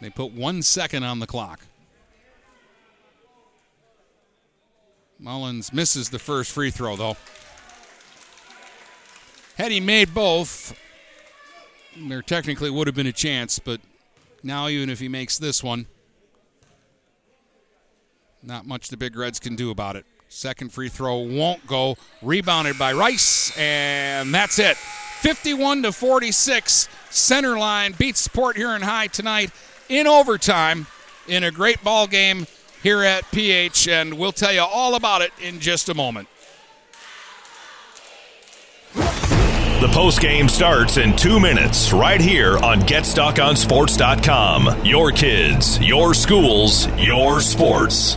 [0.00, 1.60] They put one second on the clock.
[5.18, 7.18] Mullins misses the first free throw, though.
[9.58, 10.74] Had he made both,
[11.98, 13.82] there technically would have been a chance, but
[14.42, 15.86] now, even if he makes this one,
[18.42, 20.04] not much the Big Reds can do about it.
[20.28, 21.96] Second free throw won't go.
[22.22, 24.76] Rebounded by Rice, and that's it.
[24.76, 26.88] 51 to 46.
[27.10, 29.50] Center line beats Port Huron High tonight
[29.88, 30.86] in overtime
[31.28, 32.46] in a great ball game
[32.82, 36.28] here at PH, and we'll tell you all about it in just a moment.
[38.94, 44.84] The post game starts in two minutes right here on GetStuckOnSports.com.
[44.84, 48.16] Your kids, your schools, your sports.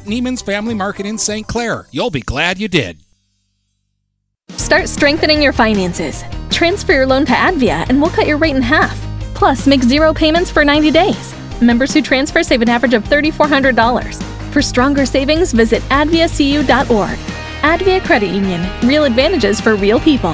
[0.05, 1.47] Nieman's Family Market in St.
[1.47, 1.87] Clair.
[1.91, 2.97] You'll be glad you did.
[4.51, 6.23] Start strengthening your finances.
[6.49, 8.97] Transfer your loan to Advia and we'll cut your rate in half.
[9.33, 11.33] Plus, make zero payments for 90 days.
[11.61, 14.23] Members who transfer save an average of $3,400.
[14.51, 17.17] For stronger savings, visit adviacu.org.
[17.61, 18.67] Advia Credit Union.
[18.83, 20.33] Real advantages for real people.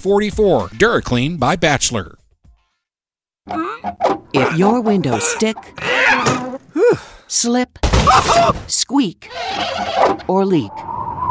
[0.01, 0.69] 44.
[0.69, 2.17] DuraClean by Bachelor.
[4.33, 5.57] If your windows stick,
[7.27, 7.77] slip,
[8.67, 9.29] squeak,
[10.27, 10.71] or leak,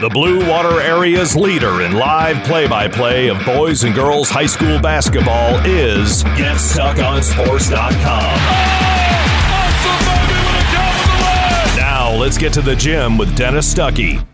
[0.00, 4.44] The Blue Water Area's leader in live play by play of boys and girls high
[4.44, 8.34] school basketball is GetStuckOnSports.com.
[11.76, 14.26] Now let's get to the gym with Dennis Stuckey.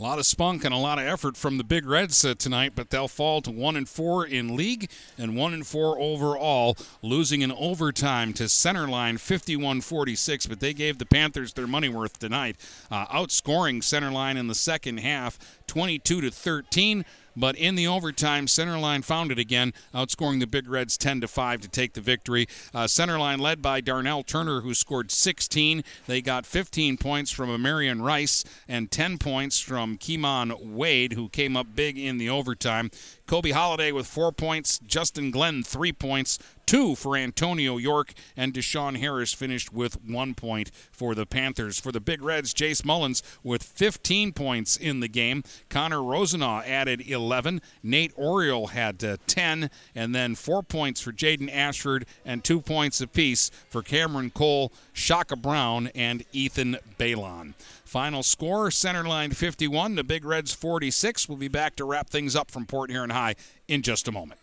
[0.00, 2.74] A lot of spunk and a lot of effort from the Big Reds uh, tonight,
[2.76, 4.88] but they'll fall to one and four in league
[5.18, 10.48] and one and four overall, losing in overtime to Centerline 51-46.
[10.48, 12.56] But they gave the Panthers their money worth tonight,
[12.92, 17.04] uh, outscoring Centerline in the second half 22 to 13.
[17.36, 21.60] But in the overtime, Centerline found it again, outscoring the Big Reds 10 to 5
[21.60, 22.46] to take the victory.
[22.74, 25.84] Uh, Centerline led by Darnell Turner, who scored 16.
[26.06, 31.56] They got 15 points from Amarian Rice and 10 points from Keemon Wade, who came
[31.56, 32.90] up big in the overtime.
[33.28, 38.96] Kobe Holiday with four points, Justin Glenn three points, two for Antonio York, and Deshaun
[38.96, 41.78] Harris finished with one point for the Panthers.
[41.78, 45.42] For the Big Reds, Jace Mullins with 15 points in the game.
[45.68, 47.60] Connor Rosenau added 11.
[47.82, 53.02] Nate Oriole had uh, 10, and then four points for Jaden Ashford and two points
[53.02, 57.52] apiece for Cameron Cole, Shaka Brown, and Ethan Balon.
[57.88, 61.26] Final score Centerline 51, the Big Reds 46.
[61.26, 63.34] We'll be back to wrap things up from Port Huron High
[63.66, 64.38] in just a moment.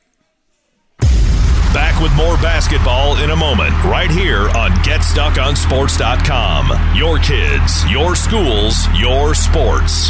[1.71, 6.97] Back with more basketball in a moment, right here on GetStuckOnSports.com.
[6.97, 10.09] Your kids, your schools, your sports.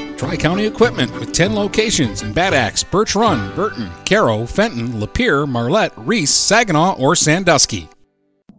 [0.21, 5.49] Tri County Equipment with 10 locations in Bad Axe, Birch Run, Burton, Caro, Fenton, Lapeer,
[5.49, 7.89] Marlette, Reese, Saginaw, or Sandusky.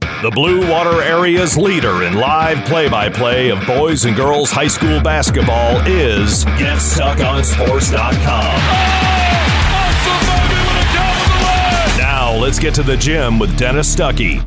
[0.00, 4.66] The Blue Water Area's leader in live play by play of boys and girls high
[4.66, 8.06] school basketball is GetStuckOnSports.com.
[11.96, 14.44] Now let's get to the gym with Dennis Stuckey.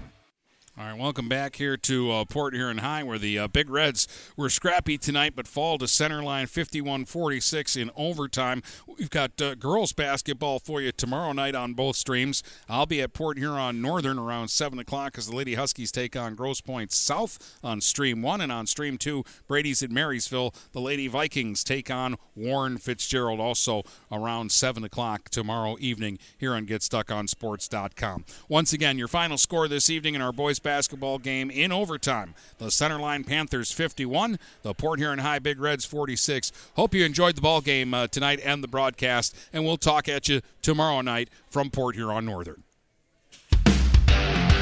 [0.96, 4.08] Right, welcome back here to uh, Port Huron High, where the uh, Big Reds
[4.38, 8.64] were scrappy tonight, but fall to center line 51-46 in overtime.
[8.88, 12.44] We've got uh, girls basketball for you tomorrow night on both streams.
[12.70, 16.34] I'll be at Port Huron Northern around 7 o'clock as the Lady Huskies take on
[16.34, 20.54] Grosse Pointe South on stream 1, and on stream 2, Brady's at Marysville.
[20.72, 26.66] The Lady Vikings take on Warren Fitzgerald also around 7 o'clock tomorrow evening here on
[26.66, 28.24] GetStuckOnSports.com.
[28.48, 32.36] Once again, your final score this evening in our boys basketball game in overtime.
[32.60, 36.52] The Centerline Panthers 51, the Port Huron High Big Reds 46.
[36.76, 40.30] Hope you enjoyed the ball game uh, tonight and the broadcast, and we'll talk at
[40.30, 42.62] you tomorrow night from Port Huron Northern.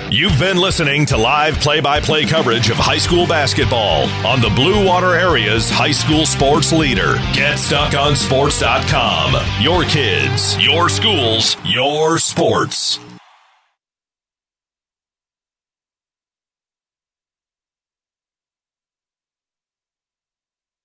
[0.10, 4.50] You've been listening to live play by play coverage of high school basketball on the
[4.50, 7.16] Blue Water Area's high school sports leader.
[7.34, 9.62] GetStuckOnSports.com.
[9.62, 12.98] Your kids, your schools, your sports.